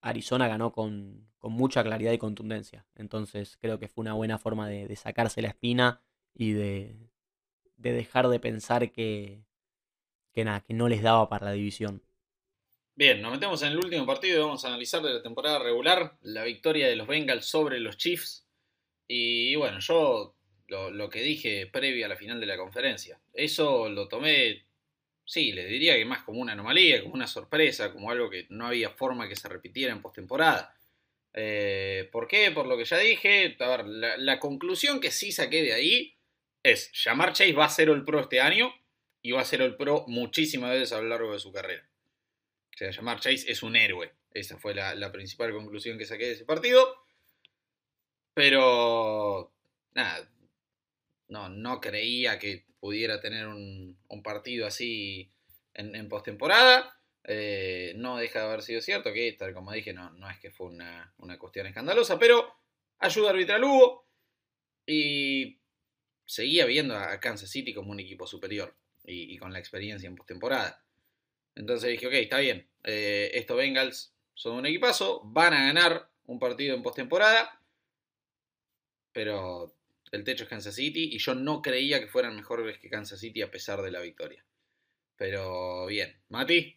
Arizona 0.00 0.48
ganó 0.48 0.72
con, 0.72 1.28
mucha 1.42 1.84
claridad 1.84 2.12
y 2.12 2.18
contundencia. 2.18 2.86
Entonces 2.94 3.58
creo 3.60 3.78
que 3.78 3.88
fue 3.88 4.02
una 4.02 4.14
buena 4.14 4.38
forma 4.38 4.66
de, 4.66 4.96
sacarse 4.96 5.42
la 5.42 5.48
espina 5.48 6.00
y 6.32 6.52
de, 6.52 7.10
dejar 7.76 8.28
de 8.28 8.40
pensar 8.40 8.92
que, 8.92 9.44
que, 10.34 10.44
nada, 10.44 10.60
que 10.60 10.74
no 10.74 10.88
les 10.88 11.02
daba 11.02 11.28
para 11.28 11.46
la 11.46 11.52
división. 11.52 12.02
Bien, 12.96 13.20
nos 13.22 13.32
metemos 13.32 13.62
en 13.62 13.72
el 13.72 13.78
último 13.78 14.06
partido 14.06 14.38
y 14.38 14.42
vamos 14.42 14.64
a 14.64 14.68
analizar 14.68 15.02
de 15.02 15.14
la 15.14 15.22
temporada 15.22 15.58
regular 15.58 16.16
la 16.22 16.44
victoria 16.44 16.86
de 16.88 16.96
los 16.96 17.08
Bengals 17.08 17.46
sobre 17.46 17.80
los 17.80 17.96
Chiefs. 17.96 18.46
Y 19.08 19.56
bueno, 19.56 19.80
yo 19.80 20.36
lo, 20.68 21.10
que 21.10 21.22
dije 21.22 21.66
previo 21.66 22.06
a 22.06 22.08
la 22.08 22.16
final 22.16 22.40
de 22.40 22.46
la 22.46 22.56
conferencia, 22.56 23.20
eso 23.32 23.88
lo 23.88 24.08
tomé 24.08 24.64
sí, 25.26 25.52
le 25.52 25.66
diría 25.66 25.96
que 25.96 26.04
más 26.04 26.22
como 26.22 26.40
una 26.40 26.52
anomalía, 26.52 27.02
como 27.02 27.14
una 27.14 27.26
sorpresa, 27.26 27.92
como 27.92 28.10
algo 28.10 28.30
que 28.30 28.46
no 28.50 28.66
había 28.66 28.90
forma 28.90 29.28
que 29.28 29.36
se 29.36 29.48
repitiera 29.48 29.92
en 29.92 30.02
postemporada. 30.02 30.74
Eh, 31.32 32.08
¿Por 32.12 32.28
qué? 32.28 32.50
Por 32.50 32.66
lo 32.66 32.76
que 32.76 32.84
ya 32.84 32.98
dije. 32.98 33.56
A 33.58 33.68
ver, 33.68 33.86
la, 33.86 34.38
conclusión 34.38 35.00
que 35.00 35.10
sí 35.10 35.32
saqué 35.32 35.62
de 35.62 35.72
ahí 35.72 36.16
es: 36.62 36.92
Llamar 36.92 37.32
Chase 37.32 37.52
va 37.52 37.64
a 37.64 37.70
ser 37.70 37.88
el 37.88 38.04
pro 38.04 38.20
este 38.20 38.40
año 38.40 38.72
y 39.24 39.32
va 39.32 39.40
a 39.40 39.46
ser 39.46 39.62
el 39.62 39.74
pro 39.74 40.04
muchísimas 40.06 40.70
veces 40.70 40.92
a 40.92 41.00
lo 41.00 41.08
largo 41.08 41.32
de 41.32 41.38
su 41.38 41.50
carrera. 41.50 41.88
O 42.74 42.76
sea, 42.76 42.90
Llamar 42.90 43.20
Chase 43.20 43.50
es 43.50 43.62
un 43.62 43.74
héroe. 43.74 44.12
Esa 44.32 44.58
fue 44.58 44.74
la, 44.74 45.10
principal 45.12 45.50
conclusión 45.50 45.96
que 45.96 46.04
saqué 46.04 46.26
de 46.26 46.32
ese 46.32 46.44
partido. 46.44 46.94
Pero, 48.34 49.50
nada, 49.94 50.30
no, 51.28 51.48
no 51.48 51.80
creía 51.80 52.38
que 52.38 52.66
pudiera 52.80 53.18
tener 53.18 53.46
un, 53.46 53.96
partido 54.22 54.66
así 54.66 55.30
en, 55.72 55.96
en 55.96 56.10
postemporada. 56.10 57.00
Eh, 57.24 57.94
no 57.96 58.18
deja 58.18 58.40
de 58.40 58.44
haber 58.44 58.60
sido 58.60 58.82
cierto 58.82 59.10
que, 59.14 59.32
tal 59.32 59.54
como 59.54 59.72
dije, 59.72 59.94
no, 59.94 60.10
no 60.10 60.28
es 60.28 60.38
que 60.38 60.50
fue 60.50 60.66
una, 60.66 61.14
cuestión 61.38 61.66
escandalosa, 61.66 62.18
pero 62.18 62.54
ayuda 62.98 63.30
arbitral 63.30 63.64
hubo 63.64 64.06
y 64.86 65.58
seguía 66.26 66.66
viendo 66.66 66.94
a 66.94 67.18
Kansas 67.20 67.48
City 67.48 67.72
como 67.72 67.90
un 67.90 68.00
equipo 68.00 68.26
superior 68.26 68.76
y, 69.04 69.36
con 69.38 69.52
la 69.52 69.58
experiencia 69.58 70.06
en 70.06 70.16
postemporada. 70.16 70.82
Entonces 71.54 71.90
dije, 71.90 72.06
ok, 72.06 72.12
está 72.14 72.38
bien, 72.38 72.68
eh, 72.82 73.30
estos 73.34 73.56
Bengals 73.56 74.14
son 74.34 74.56
un 74.56 74.66
equipazo, 74.66 75.22
van 75.24 75.54
a 75.54 75.66
ganar 75.66 76.10
un 76.26 76.38
partido 76.38 76.74
en 76.74 76.82
postemporada, 76.82 77.60
pero 79.12 79.74
el 80.10 80.24
techo 80.24 80.44
es 80.44 80.50
Kansas 80.50 80.74
City 80.74 81.10
y 81.12 81.18
yo 81.18 81.34
no 81.34 81.62
creía 81.62 82.00
que 82.00 82.08
fueran 82.08 82.34
mejores 82.34 82.78
que 82.78 82.90
Kansas 82.90 83.20
City 83.20 83.42
a 83.42 83.50
pesar 83.50 83.82
de 83.82 83.90
la 83.90 84.00
victoria. 84.00 84.44
Pero 85.16 85.86
bien, 85.86 86.20
Mati. 86.28 86.76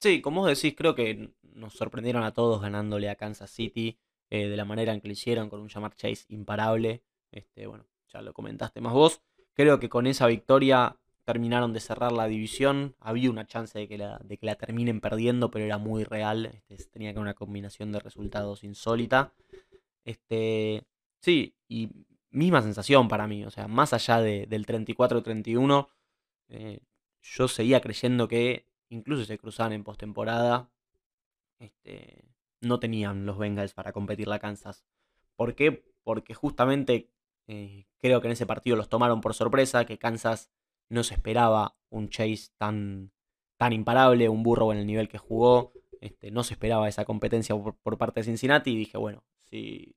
Sí, 0.00 0.20
como 0.20 0.42
vos 0.42 0.60
decís, 0.60 0.76
creo 0.76 0.94
que 0.94 1.32
nos 1.42 1.74
sorprendieron 1.74 2.22
a 2.22 2.32
todos 2.32 2.60
ganándole 2.60 3.08
a 3.08 3.16
Kansas 3.16 3.50
City 3.50 3.98
eh, 4.30 4.48
de 4.48 4.56
la 4.56 4.64
manera 4.64 4.92
en 4.92 5.00
que 5.00 5.08
lo 5.08 5.12
hicieron, 5.12 5.50
con 5.50 5.60
un 5.60 5.68
Jamar 5.68 5.94
Chase 5.94 6.24
imparable. 6.28 7.02
Este, 7.30 7.66
bueno, 7.66 7.86
ya 8.12 8.22
lo 8.22 8.32
comentaste 8.32 8.80
más 8.80 8.92
vos. 8.92 9.22
Creo 9.54 9.78
que 9.78 9.88
con 9.88 10.06
esa 10.06 10.26
victoria 10.26 10.98
terminaron 11.24 11.72
de 11.72 11.80
cerrar 11.80 12.12
la 12.12 12.26
división. 12.26 12.96
Había 13.00 13.30
una 13.30 13.46
chance 13.46 13.78
de 13.78 13.88
que 13.88 13.98
la, 13.98 14.18
de 14.24 14.38
que 14.38 14.46
la 14.46 14.56
terminen 14.56 15.00
perdiendo, 15.00 15.50
pero 15.50 15.64
era 15.64 15.78
muy 15.78 16.04
real. 16.04 16.62
Este, 16.68 16.90
tenía 16.90 17.12
que 17.12 17.20
una 17.20 17.34
combinación 17.34 17.92
de 17.92 18.00
resultados 18.00 18.64
insólita. 18.64 19.32
Este, 20.04 20.86
sí, 21.20 21.56
y 21.68 21.90
misma 22.30 22.62
sensación 22.62 23.08
para 23.08 23.26
mí. 23.26 23.44
O 23.44 23.50
sea, 23.50 23.68
más 23.68 23.92
allá 23.92 24.20
del 24.20 24.66
34-31, 24.66 25.88
eh, 26.48 26.80
yo 27.22 27.48
seguía 27.48 27.80
creyendo 27.80 28.28
que 28.28 28.66
incluso 28.88 29.24
se 29.24 29.38
cruzaban 29.38 29.72
en 29.72 29.84
postemporada, 29.84 30.70
este, 31.58 32.24
no 32.60 32.78
tenían 32.78 33.26
los 33.26 33.38
Bengals 33.38 33.74
para 33.74 33.92
competir 33.92 34.28
la 34.28 34.38
Kansas. 34.38 34.84
¿Por 35.36 35.54
qué? 35.54 35.84
Porque 36.02 36.34
justamente 36.34 37.10
eh, 37.46 37.86
creo 37.98 38.20
que 38.20 38.28
en 38.28 38.32
ese 38.32 38.46
partido 38.46 38.76
los 38.76 38.88
tomaron 38.88 39.20
por 39.20 39.34
sorpresa, 39.34 39.84
que 39.84 39.98
Kansas 39.98 40.50
no 40.92 41.02
se 41.04 41.14
esperaba 41.14 41.74
un 41.88 42.10
Chase 42.10 42.50
tan, 42.58 43.12
tan 43.56 43.72
imparable, 43.72 44.28
un 44.28 44.42
burro 44.42 44.72
en 44.72 44.78
el 44.78 44.86
nivel 44.86 45.08
que 45.08 45.16
jugó. 45.16 45.72
Este, 46.02 46.30
no 46.30 46.44
se 46.44 46.52
esperaba 46.54 46.88
esa 46.88 47.06
competencia 47.06 47.56
por, 47.56 47.96
parte 47.96 48.20
de 48.20 48.24
Cincinnati 48.24 48.72
y 48.72 48.76
dije, 48.76 48.98
bueno, 48.98 49.24
si, 49.44 49.96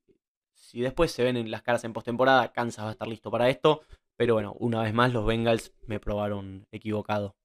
si 0.54 0.80
después 0.80 1.12
se 1.12 1.22
ven 1.22 1.36
en 1.36 1.50
las 1.50 1.62
caras 1.62 1.84
en 1.84 1.92
postemporada, 1.92 2.52
Kansas 2.52 2.84
va 2.84 2.88
a 2.88 2.92
estar 2.92 3.08
listo 3.08 3.30
para 3.30 3.50
esto. 3.50 3.82
Pero 4.16 4.34
bueno, 4.34 4.54
una 4.58 4.80
vez 4.82 4.94
más 4.94 5.12
los 5.12 5.26
Bengals 5.26 5.74
me 5.86 6.00
probaron 6.00 6.66
equivocado. 6.72 7.36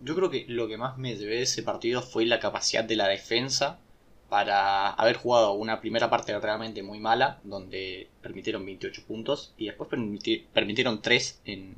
Yo 0.00 0.16
creo 0.16 0.28
que 0.28 0.44
lo 0.48 0.66
que 0.66 0.76
más 0.76 0.98
me 0.98 1.14
llevé 1.14 1.36
de 1.36 1.42
ese 1.42 1.62
partido 1.62 2.02
fue 2.02 2.26
la 2.26 2.40
capacidad 2.40 2.82
de 2.82 2.96
la 2.96 3.06
defensa 3.06 3.78
para 4.28 4.90
haber 4.90 5.16
jugado 5.16 5.52
una 5.52 5.80
primera 5.80 6.10
parte 6.10 6.36
realmente 6.40 6.82
muy 6.82 6.98
mala, 6.98 7.38
donde 7.44 8.08
permitieron 8.20 8.66
28 8.66 9.04
puntos, 9.06 9.54
y 9.56 9.66
después 9.66 9.88
permitieron 9.88 11.00
3 11.00 11.42
en, 11.44 11.76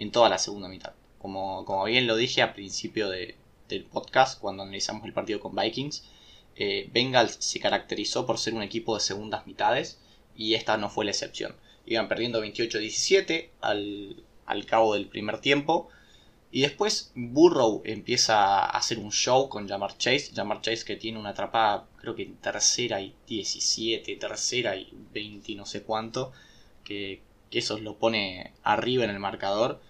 en 0.00 0.10
toda 0.10 0.28
la 0.28 0.38
segunda 0.38 0.68
mitad. 0.68 0.94
Como, 1.20 1.64
como 1.64 1.84
bien 1.84 2.08
lo 2.08 2.16
dije 2.16 2.42
al 2.42 2.54
principio 2.54 3.08
del 3.08 3.84
podcast, 3.92 4.40
cuando 4.40 4.64
analizamos 4.64 5.04
el 5.04 5.12
partido 5.12 5.38
con 5.38 5.54
Vikings, 5.54 6.02
eh, 6.56 6.90
Bengals 6.92 7.36
se 7.38 7.60
caracterizó 7.60 8.26
por 8.26 8.38
ser 8.38 8.54
un 8.54 8.62
equipo 8.62 8.96
de 8.96 9.00
segundas 9.00 9.46
mitades, 9.46 10.00
y 10.34 10.54
esta 10.54 10.76
no 10.76 10.90
fue 10.90 11.04
la 11.04 11.12
excepción. 11.12 11.54
Iban 11.86 12.08
perdiendo 12.08 12.44
28-17 12.44 13.50
al, 13.60 14.24
al 14.46 14.66
cabo 14.66 14.94
del 14.94 15.06
primer 15.06 15.40
tiempo, 15.40 15.88
y 16.52 16.62
después 16.62 17.12
Burrow 17.14 17.82
empieza 17.84 18.64
a 18.64 18.76
hacer 18.76 18.98
un 18.98 19.12
show 19.12 19.48
con 19.48 19.68
Jamar 19.68 19.96
Chase. 19.98 20.32
Jamar 20.34 20.60
Chase 20.62 20.84
que 20.84 20.96
tiene 20.96 21.18
una 21.18 21.30
atrapada, 21.30 21.86
creo 22.00 22.16
que 22.16 22.24
en 22.24 22.36
tercera 22.36 23.00
y 23.00 23.14
17, 23.28 24.16
tercera 24.16 24.74
y 24.76 24.88
20 25.12 25.54
no 25.54 25.64
sé 25.64 25.82
cuánto. 25.82 26.32
Que, 26.84 27.22
eso 27.52 27.78
lo 27.78 27.96
pone 27.96 28.52
arriba 28.62 29.04
en 29.04 29.10
el 29.10 29.18
marcador. 29.18 29.80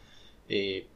Eh, 0.52 0.88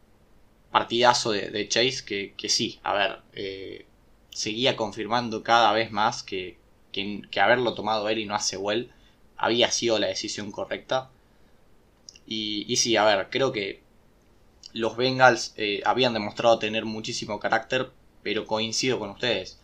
partidazo 0.72 1.30
de, 1.30 1.68
Chase 1.68 2.04
que, 2.04 2.48
sí, 2.48 2.80
a 2.82 2.92
ver, 2.92 3.20
eh, 3.34 3.86
seguía 4.30 4.74
confirmando 4.74 5.44
cada 5.44 5.72
vez 5.72 5.92
más 5.92 6.24
que, 6.24 6.58
que, 6.90 7.40
haberlo 7.40 7.74
tomado 7.74 8.08
él 8.08 8.18
y 8.18 8.26
no 8.26 8.34
hace 8.34 8.56
well 8.56 8.90
había 9.36 9.70
sido 9.70 10.00
la 10.00 10.08
decisión 10.08 10.50
correcta. 10.50 11.08
Y, 12.26 12.74
sí, 12.76 12.96
a 12.96 13.04
ver, 13.04 13.28
creo 13.30 13.52
que 13.52 13.80
los 14.72 14.96
Bengals 14.96 15.54
eh, 15.56 15.82
habían 15.84 16.14
demostrado 16.14 16.58
tener 16.58 16.84
muchísimo 16.84 17.38
carácter, 17.38 17.92
pero 18.24 18.46
coincido 18.46 18.98
con 18.98 19.10
ustedes. 19.10 19.60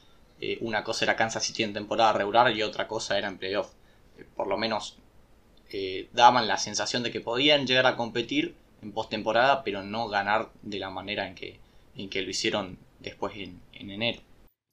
Una 0.61 0.85
cosa 0.85 1.05
era 1.05 1.17
Kansas 1.17 1.45
City 1.45 1.65
en 1.65 1.75
temporada 1.75 2.13
regular 2.13 2.55
y 2.55 2.63
otra 2.63 2.87
cosa 2.87 3.19
era 3.19 3.29
en 3.29 3.39
playoff. 3.39 3.73
Por 4.37 4.47
lo 4.47 4.57
menos 4.57 4.97
daban 6.13 6.47
la 6.49 6.59
sensación 6.59 7.03
de 7.03 7.11
que 7.11 7.21
podían 7.21 7.67
llegar 7.67 7.87
a 7.87 7.97
competir 7.97 8.55
en 8.83 8.93
postemporada, 8.93 9.63
pero 9.65 9.83
no 9.83 10.09
ganar 10.09 10.51
de 10.63 10.79
la 10.79 10.91
manera 10.91 11.27
en 11.27 11.35
que, 11.35 11.61
en 11.97 12.09
que 12.09 12.23
lo 12.23 12.31
hicieron 12.31 12.79
después 12.99 13.37
en, 13.37 13.61
enero. 13.73 14.21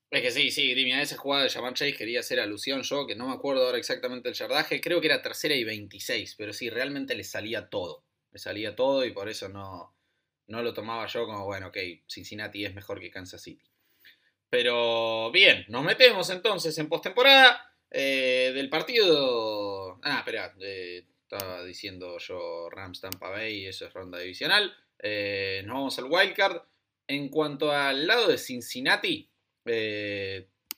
Es 0.10 0.22
que 0.22 0.32
sí, 0.32 0.52
sí, 0.52 0.72
Grimi, 0.72 0.94
a 0.94 1.02
esa 1.02 1.18
jugada 1.18 1.44
de 1.44 1.50
Jamal 1.50 1.74
Chase 1.74 1.94
quería 1.94 2.22
hacer 2.22 2.40
alusión 2.40 2.82
yo, 2.84 3.06
que 3.06 3.16
no 3.16 3.28
me 3.28 3.34
acuerdo 3.34 3.66
ahora 3.66 3.78
exactamente 3.78 4.30
el 4.30 4.36
yardaje, 4.36 4.80
creo 4.80 5.02
que 5.02 5.08
era 5.08 5.22
tercera 5.22 5.54
y 5.54 5.66
26, 5.66 6.36
pero 6.38 6.54
sí, 6.54 6.70
realmente 6.70 7.14
le 7.14 7.26
salía 7.26 7.70
todo, 7.70 8.06
le 8.32 8.40
salía 8.40 8.76
todo 8.76 9.06
y 9.06 9.12
por 9.12 9.28
eso 9.28 9.50
no, 9.50 9.94
no 10.48 10.64
lo 10.64 10.74
tomaba 10.74 11.08
yo 11.08 11.26
como, 11.26 11.44
bueno, 11.46 11.68
ok, 11.68 11.78
Cincinnati 12.08 12.66
es 12.66 12.74
mejor 12.74 13.02
que 13.02 13.12
Kansas 13.12 13.42
City. 13.42 13.66
Pero 14.50 15.30
bien, 15.32 15.66
nos 15.68 15.84
metemos 15.84 16.30
entonces 16.30 16.78
en 16.78 16.88
postemporada 16.88 17.68
eh, 17.92 18.52
del 18.56 18.70
partido. 18.70 20.00
Ah, 20.04 20.20
espera, 20.20 20.54
eh, 20.62 21.06
estaba 21.30 21.64
diciendo 21.64 22.18
yo 22.20 22.70
Rams 22.70 23.02
Tampa 23.02 23.30
Bay, 23.30 23.66
eso 23.66 23.86
es 23.86 23.94
ronda 23.94 24.20
divisional. 24.20 24.74
Eh, 25.00 25.62
nos 25.66 25.76
vamos 25.76 26.00
al 26.00 26.06
wildcard. 26.06 26.62
En 27.10 27.30
cuanto 27.30 27.72
al 27.72 28.06
lado 28.06 28.28
de 28.28 28.38
Cincinnati, 28.38 29.30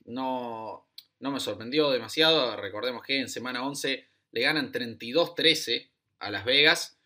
no, 0.06 0.90
no 1.20 1.32
me 1.32 1.40
sorprendió 1.40 1.90
demasiado. 1.90 2.56
Recordemos 2.56 3.04
que 3.04 3.20
en 3.20 3.30
semana 3.30 3.66
11 3.66 4.08
le 4.32 4.42
ganan 4.42 4.72
32-13 4.72 5.90
a 6.20 6.32
Las 6.32 6.46
Vegas. 6.46 7.00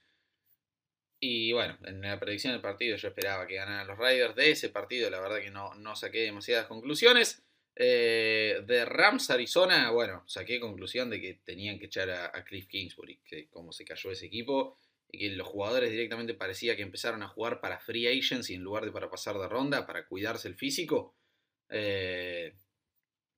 Y 1.19 1.53
bueno, 1.53 1.77
en 1.83 2.01
la 2.01 2.19
predicción 2.19 2.51
del 2.51 2.61
partido 2.61 2.97
yo 2.97 3.07
esperaba 3.07 3.47
que 3.47 3.55
ganaran 3.55 3.87
los 3.87 3.97
Raiders. 3.97 4.35
De 4.35 4.51
ese 4.51 4.69
partido, 4.69 5.09
la 5.09 5.21
verdad 5.21 5.39
que 5.39 5.51
no, 5.51 5.73
no 5.75 5.95
saqué 5.95 6.19
demasiadas 6.19 6.67
conclusiones. 6.67 7.43
Eh, 7.75 8.61
de 8.65 8.85
Rams 8.85 9.29
Arizona, 9.31 9.89
bueno, 9.89 10.23
saqué 10.27 10.59
conclusión 10.59 11.09
de 11.09 11.19
que 11.19 11.33
tenían 11.43 11.79
que 11.79 11.85
echar 11.85 12.09
a, 12.09 12.43
Cliff 12.43 12.67
Kingsbury, 12.67 13.19
que 13.25 13.49
como 13.49 13.71
se 13.71 13.85
cayó 13.85 14.11
ese 14.11 14.27
equipo, 14.27 14.77
y 15.11 15.19
que 15.19 15.29
los 15.35 15.47
jugadores 15.47 15.91
directamente 15.91 16.33
parecía 16.33 16.75
que 16.75 16.81
empezaron 16.83 17.23
a 17.23 17.27
jugar 17.27 17.61
para 17.61 17.79
free 17.79 18.07
agents 18.07 18.49
y 18.49 18.55
en 18.55 18.63
lugar 18.63 18.85
de 18.85 18.91
para 18.91 19.09
pasar 19.09 19.37
de 19.37 19.47
ronda, 19.47 19.85
para 19.85 20.07
cuidarse 20.07 20.47
el 20.47 20.55
físico. 20.55 21.15
Eh, 21.69 22.53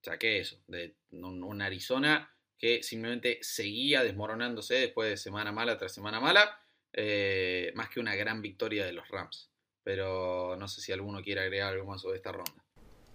saqué 0.01 0.39
eso, 0.39 0.61
de 0.67 0.95
un 1.11 1.61
Arizona 1.61 2.31
que 2.57 2.83
simplemente 2.83 3.39
seguía 3.41 4.03
desmoronándose 4.03 4.75
después 4.75 5.09
de 5.09 5.17
semana 5.17 5.51
mala 5.51 5.77
tras 5.77 5.93
semana 5.93 6.19
mala 6.19 6.57
eh, 6.93 7.73
más 7.75 7.89
que 7.89 7.99
una 7.99 8.15
gran 8.15 8.41
victoria 8.41 8.85
de 8.85 8.93
los 8.93 9.07
Rams. 9.09 9.51
Pero 9.83 10.55
no 10.57 10.67
sé 10.67 10.81
si 10.81 10.91
alguno 10.91 11.21
quiere 11.21 11.41
agregar 11.41 11.73
algo 11.73 11.85
más 11.85 12.01
sobre 12.01 12.17
esta 12.17 12.31
ronda. 12.31 12.64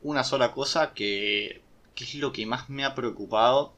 Una 0.03 0.25
sola 0.25 0.53
cosa 0.53 0.95
que, 0.95 1.63
es 1.97 2.15
lo 2.15 2.33
que 2.33 2.47
más 2.47 2.71
me 2.71 2.85
ha 2.85 2.95
preocupado 2.95 3.73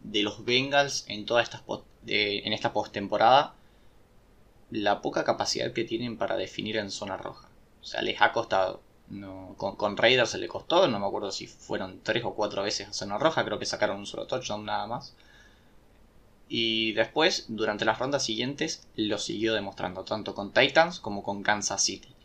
de 0.00 0.22
los 0.22 0.44
Bengals 0.44 1.04
en 1.08 1.26
toda 1.26 1.42
esta, 1.42 1.62
en 2.06 2.52
esta 2.52 2.72
postemporada. 2.72 3.54
La 4.70 5.02
poca 5.02 5.24
capacidad 5.24 5.72
que 5.72 5.84
tienen 5.84 6.18
para 6.18 6.36
definir 6.36 6.76
en 6.76 6.90
zona 6.90 7.16
roja. 7.16 7.48
O 7.82 7.84
sea, 7.84 8.02
les 8.02 8.20
ha 8.20 8.32
costado. 8.32 8.80
No, 9.08 9.54
con, 9.56 9.76
con 9.76 9.96
Raiders 9.96 10.30
se 10.30 10.38
le 10.38 10.48
costó, 10.48 10.88
no 10.88 10.98
me 10.98 11.06
acuerdo 11.06 11.30
si 11.30 11.46
fueron 11.46 12.00
tres 12.02 12.24
o 12.24 12.34
cuatro 12.34 12.64
veces 12.64 12.88
a 12.88 12.92
zona 12.92 13.18
roja, 13.18 13.44
creo 13.44 13.60
que 13.60 13.64
sacaron 13.64 13.98
un 13.98 14.06
solo 14.06 14.26
touchdown 14.26 14.64
nada 14.64 14.88
más. 14.88 15.14
Y 16.48 16.92
después, 16.92 17.46
durante 17.48 17.84
las 17.84 17.98
rondas 17.98 18.24
siguientes, 18.24 18.86
lo 18.96 19.18
siguió 19.18 19.54
demostrando, 19.54 20.04
tanto 20.04 20.34
con 20.34 20.52
Titans 20.52 21.00
como 21.00 21.22
con 21.22 21.42
Kansas 21.42 21.82
City. 21.82 22.15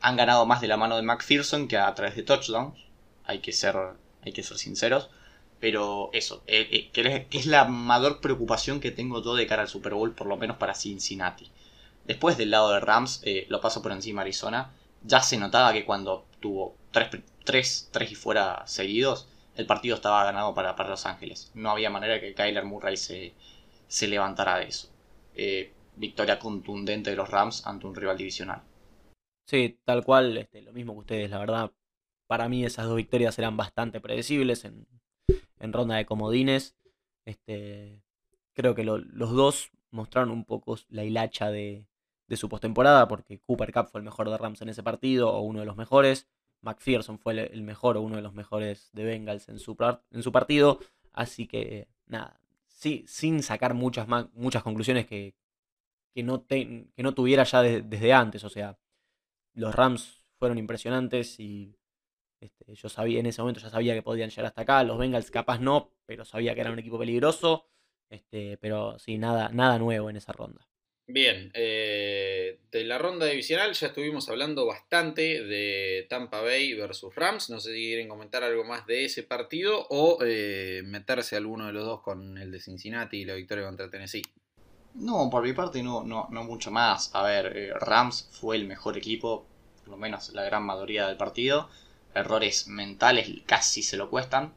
Han 0.00 0.16
ganado 0.16 0.46
más 0.46 0.60
de 0.60 0.68
la 0.68 0.76
mano 0.76 0.96
de 0.96 1.02
McPherson 1.02 1.68
que 1.68 1.76
a 1.76 1.94
través 1.94 2.16
de 2.16 2.22
touchdowns, 2.22 2.78
hay 3.24 3.40
que 3.40 3.52
ser, 3.52 3.76
hay 4.22 4.32
que 4.32 4.42
ser 4.42 4.58
sinceros. 4.58 5.10
Pero 5.58 6.10
eso, 6.12 6.42
eh, 6.46 6.68
eh, 6.70 6.90
que, 6.92 7.26
es 7.38 7.46
la 7.46 7.64
mayor 7.64 8.20
preocupación 8.20 8.80
que 8.80 8.90
tengo 8.90 9.22
yo 9.22 9.34
de 9.34 9.46
cara 9.46 9.62
al 9.62 9.68
Super 9.68 9.94
Bowl, 9.94 10.14
por 10.14 10.26
lo 10.26 10.36
menos 10.36 10.58
para 10.58 10.74
Cincinnati. 10.74 11.50
Después 12.04 12.36
del 12.36 12.50
lado 12.50 12.72
de 12.72 12.80
Rams, 12.80 13.20
eh, 13.24 13.46
lo 13.48 13.60
paso 13.60 13.82
por 13.82 13.92
encima 13.92 14.20
Arizona, 14.22 14.70
ya 15.02 15.20
se 15.22 15.38
notaba 15.38 15.72
que 15.72 15.84
cuando 15.84 16.26
tuvo 16.40 16.76
3 16.92 17.08
tres, 17.44 17.90
y 18.10 18.14
fuera 18.14 18.66
seguidos, 18.66 19.28
el 19.56 19.66
partido 19.66 19.96
estaba 19.96 20.24
ganado 20.24 20.52
para, 20.54 20.74
Los 20.88 21.06
Ángeles. 21.06 21.50
No 21.54 21.70
había 21.70 21.90
manera 21.90 22.20
que 22.20 22.34
Kyler 22.34 22.64
Murray 22.64 22.96
se, 22.96 23.32
se 23.88 24.08
levantara 24.08 24.58
de 24.58 24.66
eso. 24.66 24.88
Victoria 25.96 26.38
contundente 26.38 27.10
de 27.10 27.16
los 27.16 27.30
Rams 27.30 27.66
ante 27.66 27.86
un 27.86 27.94
rival 27.94 28.18
divisional. 28.18 28.62
Sí, 29.46 29.78
tal 29.84 30.04
cual, 30.04 30.36
este, 30.38 30.60
lo 30.62 30.72
mismo 30.72 30.92
que 30.94 31.00
ustedes, 31.00 31.30
la 31.30 31.38
verdad. 31.38 31.72
Para 32.26 32.48
mí 32.48 32.64
esas 32.64 32.86
dos 32.86 32.96
victorias 32.96 33.38
eran 33.38 33.56
bastante 33.56 34.00
predecibles 34.00 34.64
en, 34.64 34.86
ronda 35.72 35.96
de 35.96 36.06
comodines. 36.06 36.76
Este, 37.24 38.02
creo 38.54 38.74
que 38.74 38.84
los 38.84 39.30
dos 39.30 39.70
mostraron 39.90 40.30
un 40.30 40.44
poco 40.44 40.76
la 40.88 41.04
hilacha 41.04 41.50
de, 41.50 41.86
su 42.36 42.48
postemporada, 42.48 43.06
porque 43.06 43.38
Cooper 43.38 43.72
Cup 43.72 43.86
fue 43.86 44.00
el 44.00 44.04
mejor 44.04 44.28
de 44.30 44.36
Rams 44.36 44.62
en 44.62 44.68
ese 44.70 44.82
partido, 44.82 45.30
o 45.32 45.42
uno 45.42 45.60
de 45.60 45.66
los 45.66 45.76
mejores. 45.76 46.28
McPherson 46.62 47.18
fue 47.20 47.40
el 47.52 47.62
mejor 47.62 47.96
o 47.96 48.02
uno 48.02 48.16
de 48.16 48.22
los 48.22 48.34
mejores 48.34 48.90
de 48.92 49.04
Bengals 49.04 49.48
en 49.48 49.60
su, 49.60 49.76
en 50.10 50.22
su 50.24 50.32
partido. 50.32 50.80
Así 51.12 51.46
que, 51.46 51.86
nada, 52.06 52.40
sí, 52.66 53.04
sin 53.06 53.42
sacar 53.44 53.74
muchas, 53.74 54.08
muchas 54.34 54.64
conclusiones 54.64 55.06
que, 55.06 55.36
que, 56.12 56.24
no 56.24 56.44
que 56.46 56.88
no 56.98 57.14
tuviera 57.14 57.44
ya 57.44 57.62
desde 57.62 58.12
antes. 58.12 58.42
O 58.42 58.48
sea, 58.48 58.76
los 59.56 59.74
Rams 59.74 60.22
fueron 60.38 60.58
impresionantes 60.58 61.40
y 61.40 61.76
este, 62.40 62.74
yo 62.74 62.88
sabía 62.88 63.20
en 63.20 63.26
ese 63.26 63.40
momento 63.40 63.60
ya 63.60 63.70
sabía 63.70 63.94
que 63.94 64.02
podían 64.02 64.30
llegar 64.30 64.46
hasta 64.46 64.62
acá. 64.62 64.84
Los 64.84 64.98
Bengals 64.98 65.30
capaz 65.30 65.58
no, 65.58 65.94
pero 66.06 66.24
sabía 66.24 66.54
que 66.54 66.60
era 66.60 66.70
un 66.70 66.78
equipo 66.78 66.98
peligroso. 66.98 67.68
Este, 68.08 68.56
pero 68.58 68.98
sí, 68.98 69.18
nada, 69.18 69.48
nada 69.48 69.78
nuevo 69.78 70.10
en 70.10 70.16
esa 70.16 70.32
ronda. 70.32 70.68
Bien, 71.08 71.52
eh, 71.54 72.58
de 72.70 72.84
la 72.84 72.98
ronda 72.98 73.26
divisional 73.26 73.72
ya 73.74 73.86
estuvimos 73.88 74.28
hablando 74.28 74.66
bastante 74.66 75.44
de 75.44 76.04
Tampa 76.08 76.40
Bay 76.40 76.74
versus 76.74 77.14
Rams. 77.14 77.48
No 77.48 77.60
sé 77.60 77.72
si 77.72 77.86
quieren 77.86 78.08
comentar 78.08 78.42
algo 78.42 78.64
más 78.64 78.86
de 78.86 79.04
ese 79.04 79.22
partido 79.22 79.86
o 79.88 80.18
eh, 80.24 80.82
meterse 80.84 81.36
alguno 81.36 81.66
de 81.66 81.72
los 81.72 81.84
dos 81.84 82.02
con 82.02 82.38
el 82.38 82.50
de 82.50 82.60
Cincinnati 82.60 83.18
y 83.18 83.24
la 83.24 83.34
victoria 83.34 83.64
contra 83.64 83.88
Tennessee. 83.88 84.22
No, 84.96 85.28
por 85.30 85.42
mi 85.44 85.52
parte 85.52 85.82
no, 85.82 86.02
no, 86.04 86.28
no 86.30 86.44
mucho 86.44 86.70
más. 86.70 87.14
A 87.14 87.22
ver, 87.22 87.56
eh, 87.56 87.72
Rams 87.74 88.28
fue 88.32 88.56
el 88.56 88.66
mejor 88.66 88.96
equipo, 88.96 89.46
por 89.80 89.90
lo 89.90 89.96
menos 89.96 90.30
la 90.30 90.42
gran 90.44 90.64
mayoría 90.64 91.06
del 91.06 91.16
partido. 91.16 91.68
Errores 92.14 92.66
mentales 92.68 93.28
casi 93.46 93.82
se 93.82 93.96
lo 93.96 94.10
cuestan. 94.10 94.54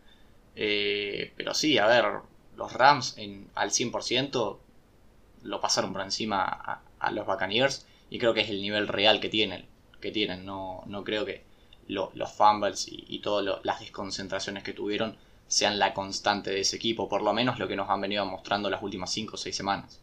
pero 0.55 1.53
sí, 1.53 1.77
a 1.77 1.87
ver, 1.87 2.05
los 2.55 2.73
Rams 2.73 3.17
en, 3.17 3.49
al 3.55 3.71
100% 3.71 4.57
lo 5.43 5.61
pasaron 5.61 5.93
por 5.93 6.01
encima 6.01 6.81
a, 6.99 7.11
los 7.11 7.25
Buccaneers 7.25 7.85
y 8.09 8.19
creo 8.19 8.33
que 8.33 8.41
es 8.41 8.49
el 8.49 8.61
nivel 8.61 8.87
real 8.87 9.19
que 9.19 9.29
tienen. 9.29 9.65
Que 10.01 10.11
tienen. 10.11 10.45
No, 10.45 10.83
no 10.85 11.03
creo 11.03 11.25
que 11.25 11.43
los 11.87 12.31
fumbles 12.31 12.87
y, 12.89 13.19
todas 13.19 13.59
las 13.63 13.79
desconcentraciones 13.79 14.63
que 14.63 14.73
tuvieron 14.73 15.17
sean 15.47 15.79
la 15.79 15.93
constante 15.93 16.51
de 16.51 16.61
ese 16.61 16.75
equipo, 16.75 17.09
por 17.09 17.23
lo 17.23 17.33
menos 17.33 17.57
lo 17.57 17.67
que 17.67 17.75
nos 17.75 17.89
han 17.89 18.01
venido 18.01 18.25
mostrando 18.25 18.69
las 18.69 18.83
últimas 18.83 19.11
5 19.11 19.33
o 19.33 19.37
6 19.37 19.55
semanas. 19.55 19.99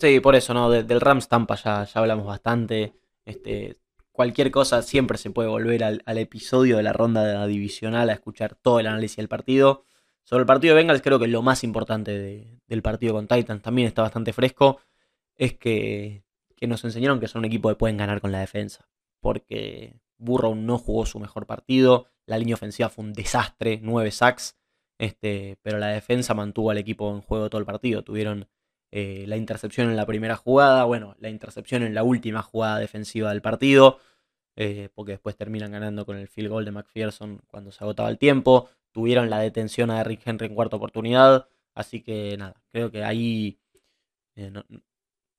Sí, 0.00 0.20
por 0.20 0.36
eso, 0.36 0.54
¿no? 0.54 0.70
del 0.70 1.00
Rams 1.00 1.28
Tampa 1.28 1.56
ya, 1.56 1.84
ya 1.84 2.00
hablamos 2.00 2.24
bastante. 2.26 2.94
Este, 3.24 3.78
cualquier 4.12 4.50
cosa 4.52 4.82
siempre 4.82 5.18
se 5.18 5.30
puede 5.30 5.48
volver 5.48 5.82
al, 5.82 6.18
episodio 6.18 6.76
de 6.76 6.84
la 6.84 6.92
ronda 6.92 7.46
divisional 7.46 8.08
a 8.10 8.12
escuchar 8.12 8.54
todo 8.54 8.78
el 8.78 8.86
análisis 8.86 9.16
del 9.16 9.28
partido. 9.28 9.84
Sobre 10.22 10.42
el 10.42 10.46
partido 10.46 10.74
de 10.74 10.82
Bengals, 10.82 11.02
creo 11.02 11.18
que 11.18 11.26
lo 11.26 11.42
más 11.42 11.64
importante 11.64 12.60
del 12.66 12.82
partido 12.82 13.14
con 13.14 13.26
Titans 13.26 13.62
también 13.62 13.88
está 13.88 14.02
bastante 14.02 14.32
fresco. 14.32 14.80
Es 15.36 15.54
que, 15.54 16.24
que 16.56 16.66
nos 16.68 16.84
enseñaron 16.84 17.20
que 17.20 17.28
son 17.28 17.40
un 17.40 17.46
equipo 17.46 17.68
que 17.68 17.76
pueden 17.76 17.96
ganar 17.96 18.20
con 18.20 18.32
la 18.32 18.40
defensa. 18.40 18.88
Porque 19.20 20.00
Burrow 20.16 20.54
no 20.54 20.78
jugó 20.78 21.06
su 21.06 21.18
mejor 21.18 21.46
partido. 21.46 22.06
La 22.26 22.38
línea 22.38 22.54
ofensiva 22.54 22.88
fue 22.88 23.04
un 23.04 23.12
desastre, 23.14 23.80
9 23.82 24.10
sacks. 24.12 24.56
Este, 24.98 25.58
pero 25.62 25.78
la 25.78 25.88
defensa 25.88 26.34
mantuvo 26.34 26.70
al 26.70 26.78
equipo 26.78 27.10
en 27.12 27.20
juego 27.20 27.50
todo 27.50 27.60
el 27.60 27.66
partido. 27.66 28.02
Tuvieron 28.04 28.48
eh, 28.90 29.24
la 29.26 29.36
intercepción 29.36 29.90
en 29.90 29.96
la 29.96 30.06
primera 30.06 30.36
jugada, 30.36 30.84
bueno, 30.84 31.14
la 31.18 31.28
intercepción 31.28 31.82
en 31.82 31.94
la 31.94 32.02
última 32.02 32.42
jugada 32.42 32.78
defensiva 32.78 33.30
del 33.30 33.42
partido, 33.42 33.98
eh, 34.56 34.88
porque 34.94 35.12
después 35.12 35.36
terminan 35.36 35.72
ganando 35.72 36.04
con 36.06 36.16
el 36.16 36.28
field 36.28 36.50
goal 36.50 36.64
de 36.64 36.72
McPherson 36.72 37.40
cuando 37.46 37.70
se 37.70 37.84
agotaba 37.84 38.08
el 38.08 38.18
tiempo. 38.18 38.68
Tuvieron 38.92 39.30
la 39.30 39.38
detención 39.38 39.90
a 39.90 40.02
Rick 40.02 40.22
Henry 40.26 40.46
en 40.46 40.54
cuarta 40.54 40.76
oportunidad. 40.76 41.48
Así 41.74 42.02
que 42.02 42.36
nada, 42.36 42.60
creo 42.70 42.90
que 42.90 43.04
ahí 43.04 43.60
eh, 44.34 44.50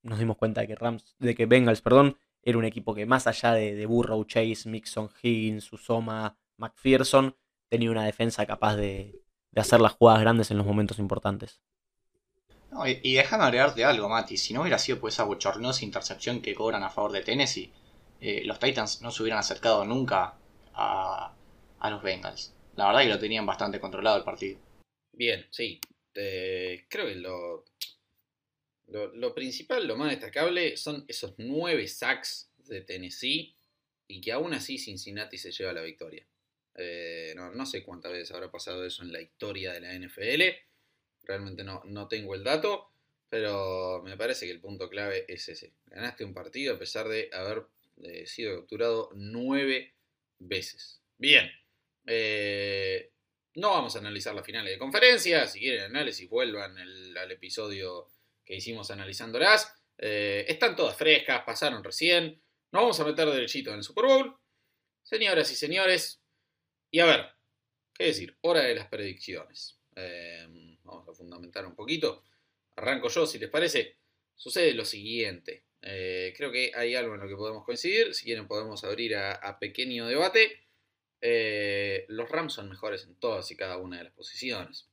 nos 0.03 0.19
dimos 0.19 0.37
cuenta 0.37 0.61
de 0.61 0.67
que 0.67 0.75
Rams, 0.75 1.15
de 1.19 1.35
que 1.35 1.45
Bengals, 1.45 1.81
perdón, 1.81 2.17
era 2.41 2.57
un 2.57 2.65
equipo 2.65 2.95
que 2.95 3.05
más 3.05 3.27
allá 3.27 3.53
de, 3.53 3.85
Burrow, 3.85 4.23
Chase, 4.25 4.69
Mixon, 4.69 5.09
Higgins, 5.21 5.71
Usoma, 5.73 6.37
McPherson, 6.57 7.35
tenía 7.67 7.91
una 7.91 8.05
defensa 8.05 8.45
capaz 8.45 8.75
de, 8.75 9.21
hacer 9.55 9.81
las 9.81 9.93
jugadas 9.93 10.21
grandes 10.21 10.51
en 10.51 10.57
los 10.57 10.65
momentos 10.65 10.99
importantes. 10.99 11.61
Y, 13.03 13.15
déjame 13.15 13.43
agregarte 13.43 13.83
algo, 13.83 14.09
Mati. 14.09 14.37
Si 14.37 14.53
no 14.53 14.61
hubiera 14.61 14.77
sido 14.77 14.99
por 14.99 15.09
esa 15.09 15.23
bochornosa 15.23 15.85
intercepción 15.85 16.41
que 16.41 16.53
cobran 16.53 16.83
a 16.83 16.89
favor 16.89 17.11
de 17.11 17.21
Tennessee, 17.21 17.71
eh, 18.21 18.43
los 18.45 18.59
Titans 18.59 19.01
no 19.01 19.11
se 19.11 19.23
hubieran 19.23 19.39
acercado 19.39 19.85
nunca 19.85 20.37
a, 20.73 21.35
los 21.89 22.03
Bengals. 22.03 22.53
La 22.75 22.87
verdad 22.87 23.01
que 23.01 23.09
lo 23.09 23.19
tenían 23.19 23.45
bastante 23.45 23.79
controlado 23.79 24.17
el 24.17 24.23
partido. 24.23 24.59
Bien, 25.13 25.45
sí. 25.49 25.79
creo 26.13 27.07
que 27.07 27.15
lo, 27.15 27.65
lo, 28.87 29.33
principal, 29.33 29.87
lo 29.87 29.95
más 29.95 30.11
destacable 30.11 30.77
son 30.77 31.05
esos 31.07 31.35
nueve 31.37 31.87
sacks 31.87 32.51
de 32.57 32.81
Tennessee 32.81 33.55
y 34.07 34.21
que 34.21 34.31
aún 34.31 34.53
así 34.53 34.77
Cincinnati 34.77 35.37
se 35.37 35.51
lleva 35.51 35.73
la 35.73 35.81
victoria. 35.81 36.25
Eh, 36.75 37.33
no, 37.35 37.65
sé 37.65 37.83
cuántas 37.83 38.11
veces 38.11 38.31
habrá 38.31 38.49
pasado 38.49 38.85
eso 38.85 39.03
en 39.03 39.11
la 39.11 39.21
historia 39.21 39.73
de 39.73 39.81
la 39.81 39.93
NFL. 39.93 40.41
Realmente 41.29 41.63
no, 41.63 41.83
no 41.85 42.07
tengo 42.07 42.33
el 42.33 42.43
dato, 42.43 42.89
pero 43.29 44.01
me 44.03 44.17
parece 44.17 44.47
que 44.47 44.51
el 44.51 44.59
punto 44.59 44.89
clave 44.89 45.25
es 45.27 45.47
ese. 45.47 45.75
Ganaste 45.85 46.25
un 46.25 46.33
partido 46.33 46.73
a 46.73 46.79
pesar 46.79 47.07
de 47.07 47.29
haber 47.31 47.67
eh, 48.01 48.25
sido 48.25 48.61
capturado 48.61 49.11
nueve 49.13 49.93
veces. 50.39 51.03
Bien. 51.19 51.47
Eh, 52.07 53.11
no 53.53 53.69
vamos 53.69 53.95
a 53.95 53.99
analizar 53.99 54.33
las 54.33 54.43
finales 54.43 54.73
de 54.73 54.79
conferencia. 54.79 55.45
Si 55.45 55.59
quieren 55.59 55.83
análisis, 55.83 56.27
vuelvan 56.27 56.75
al 56.79 57.31
episodio 57.31 58.07
que 58.43 58.55
hicimos 58.55 58.89
analizándolas. 58.89 59.71
Eh, 59.99 60.45
están 60.47 60.75
todas 60.75 60.97
frescas, 60.97 61.43
pasaron 61.45 61.83
recién. 61.83 62.41
Nos 62.71 62.81
vamos 62.81 62.99
a 62.99 63.05
meter 63.05 63.29
derechito 63.29 63.69
en 63.69 63.77
el 63.77 63.83
Super 63.83 64.05
Bowl. 64.05 64.35
Señoras 65.03 65.51
y 65.51 65.55
señores. 65.55 66.23
Y 66.89 67.01
a 67.01 67.05
ver, 67.05 67.29
¿qué 67.93 68.05
decir? 68.05 68.35
Hora 68.41 68.61
de 68.61 68.73
las 68.73 68.87
predicciones. 68.87 69.77
Eh, 69.95 70.68
vamos 70.89 71.09
a 71.09 71.13
fundamentar 71.13 71.65
un 71.65 71.75
poquito. 71.75 72.23
Arranco 72.75 73.09
yo, 73.09 73.25
si 73.25 73.39
les 73.39 73.49
parece. 73.49 73.97
Sucede 74.35 74.73
lo 74.73 74.85
siguiente. 74.85 75.65
Eh, 75.81 76.33
creo 76.35 76.51
que 76.51 76.71
hay 76.75 76.95
algo 76.95 77.15
en 77.15 77.21
lo 77.21 77.27
que 77.27 77.35
podemos 77.35 77.63
coincidir. 77.63 78.13
Si 78.13 78.25
quieren 78.25 78.47
podemos 78.47 78.83
abrir 78.83 79.15
a, 79.15 79.57
pequeño 79.59 80.07
debate. 80.07 80.63
los 82.07 82.29
Rams 82.29 82.53
son 82.53 82.69
mejores 82.69 83.03
en 83.05 83.15
todas 83.15 83.49
y 83.51 83.55
cada 83.55 83.77
una 83.77 83.97
de 83.97 84.05
las 84.05 84.13
posiciones. 84.13 84.89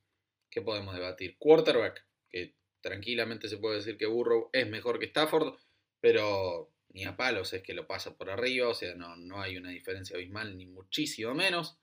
¿Qué 0.50 0.62
podemos 0.62 0.94
debatir? 0.94 1.36
Quarterback, 1.38 2.04
que 2.28 2.54
tranquilamente 2.80 3.48
se 3.48 3.58
puede 3.58 3.76
decir 3.76 3.96
que 3.96 4.06
Burrow 4.06 4.50
es 4.52 4.68
mejor 4.68 4.98
que 4.98 5.06
Stafford, 5.06 5.54
pero 6.00 6.70
ni 6.90 7.04
a 7.04 7.16
palos 7.16 7.52
es 7.52 7.62
que 7.62 7.74
lo 7.74 7.86
pasa 7.86 8.16
por 8.16 8.30
arriba, 8.30 8.68
o 8.68 8.74
sea, 8.74 8.94
no, 8.94 9.16
no 9.16 9.40
hay 9.40 9.56
una 9.56 9.70
diferencia 9.70 10.16
abismal, 10.16 10.56
ni 10.56 10.66
muchísimo 10.66 11.34
menos. 11.34 11.76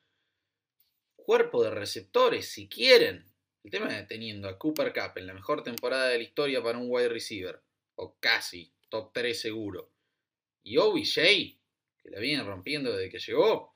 Cuerpo 1.15 1.63
de 1.63 1.69
receptores, 1.69 2.49
si 2.49 2.67
quieren. 2.67 3.32
El 3.63 3.71
tema 3.71 3.87
de 3.87 4.03
teniendo 4.03 4.49
a 4.49 4.59
Cooper 4.59 4.91
Cup 4.91 5.17
en 5.17 5.27
la 5.27 5.33
mejor 5.33 5.63
temporada 5.63 6.09
de 6.09 6.17
la 6.17 6.23
historia 6.23 6.61
para 6.61 6.77
un 6.77 6.87
wide 6.89 7.07
receiver, 7.07 7.61
o 7.95 8.17
casi 8.19 8.73
top 8.89 9.11
3 9.13 9.39
seguro, 9.39 9.89
y 10.63 10.77
OBJ, 10.77 11.15
que 11.15 12.09
la 12.09 12.19
viene 12.19 12.43
rompiendo 12.43 12.91
desde 12.91 13.09
que 13.09 13.19
llegó, 13.19 13.73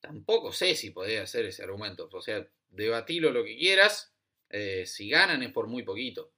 tampoco 0.00 0.50
sé 0.50 0.74
si 0.74 0.90
podría 0.90 1.22
hacer 1.22 1.44
ese 1.44 1.62
argumento. 1.62 2.08
O 2.10 2.22
sea, 2.22 2.48
debatilo 2.70 3.30
lo 3.30 3.44
que 3.44 3.58
quieras, 3.58 4.14
eh, 4.48 4.86
si 4.86 5.10
ganan 5.10 5.42
es 5.42 5.52
por 5.52 5.66
muy 5.66 5.82
poquito. 5.82 6.32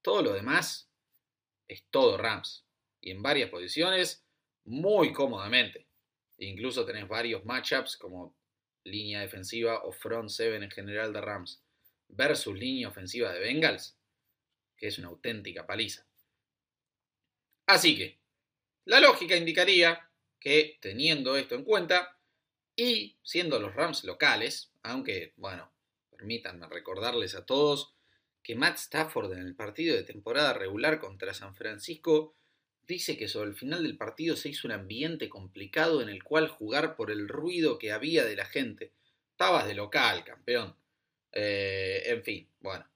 Todo 0.00 0.22
lo 0.22 0.32
demás 0.32 0.88
es 1.66 1.84
todo 1.90 2.16
Rams. 2.16 2.64
Y 3.00 3.10
en 3.10 3.20
varias 3.20 3.50
posiciones, 3.50 4.24
muy 4.64 5.12
cómodamente. 5.12 5.88
Incluso 6.38 6.84
tenés 6.84 7.08
varios 7.08 7.44
matchups 7.44 7.96
como 7.96 8.36
línea 8.84 9.20
defensiva 9.20 9.82
o 9.82 9.92
front 9.92 10.30
seven 10.30 10.62
en 10.62 10.70
general 10.70 11.12
de 11.12 11.20
Rams 11.20 11.62
versus 12.12 12.58
línea 12.58 12.88
ofensiva 12.88 13.32
de 13.32 13.40
Bengals, 13.40 13.98
que 14.76 14.88
es 14.88 14.98
una 14.98 15.08
auténtica 15.08 15.66
paliza. 15.66 16.06
Así 17.66 17.96
que, 17.96 18.20
la 18.84 19.00
lógica 19.00 19.36
indicaría 19.36 20.10
que 20.40 20.78
teniendo 20.80 21.36
esto 21.36 21.54
en 21.54 21.64
cuenta 21.64 22.18
y 22.74 23.18
siendo 23.22 23.60
los 23.60 23.74
Rams 23.74 24.04
locales, 24.04 24.72
aunque, 24.82 25.34
bueno, 25.36 25.72
permítanme 26.10 26.66
recordarles 26.68 27.34
a 27.34 27.44
todos 27.44 27.94
que 28.42 28.54
Matt 28.54 28.78
Stafford 28.78 29.32
en 29.32 29.40
el 29.40 29.54
partido 29.54 29.96
de 29.96 30.02
temporada 30.02 30.54
regular 30.54 30.98
contra 30.98 31.34
San 31.34 31.54
Francisco 31.54 32.34
dice 32.86 33.16
que 33.16 33.28
sobre 33.28 33.50
el 33.50 33.56
final 33.56 33.82
del 33.82 33.96
partido 33.96 34.34
se 34.34 34.48
hizo 34.48 34.66
un 34.66 34.72
ambiente 34.72 35.28
complicado 35.28 36.02
en 36.02 36.08
el 36.08 36.24
cual 36.24 36.48
jugar 36.48 36.96
por 36.96 37.10
el 37.10 37.28
ruido 37.28 37.78
que 37.78 37.92
había 37.92 38.24
de 38.24 38.36
la 38.36 38.46
gente. 38.46 38.92
Estabas 39.30 39.66
de 39.66 39.74
local, 39.74 40.24
campeón. 40.24 40.74
Eh, 41.32 42.02
en 42.06 42.22
fin, 42.22 42.48
bueno. 42.60 42.86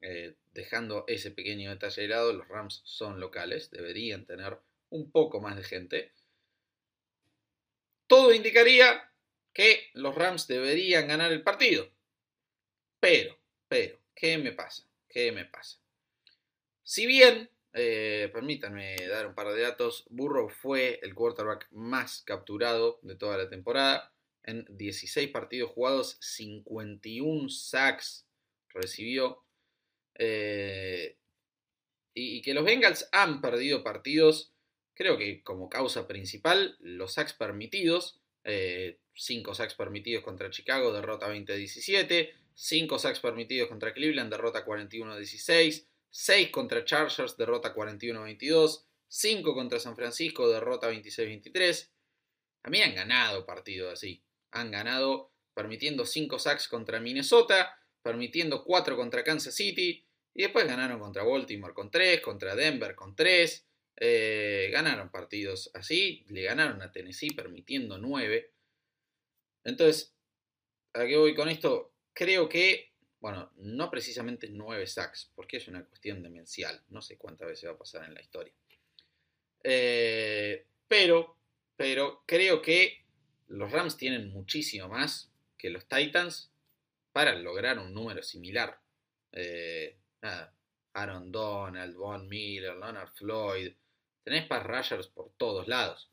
Eh, 0.00 0.34
dejando 0.52 1.04
ese 1.08 1.30
pequeño 1.30 1.70
detalle 1.70 2.02
de 2.02 2.08
lado, 2.08 2.32
los 2.32 2.48
Rams 2.48 2.82
son 2.84 3.20
locales, 3.20 3.70
deberían 3.70 4.26
tener 4.26 4.58
un 4.90 5.10
poco 5.10 5.40
más 5.40 5.56
de 5.56 5.64
gente. 5.64 6.12
Todo 8.06 8.32
indicaría 8.32 9.10
que 9.52 9.90
los 9.94 10.14
Rams 10.14 10.46
deberían 10.46 11.08
ganar 11.08 11.32
el 11.32 11.42
partido. 11.42 11.90
Pero, 13.00 13.38
pero, 13.68 13.98
¿qué 14.14 14.38
me 14.38 14.52
pasa? 14.52 14.86
¿Qué 15.08 15.32
me 15.32 15.44
pasa? 15.44 15.78
Si 16.82 17.06
bien, 17.06 17.50
eh, 17.72 18.30
permítanme 18.32 18.96
dar 19.08 19.26
un 19.26 19.34
par 19.34 19.48
de 19.48 19.62
datos, 19.62 20.04
Burrow 20.10 20.48
fue 20.48 21.00
el 21.02 21.14
quarterback 21.14 21.68
más 21.72 22.22
capturado 22.22 23.00
de 23.02 23.16
toda 23.16 23.36
la 23.36 23.48
temporada. 23.48 24.13
En 24.44 24.66
16 24.68 25.30
partidos 25.30 25.70
jugados, 25.70 26.18
51 26.20 27.48
sacks 27.48 28.26
recibió. 28.68 29.42
Eh, 30.16 31.16
y, 32.12 32.42
que 32.42 32.54
los 32.54 32.64
Bengals 32.64 33.08
han 33.10 33.40
perdido 33.40 33.82
partidos, 33.82 34.52
creo 34.94 35.16
que 35.18 35.42
como 35.42 35.68
causa 35.68 36.06
principal, 36.06 36.76
los 36.80 37.14
sacks 37.14 37.32
permitidos. 37.32 38.20
5 38.44 38.50
eh, 38.52 39.54
sacks 39.54 39.74
permitidos 39.74 40.22
contra 40.22 40.50
Chicago, 40.50 40.92
derrota 40.92 41.28
20-17. 41.28 42.30
5 42.54 42.98
sacks 42.98 43.20
permitidos 43.20 43.68
contra 43.68 43.94
Cleveland, 43.94 44.30
derrota 44.30 44.64
41-16. 44.64 45.86
6 46.10 46.50
contra 46.50 46.84
Chargers, 46.84 47.36
derrota 47.36 47.74
41-22. 47.74 48.84
5 49.08 49.54
contra 49.54 49.80
San 49.80 49.96
Francisco, 49.96 50.48
derrota 50.48 50.90
26-23. 50.90 51.88
También 52.62 52.90
han 52.90 52.94
ganado 52.94 53.46
partidos 53.46 53.92
así. 53.92 54.22
Han 54.54 54.70
ganado 54.70 55.32
permitiendo 55.54 56.04
5 56.04 56.38
sacks 56.38 56.66
contra 56.66 57.00
Minnesota, 57.00 57.78
permitiendo 58.02 58.64
4 58.64 58.96
contra 58.96 59.22
Kansas 59.22 59.54
City. 59.54 60.04
Y 60.34 60.42
después 60.42 60.66
ganaron 60.66 60.98
contra 60.98 61.22
Baltimore 61.22 61.74
con 61.74 61.90
3, 61.90 62.20
contra 62.20 62.56
Denver 62.56 62.94
con 62.94 63.14
3. 63.14 63.66
Eh, 63.96 64.70
ganaron 64.72 65.10
partidos 65.10 65.70
así. 65.74 66.24
Le 66.28 66.42
ganaron 66.42 66.82
a 66.82 66.90
Tennessee 66.90 67.34
permitiendo 67.34 67.98
9. 67.98 68.52
Entonces, 69.64 70.14
¿a 70.92 71.06
qué 71.06 71.16
voy 71.16 71.34
con 71.34 71.48
esto? 71.48 71.94
creo 72.14 72.48
que, 72.48 72.92
bueno, 73.20 73.50
no 73.56 73.90
precisamente 73.90 74.48
9 74.48 74.86
sacks, 74.86 75.30
porque 75.34 75.58
es 75.58 75.68
una 75.68 75.84
cuestión 75.84 76.22
demencial. 76.22 76.82
No 76.88 77.02
sé 77.02 77.18
cuántas 77.18 77.48
veces 77.48 77.68
va 77.68 77.74
a 77.74 77.78
pasar 77.78 78.04
en 78.04 78.14
la 78.14 78.22
historia. 78.22 78.54
Eh, 79.62 80.66
pero, 80.88 81.36
pero 81.76 82.22
creo 82.26 82.62
que 82.62 83.03
los 83.48 83.70
Rams 83.70 83.96
tienen 83.96 84.30
muchísimo 84.30 84.88
más 84.88 85.30
que 85.58 85.70
los 85.70 85.86
Titans 85.86 86.50
para 87.12 87.34
lograr 87.34 87.78
un 87.78 87.92
número 87.92 88.22
similar. 88.22 88.80
Eh, 89.32 89.96
Aaron 90.94 91.30
Donald, 91.30 91.94
Von 91.96 92.28
Miller, 92.28 92.76
Leonard 92.76 93.12
Floyd. 93.14 93.72
Tenés 94.22 94.46
pass 94.46 94.64
rushers 94.64 95.08
por 95.08 95.32
todos 95.36 95.68
lados. 95.68 96.10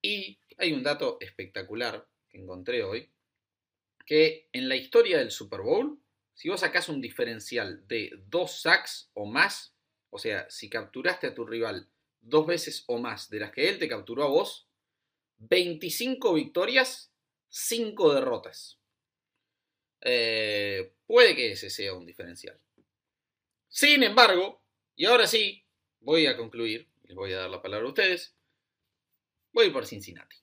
Y 0.00 0.38
hay 0.58 0.72
un 0.72 0.82
dato 0.82 1.18
espectacular 1.20 2.06
que 2.28 2.38
encontré 2.38 2.84
hoy, 2.84 3.10
que 4.06 4.48
en 4.52 4.68
la 4.68 4.76
historia 4.76 5.18
del 5.18 5.30
Super 5.30 5.60
Bowl, 5.60 6.00
si 6.34 6.48
vos 6.48 6.60
sacás 6.60 6.88
un 6.88 7.00
diferencial 7.00 7.86
de 7.88 8.12
dos 8.26 8.60
sacks 8.60 9.10
o 9.14 9.26
más, 9.26 9.74
o 10.10 10.18
sea, 10.18 10.48
si 10.48 10.70
capturaste 10.70 11.26
a 11.26 11.34
tu 11.34 11.44
rival 11.44 11.88
dos 12.20 12.46
veces 12.46 12.84
o 12.86 12.98
más 12.98 13.28
de 13.28 13.40
las 13.40 13.50
que 13.50 13.68
él 13.68 13.78
te 13.78 13.88
capturó 13.88 14.24
a 14.24 14.28
vos, 14.28 14.67
25 15.38 16.34
victorias, 16.34 17.12
5 17.48 18.14
derrotas. 18.14 18.78
Eh, 20.00 20.92
puede 21.06 21.34
que 21.34 21.52
ese 21.52 21.70
sea 21.70 21.94
un 21.94 22.06
diferencial. 22.06 22.58
Sin 23.68 24.02
embargo, 24.02 24.62
y 24.96 25.06
ahora 25.06 25.26
sí, 25.26 25.64
voy 26.00 26.26
a 26.26 26.36
concluir, 26.36 26.88
les 27.04 27.16
voy 27.16 27.32
a 27.32 27.38
dar 27.38 27.50
la 27.50 27.62
palabra 27.62 27.86
a 27.86 27.90
ustedes, 27.90 28.34
voy 29.52 29.70
por 29.70 29.86
Cincinnati. 29.86 30.36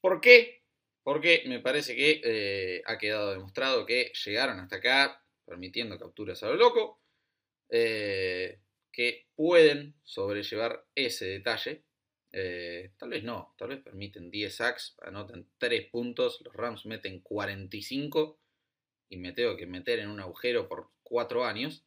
¿Por 0.00 0.20
qué? 0.20 0.62
Porque 1.02 1.42
me 1.46 1.60
parece 1.60 1.94
que 1.94 2.20
eh, 2.24 2.82
ha 2.86 2.98
quedado 2.98 3.32
demostrado 3.32 3.86
que 3.86 4.12
llegaron 4.24 4.60
hasta 4.60 4.76
acá 4.76 5.24
permitiendo 5.44 5.98
capturas 5.98 6.42
a 6.42 6.48
lo 6.48 6.54
loco, 6.54 7.00
eh, 7.68 8.60
que 8.92 9.26
pueden 9.34 9.94
sobrellevar 10.04 10.86
ese 10.94 11.26
detalle. 11.26 11.82
Eh, 12.32 12.92
tal 12.96 13.10
vez 13.10 13.24
no, 13.24 13.54
tal 13.58 13.68
vez 13.68 13.80
permiten 13.80 14.30
10 14.30 14.54
sacks, 14.54 14.96
anoten 15.02 15.48
3 15.58 15.90
puntos, 15.90 16.40
los 16.44 16.54
Rams 16.54 16.86
meten 16.86 17.20
45 17.20 18.38
y 19.08 19.16
me 19.16 19.32
tengo 19.32 19.56
que 19.56 19.66
meter 19.66 19.98
en 19.98 20.08
un 20.08 20.20
agujero 20.20 20.68
por 20.68 20.90
4 21.02 21.44
años. 21.44 21.84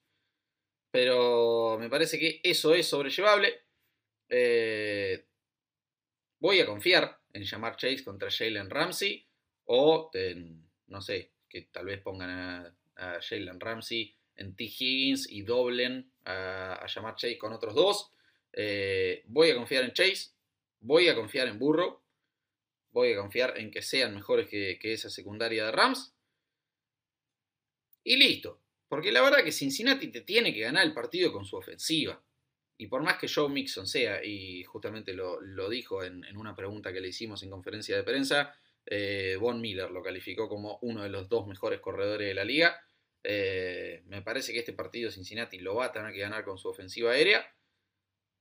Pero 0.92 1.78
me 1.80 1.90
parece 1.90 2.20
que 2.20 2.40
eso 2.44 2.76
es 2.76 2.88
sobrellevable. 2.88 3.62
Eh, 4.30 5.26
voy 6.40 6.60
a 6.60 6.66
confiar 6.66 7.20
en 7.34 7.44
llamar 7.44 7.78
Chase 7.78 8.04
contra 8.04 8.30
Jalen 8.30 8.70
Ramsey 8.70 9.26
o 9.66 10.12
no 10.88 11.02
sé, 11.02 11.32
que 11.50 11.64
tal 11.64 11.86
vez 11.86 12.02
pongan 12.02 12.30
a, 12.30 13.20
Jalen 13.22 13.60
Ramsey 13.60 14.16
en 14.36 14.56
T. 14.56 14.66
Higgins 14.66 15.28
y 15.30 15.42
doblen 15.42 16.12
a, 16.26 16.86
llamar 16.88 17.16
Chase 17.16 17.38
con 17.38 17.54
otros 17.54 17.74
dos. 17.74 18.12
Eh, 18.52 19.24
voy 19.26 19.50
a 19.50 19.56
confiar 19.56 19.84
en 19.84 19.94
Chase, 19.94 20.33
voy 20.84 21.10
a 21.10 21.16
confiar 21.16 21.48
en 21.48 21.58
Burrow, 21.58 22.00
voy 22.92 23.14
a 23.14 23.18
confiar 23.18 23.58
en 23.58 23.72
que 23.72 23.82
sean 23.82 24.14
mejores 24.14 24.48
que 24.48 24.78
esa 24.94 25.10
secundaria 25.10 25.66
de 25.66 25.72
Rams. 25.72 26.16
Y 28.04 28.18
listo. 28.18 28.60
Porque 28.94 29.12
la 29.12 29.22
verdad 29.22 29.44
que 29.44 29.52
Cincinnati 29.52 30.10
te 30.10 30.22
tiene 30.22 30.54
que 30.54 30.60
ganar 30.60 30.86
el 30.86 30.94
partido 30.94 31.32
con 31.34 31.46
su 31.46 31.56
ofensiva. 31.56 32.24
Y 32.78 32.88
por 32.88 33.02
más 33.02 33.18
que 33.18 33.28
Joe 33.28 33.50
Mixon 33.50 33.88
sea, 33.88 34.24
y 34.24 34.64
justamente 34.66 35.14
lo, 35.14 35.70
dijo 35.70 36.04
en, 36.04 36.26
una 36.38 36.56
pregunta 36.56 36.94
que 36.94 37.02
le 37.02 37.08
hicimos 37.08 37.42
en 37.42 37.50
conferencia 37.50 37.96
de 37.96 38.04
prensa, 38.04 38.54
eh, 38.86 39.36
Von 39.40 39.62
Miller 39.62 39.90
lo 39.90 40.04
calificó 40.04 40.48
como 40.48 40.78
uno 40.82 41.02
de 41.02 41.10
los 41.10 41.30
dos 41.30 41.48
mejores 41.48 41.80
corredores 41.80 42.28
de 42.28 42.34
la 42.34 42.44
liga. 42.44 42.80
Eh, 43.24 44.04
me 44.06 44.22
parece 44.22 44.54
que 44.54 44.60
este 44.60 44.74
partido 44.74 45.10
Cincinnati 45.10 45.58
lo 45.58 45.76
va 45.76 45.86
a 45.86 45.92
tener 45.92 46.14
que 46.14 46.20
ganar 46.20 46.44
con 46.44 46.60
su 46.60 46.68
ofensiva 46.68 47.14
aérea. 47.14 47.44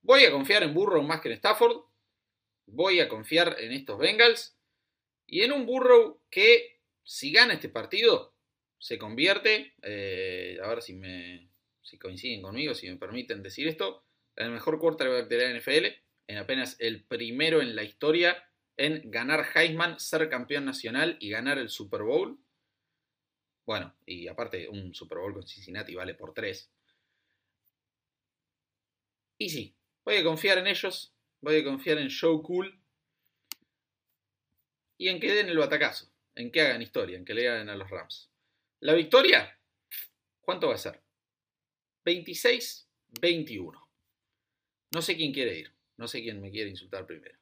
Voy 0.03 0.25
a 0.25 0.33
confiar 0.33 0.65
en 0.65 0.75
Burrow 0.75 1.03
más 1.03 1.21
que 1.21 1.29
en 1.29 1.35
Stafford. 1.35 1.85
Voy 2.73 3.01
a 3.01 3.09
confiar 3.09 3.57
en 3.61 3.73
estos 3.73 3.99
Bengals. 3.99 4.57
Y 5.27 5.43
en 5.43 5.53
un 5.53 5.67
Burrow 5.67 6.23
que, 6.31 6.81
si 7.05 7.33
gana 7.33 7.55
este 7.55 7.69
partido, 7.69 8.35
se 8.79 8.99
convierte, 8.99 9.75
eh, 9.83 10.59
a 10.63 10.69
ver 10.69 10.83
si, 10.83 10.95
me, 10.95 11.51
si 11.83 11.99
coinciden 11.99 12.41
conmigo, 12.41 12.75
si 12.75 12.89
me 12.89 12.97
permiten 12.97 13.43
decir 13.43 13.69
esto, 13.69 14.05
en 14.37 14.47
el 14.47 14.53
mejor 14.53 14.79
quarterback 14.79 15.29
de 15.29 15.37
la 15.37 15.59
NFL, 15.59 15.87
en 16.27 16.39
apenas 16.39 16.77
el 16.81 17.05
primero 17.05 17.61
en 17.61 17.77
la 17.77 17.83
historia 17.83 18.43
en 18.79 19.11
ganar 19.11 19.47
Heisman, 19.55 20.01
ser 20.01 20.31
campeón 20.31 20.65
nacional 20.65 21.19
y 21.21 21.29
ganar 21.29 21.59
el 21.59 21.69
Super 21.69 22.03
Bowl. 22.03 22.39
Bueno, 23.67 23.95
y 24.07 24.29
aparte 24.29 24.67
un 24.69 24.95
Super 24.95 25.19
Bowl 25.19 25.35
con 25.35 25.47
Cincinnati 25.47 25.95
vale 25.95 26.15
por 26.15 26.33
tres. 26.33 26.73
Y 29.37 29.51
sí, 29.51 29.77
voy 30.05 30.17
a 30.17 30.25
confiar 30.25 30.59
en 30.59 30.69
ellos, 30.69 31.15
voy 31.43 31.61
a 31.61 31.65
confiar 31.65 31.99
en 31.99 32.09
Show 32.09 32.43
Cool 32.43 32.81
y 34.99 35.09
en 35.09 35.21
que 35.21 35.35
den 35.35 35.49
el 35.49 35.59
batacazo, 35.59 36.07
en 36.35 36.51
que 36.51 36.63
hagan 36.63 36.81
historia, 36.81 37.19
en 37.19 37.25
que 37.25 37.35
le 37.35 37.45
ganen 37.45 37.69
a 37.69 37.77
los 37.77 37.91
Rams. 37.91 38.31
La 38.81 38.95
victoria, 38.95 39.59
¿cuánto 40.41 40.69
va 40.69 40.75
a 40.75 40.79
ser? 40.79 41.03
26-21. 42.05 43.89
No 44.93 45.03
sé 45.03 45.17
quién 45.17 45.33
quiere 45.33 45.59
ir. 45.59 45.73
No 45.97 46.09
sé 46.09 46.23
quién 46.23 46.41
me 46.41 46.51
quiere 46.51 46.71
insultar 46.71 47.07
primero. 47.07 47.37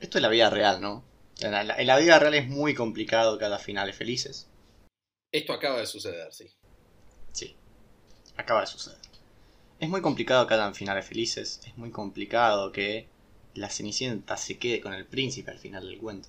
Esto 0.00 0.18
es 0.18 0.22
la 0.22 0.28
vida 0.28 0.50
real, 0.50 0.80
¿no? 0.80 1.04
En 1.40 1.52
la, 1.52 1.98
vida 1.98 2.18
real 2.18 2.34
es 2.34 2.48
muy 2.48 2.74
complicado 2.74 3.38
cada 3.38 3.58
finales 3.58 3.96
felices. 3.96 4.48
Esto 5.32 5.52
acaba 5.52 5.80
de 5.80 5.86
suceder, 5.86 6.32
sí. 6.32 6.50
Sí, 7.32 7.56
acaba 8.36 8.62
de 8.62 8.66
suceder. 8.66 8.98
Es 9.78 9.88
muy 9.88 10.00
complicado 10.00 10.46
cada 10.46 10.72
finales 10.74 11.06
felices. 11.06 11.60
Es 11.64 11.76
muy 11.76 11.90
complicado 11.90 12.72
que 12.72 13.08
la 13.58 13.70
Cenicienta 13.70 14.36
se 14.36 14.58
quede 14.58 14.80
con 14.80 14.92
el 14.92 15.06
príncipe 15.06 15.50
al 15.50 15.58
final 15.58 15.86
del 15.86 15.98
cuento. 15.98 16.28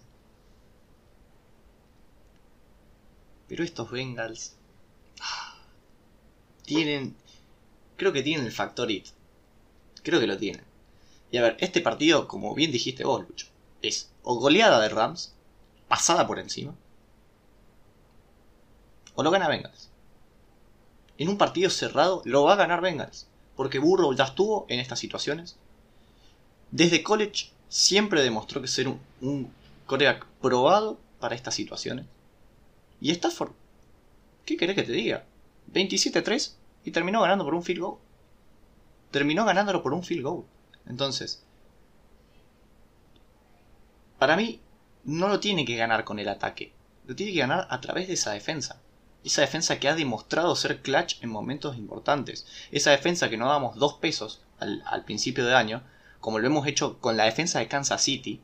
Pero 3.48 3.64
estos 3.64 3.90
Bengals 3.90 4.56
tienen, 6.64 7.16
creo 7.98 8.14
que 8.14 8.24
tienen 8.24 8.46
el 8.46 8.52
factor 8.52 8.92
IT. 8.92 9.08
Creo 10.04 10.20
que 10.20 10.28
lo 10.28 10.38
tienen. 10.38 10.64
Y 11.32 11.38
a 11.38 11.42
ver, 11.42 11.58
este 11.60 11.82
partido, 11.82 12.28
como 12.28 12.54
bien 12.56 12.72
dijiste 12.72 13.04
vos, 13.04 13.28
Lucho, 13.28 13.48
es 13.82 14.12
o 14.24 14.36
goleada 14.36 14.80
de 14.80 14.90
Rams, 14.90 15.34
pasada 15.88 16.28
por 16.28 16.40
encima, 16.40 16.76
o 19.16 19.24
lo 19.24 19.32
gana 19.32 19.48
Bengals. 19.48 19.90
En 21.18 21.30
un 21.30 21.38
partido 21.38 21.70
cerrado 21.70 22.22
lo 22.26 22.44
va 22.44 22.54
a 22.54 22.58
ganar 22.58 22.82
Bengals, 22.82 23.28
porque 23.56 23.80
Burrow 23.80 24.14
ya 24.14 24.24
estuvo 24.24 24.66
en 24.70 24.80
estas 24.80 25.00
situaciones. 25.00 25.58
Desde 26.72 27.04
college 27.04 27.52
siempre 27.68 28.22
demostró 28.22 28.62
que 28.62 28.68
ser 28.68 28.88
un, 28.88 29.00
un 29.22 29.52
coreback 29.86 30.26
probado 30.42 31.00
para 31.20 31.36
estas 31.36 31.56
situaciones. 31.56 32.06
Y 33.02 33.12
Stafford, 33.12 33.52
¿qué 34.46 34.58
querés 34.58 34.76
que 34.76 34.84
te 34.84 34.92
diga? 34.92 35.26
27-3 35.74 36.54
y 36.86 36.92
terminó 36.92 37.22
ganando 37.22 37.46
por 37.46 37.54
un 37.56 37.64
field 37.64 37.82
goal. 37.82 37.98
Terminó 39.12 39.46
ganándolo 39.46 39.82
por 39.82 39.94
un 39.94 40.04
field 40.04 40.24
goal. 40.24 40.46
Entonces, 40.88 41.44
para 44.18 44.36
mí, 44.36 44.60
no 45.06 45.28
lo 45.28 45.40
tiene 45.40 45.66
que 45.66 45.78
ganar 45.78 46.04
con 46.04 46.20
el 46.20 46.30
ataque. 46.30 46.74
Lo 47.08 47.16
tiene 47.16 47.34
que 47.34 47.40
ganar 47.40 47.68
a 47.70 47.82
través 47.82 48.08
de 48.08 48.14
esa 48.14 48.32
defensa. 48.32 48.82
Esa 49.24 49.42
defensa 49.42 49.80
que 49.80 49.88
ha 49.88 49.96
demostrado 49.96 50.56
ser 50.56 50.82
clutch 50.82 51.22
en 51.22 51.30
momentos 51.30 51.78
importantes. 51.78 52.46
Esa 52.72 52.92
defensa 52.92 53.30
que 53.30 53.38
no 53.38 53.50
damos 53.50 53.78
dos 53.78 53.96
pesos 53.96 54.42
al, 54.60 54.84
al 54.86 55.06
principio 55.06 55.46
de 55.46 55.56
año, 55.56 55.84
como 56.20 56.40
lo 56.40 56.48
hemos 56.48 56.68
hecho 56.68 57.00
con 57.00 57.18
la 57.18 57.26
defensa 57.26 57.60
de 57.60 57.68
Kansas 57.68 58.02
City. 58.02 58.42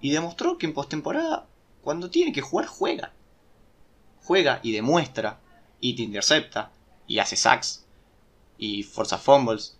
Y 0.00 0.10
demostró 0.10 0.58
que 0.58 0.66
en 0.66 0.74
postemporada 0.74 1.46
cuando 1.82 2.10
tiene 2.10 2.32
que 2.32 2.40
jugar, 2.40 2.66
juega. 2.66 3.12
Juega 4.22 4.60
y 4.62 4.72
demuestra, 4.72 5.40
y 5.80 5.96
te 5.96 6.02
intercepta, 6.02 6.70
y 7.06 7.18
hace 7.18 7.36
sacks, 7.36 7.86
y 8.58 8.82
forza 8.82 9.18
fumbles, 9.18 9.78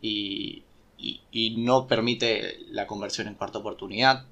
y, 0.00 0.64
y, 0.98 1.56
no 1.58 1.86
permite 1.86 2.58
la 2.70 2.86
conversión 2.86 3.28
en 3.28 3.34
cuarta 3.34 3.58
oportunidad, 3.58 4.24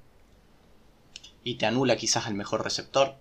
y 1.43 1.55
te 1.55 1.65
anula 1.65 1.95
quizás 1.95 2.25
al 2.25 2.33
mejor 2.33 2.63
receptor. 2.63 3.15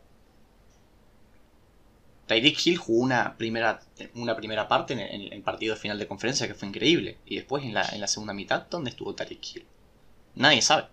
Tyreek 2.27 2.67
Hill 2.67 2.79
jugó 2.79 3.01
una 3.03 3.37
primera, 3.37 3.83
una 4.15 4.37
primera 4.37 4.67
parte 4.67 4.95
en 4.95 5.33
el, 5.33 5.43
partido 5.43 5.75
de 5.75 5.81
final 5.81 5.99
de 5.99 6.07
conferencia 6.07 6.49
que 6.49 6.55
fue 6.55 6.69
increíble. 6.69 7.19
Y 7.27 7.37
después 7.37 7.65
en 7.65 7.75
la, 7.75 7.87
en 7.91 8.01
la 8.01 8.07
segunda 8.07 8.33
mitad, 8.33 8.67
¿dónde 8.71 8.91
estuvo 8.91 9.15
Tyreek 9.15 9.57
Hill? 9.57 9.67
Nadie 10.35 10.63
sabe. 10.63 10.89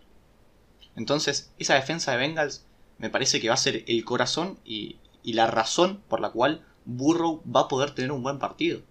Entonces, 0.95 1.51
esa 1.57 1.75
defensa 1.75 2.11
de 2.11 2.17
Bengals 2.17 2.65
me 2.97 3.09
parece 3.09 3.39
que 3.39 3.47
va 3.47 3.55
a 3.55 3.57
ser 3.57 3.83
el 3.87 4.05
corazón 4.05 4.59
y, 4.65 4.97
la 5.23 5.47
razón 5.47 6.01
por 6.07 6.19
la 6.19 6.31
cual 6.31 6.65
Burrow 6.85 7.41
va 7.43 7.61
a 7.61 7.67
poder 7.67 7.91
tener 7.91 8.11
un 8.11 8.23
buen 8.23 8.39
partido. 8.39 8.81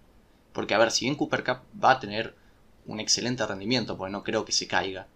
Porque, 0.53 0.73
a 0.73 0.77
ver, 0.77 0.91
si 0.91 1.05
bien 1.05 1.15
Cooper 1.15 1.43
Cup 1.43 1.59
va 1.81 1.91
a 1.91 1.99
tener 1.99 2.35
un 2.85 2.99
excelente 2.99 3.45
rendimiento, 3.45 3.97
porque 3.97 4.11
no 4.11 4.23
creo 4.23 4.43
que 4.43 4.51
se 4.51 4.67
caiga. 4.67 5.07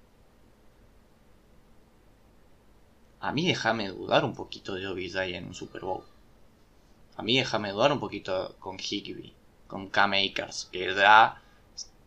A 3.20 3.32
mí 3.32 3.48
déjame 3.48 3.90
dudar 3.90 4.24
un 4.24 4.36
poquito 4.36 4.76
de 4.76 4.88
OBJ 4.88 5.36
en 5.36 5.48
un 5.48 5.56
Super 5.56 5.82
Bowl. 5.82 6.04
A 7.18 7.24
mí 7.24 7.38
déjame 7.38 7.72
dudar 7.72 7.92
un 7.92 8.00
poquito 8.00 8.56
con 8.60 8.78
Higby, 8.78 9.34
con 9.68 9.90
Cam 9.90 10.14
Akers, 10.14 10.70
que 10.72 10.94
da 10.94 11.42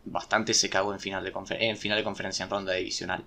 bastante 0.05 0.53
se 0.53 0.69
cagó 0.69 0.93
en 0.93 0.99
final 0.99 1.23
de, 1.23 1.33
en 1.59 1.77
final 1.77 1.97
de 1.97 2.03
conferencia 2.03 2.43
en 2.43 2.49
ronda 2.49 2.73
divisional. 2.73 3.25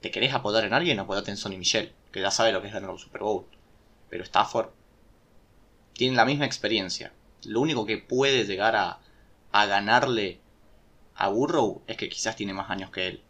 ¿Te 0.00 0.10
querés 0.10 0.32
apoyar 0.32 0.64
en 0.64 0.72
alguien? 0.72 0.98
Apodate 0.98 1.30
en 1.30 1.36
Sonny 1.36 1.58
Michel, 1.58 1.92
que 2.10 2.20
ya 2.20 2.30
sabe 2.30 2.52
lo 2.52 2.60
que 2.60 2.68
es 2.68 2.72
ganar 2.72 2.90
un 2.90 2.98
Super 2.98 3.22
Bowl. 3.22 3.44
Pero 4.08 4.24
Stafford 4.24 4.70
tiene 5.92 6.16
la 6.16 6.24
misma 6.24 6.46
experiencia. 6.46 7.12
Lo 7.44 7.60
único 7.60 7.86
que 7.86 7.98
puede 7.98 8.44
llegar 8.44 8.76
a, 8.76 8.98
a 9.52 9.66
ganarle 9.66 10.40
a 11.14 11.28
Burrow 11.28 11.82
es 11.86 11.96
que 11.96 12.08
quizás 12.08 12.36
tiene 12.36 12.54
más 12.54 12.70
años 12.70 12.90
que 12.90 13.06
él. 13.06 13.22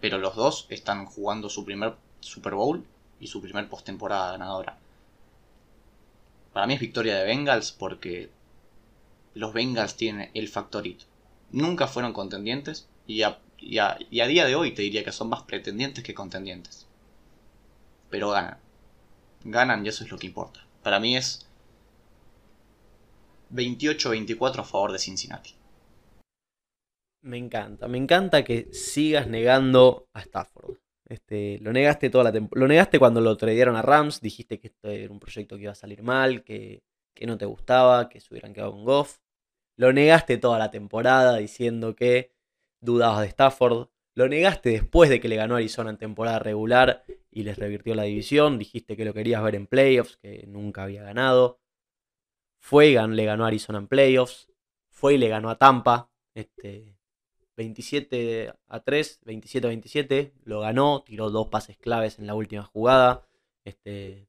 Pero 0.00 0.18
los 0.18 0.34
dos 0.34 0.66
están 0.70 1.06
jugando 1.06 1.50
su 1.50 1.64
primer 1.64 1.94
Super 2.20 2.54
Bowl 2.54 2.86
y 3.20 3.26
su 3.26 3.40
primer 3.42 3.68
postemporada 3.68 4.32
ganadora. 4.32 4.78
Para 6.56 6.66
mí 6.66 6.72
es 6.72 6.80
victoria 6.80 7.18
de 7.18 7.26
Bengals 7.26 7.70
porque 7.70 8.30
los 9.34 9.52
Bengals 9.52 9.94
tienen 9.94 10.30
el 10.32 10.48
factorito. 10.48 11.04
Nunca 11.50 11.86
fueron 11.86 12.14
contendientes 12.14 12.88
y 13.06 13.20
a, 13.20 13.28
a, 13.78 13.98
día 14.08 14.46
de 14.46 14.54
hoy 14.54 14.72
te 14.72 14.80
diría 14.80 15.04
que 15.04 15.12
son 15.12 15.28
más 15.28 15.42
pretendientes 15.42 16.02
que 16.02 16.14
contendientes. 16.14 16.86
Pero 18.08 18.30
ganan. 18.30 18.56
Ganan 19.44 19.84
y 19.84 19.90
eso 19.90 20.04
es 20.04 20.10
lo 20.10 20.16
que 20.16 20.28
importa. 20.28 20.66
Para 20.82 20.98
mí 20.98 21.14
es 21.14 21.46
28-24 23.52 24.60
a 24.60 24.64
favor 24.64 24.92
de 24.92 24.98
Cincinnati. 24.98 25.54
Me 27.20 27.36
encanta, 27.36 27.86
me 27.86 27.98
encanta 27.98 28.44
que 28.44 28.72
sigas 28.72 29.26
negando 29.26 30.06
a 30.14 30.22
Stafford. 30.22 30.78
Este, 31.08 31.58
lo 31.60 31.72
negaste 31.72 32.10
toda 32.10 32.24
la 32.30 32.48
Lo 32.52 32.68
negaste 32.68 32.98
cuando 32.98 33.20
lo 33.20 33.36
tradearon 33.36 33.76
a 33.76 33.82
Rams, 33.82 34.20
dijiste 34.20 34.58
que 34.58 34.68
esto 34.68 34.88
era 34.90 35.12
un 35.12 35.20
proyecto 35.20 35.56
que 35.56 35.62
iba 35.62 35.72
a 35.72 35.76
salir 35.76 36.02
mal, 36.02 36.42
que, 36.42 36.82
que 37.14 37.26
no 37.26 37.38
te 37.38 37.46
gustaba, 37.46 38.08
que 38.08 38.20
se 38.20 38.28
hubieran 38.32 38.52
quedado 38.52 38.72
con 38.72 38.84
Goff. 38.84 39.18
Lo 39.76 39.92
negaste 39.92 40.38
toda 40.38 40.58
la 40.58 40.70
temporada 40.70 41.36
diciendo 41.36 41.94
que 41.94 42.32
dudabas 42.80 43.20
de 43.20 43.28
Stafford. 43.28 43.88
Lo 44.14 44.28
negaste 44.28 44.70
después 44.70 45.10
de 45.10 45.20
que 45.20 45.28
le 45.28 45.36
ganó 45.36 45.56
Arizona 45.56 45.90
en 45.90 45.98
temporada 45.98 46.38
regular 46.38 47.04
y 47.30 47.42
les 47.42 47.58
revirtió 47.58 47.94
la 47.94 48.04
división. 48.04 48.58
Dijiste 48.58 48.96
que 48.96 49.04
lo 49.04 49.12
querías 49.12 49.42
ver 49.42 49.54
en 49.54 49.66
playoffs, 49.66 50.16
que 50.16 50.44
nunca 50.46 50.84
había 50.84 51.02
ganado. 51.02 51.60
Fue 52.58 52.88
y 52.88 52.94
le 52.94 53.24
ganó 53.24 53.44
Arizona 53.44 53.78
en 53.78 53.86
playoffs. 53.86 54.50
Fue 54.88 55.14
y 55.14 55.18
le 55.18 55.28
ganó 55.28 55.50
a 55.50 55.58
Tampa. 55.58 56.10
Este, 56.34 56.95
27 57.56 58.52
a 58.68 58.80
3, 58.80 59.20
27 59.24 59.66
a 59.66 59.68
27. 59.68 60.32
Lo 60.44 60.60
ganó, 60.60 61.02
tiró 61.04 61.30
dos 61.30 61.48
pases 61.48 61.76
claves 61.78 62.18
en 62.18 62.26
la 62.26 62.34
última 62.34 62.62
jugada. 62.62 63.26
Este, 63.64 64.28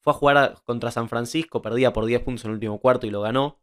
fue 0.00 0.12
a 0.12 0.16
jugar 0.16 0.62
contra 0.64 0.90
San 0.90 1.08
Francisco, 1.08 1.62
perdía 1.62 1.92
por 1.92 2.06
10 2.06 2.22
puntos 2.22 2.44
en 2.44 2.50
el 2.50 2.54
último 2.54 2.80
cuarto 2.80 3.06
y 3.06 3.10
lo 3.10 3.20
ganó. 3.20 3.58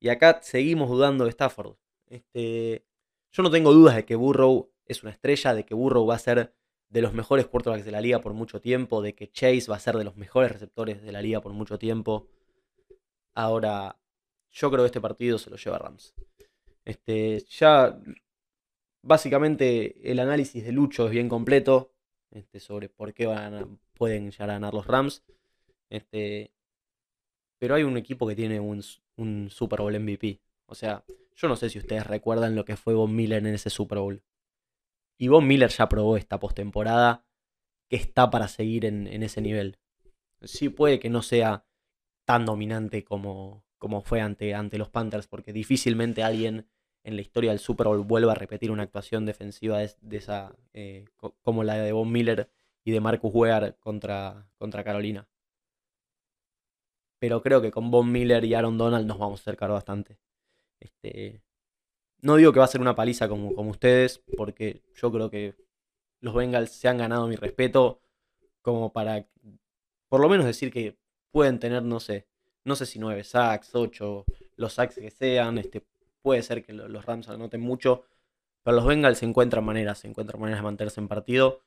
Y 0.00 0.08
acá 0.08 0.40
seguimos 0.42 0.88
dudando 0.88 1.24
de 1.24 1.30
Stafford. 1.30 1.76
Este, 2.08 2.86
yo 3.32 3.42
no 3.42 3.50
tengo 3.50 3.72
dudas 3.72 3.96
de 3.96 4.04
que 4.04 4.14
Burrow 4.14 4.70
es 4.86 5.02
una 5.02 5.12
estrella, 5.12 5.54
de 5.54 5.64
que 5.64 5.74
Burrow 5.74 6.06
va 6.06 6.14
a 6.14 6.18
ser 6.18 6.54
de 6.88 7.02
los 7.02 7.12
mejores 7.12 7.48
quarterbacks 7.48 7.84
de 7.84 7.90
la 7.90 8.00
liga 8.00 8.20
por 8.20 8.34
mucho 8.34 8.60
tiempo, 8.60 9.02
de 9.02 9.14
que 9.14 9.30
Chase 9.30 9.66
va 9.68 9.76
a 9.76 9.80
ser 9.80 9.96
de 9.96 10.04
los 10.04 10.16
mejores 10.16 10.52
receptores 10.52 11.02
de 11.02 11.10
la 11.10 11.20
liga 11.20 11.40
por 11.40 11.52
mucho 11.52 11.78
tiempo. 11.78 12.28
Ahora, 13.34 13.98
yo 14.52 14.70
creo 14.70 14.84
que 14.84 14.86
este 14.86 15.00
partido 15.00 15.38
se 15.38 15.50
lo 15.50 15.56
lleva 15.56 15.78
Rams. 15.78 16.14
Este, 16.84 17.40
ya 17.48 17.98
básicamente 19.02 20.10
el 20.10 20.18
análisis 20.18 20.64
de 20.64 20.72
Lucho 20.72 21.06
es 21.06 21.12
bien 21.12 21.28
completo 21.28 21.92
este, 22.30 22.60
sobre 22.60 22.88
por 22.88 23.14
qué 23.14 23.26
van 23.26 23.78
pueden 23.94 24.30
llegar 24.30 24.48
ganar 24.48 24.74
los 24.74 24.86
Rams. 24.86 25.22
Este, 25.88 26.52
pero 27.58 27.76
hay 27.76 27.84
un 27.84 27.96
equipo 27.96 28.26
que 28.26 28.34
tiene 28.34 28.60
un, 28.60 28.82
un 29.16 29.50
Super 29.50 29.80
Bowl 29.80 29.98
MVP. 29.98 30.40
O 30.66 30.74
sea, 30.74 31.04
yo 31.36 31.48
no 31.48 31.56
sé 31.56 31.70
si 31.70 31.78
ustedes 31.78 32.06
recuerdan 32.06 32.54
lo 32.54 32.64
que 32.64 32.76
fue 32.76 32.94
Von 32.94 33.14
Miller 33.14 33.46
en 33.46 33.54
ese 33.54 33.70
Super 33.70 33.98
Bowl. 33.98 34.22
Y 35.18 35.28
Von 35.28 35.46
Miller 35.46 35.70
ya 35.70 35.88
probó 35.88 36.16
esta 36.16 36.40
postemporada 36.40 37.24
que 37.88 37.96
está 37.96 38.30
para 38.30 38.48
seguir 38.48 38.84
en, 38.84 39.06
ese 39.22 39.40
nivel. 39.40 39.78
Sí 40.42 40.68
puede 40.68 40.98
que 40.98 41.10
no 41.10 41.22
sea 41.22 41.64
tan 42.26 42.44
dominante 42.44 43.04
como, 43.04 43.64
como 43.78 44.00
fue 44.02 44.20
ante, 44.20 44.54
ante 44.54 44.78
los 44.78 44.88
Panthers, 44.88 45.26
porque 45.28 45.52
difícilmente 45.52 46.22
alguien 46.22 46.66
en 47.04 47.16
la 47.16 47.22
historia 47.22 47.50
del 47.50 47.60
Super 47.60 47.86
Bowl 47.86 48.00
vuelva 48.00 48.32
a 48.32 48.34
repetir 48.34 48.70
una 48.70 48.82
actuación 48.82 49.26
defensiva 49.26 49.78
de, 49.78 50.16
esa 50.16 50.56
eh, 50.72 51.04
como 51.42 51.62
la 51.62 51.74
de 51.76 51.92
Von 51.92 52.10
Miller 52.10 52.50
y 52.82 52.92
de 52.92 53.00
Marcus 53.00 53.30
Ware 53.32 53.74
contra, 53.78 54.48
contra 54.58 54.82
Carolina. 54.82 55.28
Pero 57.18 57.42
creo 57.42 57.62
que 57.62 57.70
con 57.70 57.90
Von 57.90 58.10
Miller 58.10 58.44
y 58.44 58.54
Aaron 58.54 58.76
Donald 58.76 59.06
nos 59.06 59.18
vamos 59.18 59.40
a 59.40 59.42
acercar 59.42 59.70
bastante. 59.70 60.18
Este, 60.80 61.42
no 62.20 62.36
digo 62.36 62.52
que 62.52 62.58
va 62.58 62.64
a 62.64 62.68
ser 62.68 62.80
una 62.80 62.94
paliza 62.94 63.28
como, 63.28 63.54
como 63.54 63.70
ustedes, 63.70 64.22
porque 64.36 64.82
yo 64.94 65.12
creo 65.12 65.30
que 65.30 65.54
los 66.20 66.34
Bengals 66.34 66.70
se 66.72 66.88
han 66.88 66.98
ganado 66.98 67.26
mi 67.28 67.36
respeto 67.36 68.00
como 68.62 68.92
para 68.92 69.26
por 70.08 70.20
lo 70.20 70.28
menos 70.28 70.46
decir 70.46 70.72
que 70.72 70.96
pueden 71.32 71.58
tener, 71.58 71.82
no 71.82 72.00
sé, 72.00 72.28
no 72.64 72.76
sé 72.76 72.86
si 72.86 72.98
9 72.98 73.24
sacks, 73.24 73.74
8, 73.74 74.24
los 74.56 74.72
sacks 74.72 74.94
que 74.94 75.10
sean, 75.10 75.58
este, 75.58 75.84
puede 76.24 76.42
ser 76.42 76.64
que 76.64 76.72
los 76.72 77.04
Rams 77.04 77.28
anoten 77.28 77.60
mucho, 77.60 78.06
pero 78.62 78.76
los 78.76 78.86
Bengals 78.86 79.18
se 79.18 79.26
encuentran 79.26 79.62
maneras, 79.62 79.98
se 79.98 80.08
encuentran 80.08 80.40
maneras 80.40 80.60
de 80.60 80.64
mantenerse 80.64 80.98
en 80.98 81.06
partido, 81.06 81.60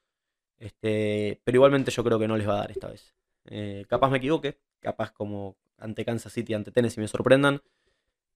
este, 0.57 1.39
pero 1.43 1.57
igualmente 1.57 1.91
yo 1.91 2.03
creo 2.03 2.17
que 2.17 2.27
no 2.27 2.35
les 2.35 2.49
va 2.49 2.55
a 2.55 2.61
dar 2.61 2.71
esta 2.71 2.87
vez. 2.87 3.13
Eh, 3.45 3.85
capaz 3.87 4.09
me 4.09 4.17
equivoque, 4.17 4.57
capaz 4.79 5.11
como 5.11 5.57
ante 5.77 6.03
Kansas 6.03 6.33
City, 6.33 6.55
ante 6.55 6.71
Tennessee 6.71 6.99
me 6.99 7.07
sorprendan, 7.07 7.61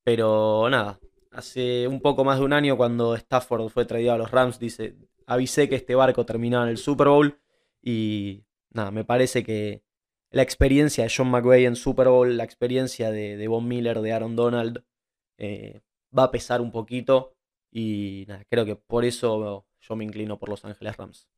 pero 0.04 0.70
nada, 0.70 1.00
hace 1.32 1.88
un 1.88 2.02
poco 2.02 2.24
más 2.24 2.38
de 2.38 2.46
un 2.46 2.54
año 2.54 2.78
cuando 2.78 3.16
Stafford 3.16 3.70
fue 3.70 3.86
traído 3.86 4.14
a 4.14 4.18
los 4.20 4.30
Rams, 4.30 4.60
dice, 4.60 4.96
avisé 5.26 5.68
que 5.68 5.76
este 5.76 5.96
barco 5.96 6.24
terminaba 6.24 6.66
en 6.66 6.70
el 6.70 6.78
Super 6.78 7.08
Bowl 7.08 7.40
y 7.82 8.44
nada, 8.70 8.92
me 8.92 9.04
parece 9.04 9.44
que 9.44 9.82
la 10.30 10.44
experiencia 10.44 11.04
de 11.04 11.12
John 11.16 11.32
McVay 11.32 11.66
en 11.66 11.76
Super 11.76 12.10
Bowl, 12.10 12.38
la 12.38 12.44
experiencia 12.44 13.10
de, 13.10 13.48
Von 13.48 13.68
Miller, 13.68 14.02
de 14.02 14.14
Aaron 14.14 14.36
Donald, 14.36 14.84
eh, 15.40 15.82
va 16.18 16.24
a 16.24 16.32
pesar 16.32 16.62
un 16.62 16.72
poquito 16.72 17.34
y 17.72 18.26
nada, 18.28 18.44
creo 18.50 18.66
que 18.66 18.76
por 18.76 19.06
eso 19.06 19.66
yo 19.80 19.96
me 19.96 20.04
inclino 20.04 20.38
por 20.38 20.50
Los 20.50 20.66
Ángeles 20.66 20.98
Rams. 20.98 21.30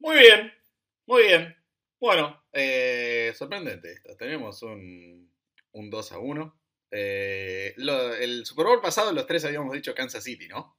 Muy 0.00 0.18
bien, 0.18 0.52
muy 1.06 1.22
bien. 1.24 1.56
Bueno, 2.00 2.42
eh, 2.52 3.32
sorprendente 3.36 3.92
esto. 3.92 4.16
Tenemos 4.16 4.62
un, 4.62 5.30
un 5.72 5.90
2 5.90 6.12
a 6.12 6.18
1. 6.18 6.60
Eh, 6.92 7.74
el 7.76 8.44
Super 8.46 8.66
Bowl 8.66 8.80
pasado 8.80 9.12
los 9.12 9.26
tres 9.26 9.44
habíamos 9.44 9.72
dicho 9.72 9.94
Kansas 9.94 10.24
City, 10.24 10.48
¿no? 10.48 10.76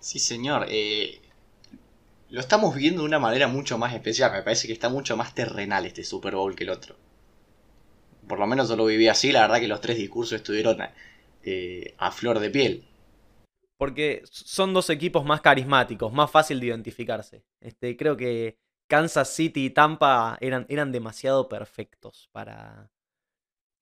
Sí, 0.00 0.18
señor. 0.18 0.66
Eh, 0.68 1.20
lo 2.30 2.40
estamos 2.40 2.74
viendo 2.74 3.02
de 3.02 3.08
una 3.08 3.18
manera 3.18 3.46
mucho 3.46 3.78
más 3.78 3.94
especial. 3.94 4.32
Me 4.32 4.42
parece 4.42 4.66
que 4.66 4.72
está 4.72 4.88
mucho 4.88 5.16
más 5.16 5.34
terrenal 5.34 5.86
este 5.86 6.04
Super 6.04 6.34
Bowl 6.34 6.56
que 6.56 6.64
el 6.64 6.70
otro. 6.70 6.96
Por 8.26 8.38
lo 8.40 8.46
menos 8.46 8.68
yo 8.68 8.76
lo 8.76 8.86
viví 8.86 9.08
así. 9.08 9.30
La 9.30 9.42
verdad 9.42 9.60
que 9.60 9.68
los 9.68 9.80
tres 9.80 9.98
discursos 9.98 10.36
estuvieron 10.36 10.78
eh, 11.46 11.94
a 11.98 12.10
flor 12.10 12.38
de 12.38 12.50
piel. 12.50 12.84
Porque 13.78 14.22
son 14.30 14.74
dos 14.74 14.90
equipos 14.90 15.24
más 15.24 15.40
carismáticos, 15.40 16.12
más 16.12 16.30
fácil 16.30 16.60
de 16.60 16.66
identificarse. 16.66 17.44
Este, 17.60 17.96
creo 17.96 18.16
que 18.16 18.58
Kansas 18.86 19.32
City 19.34 19.66
y 19.66 19.70
Tampa 19.70 20.38
eran, 20.40 20.66
eran 20.68 20.92
demasiado 20.92 21.48
perfectos 21.48 22.28
para, 22.32 22.90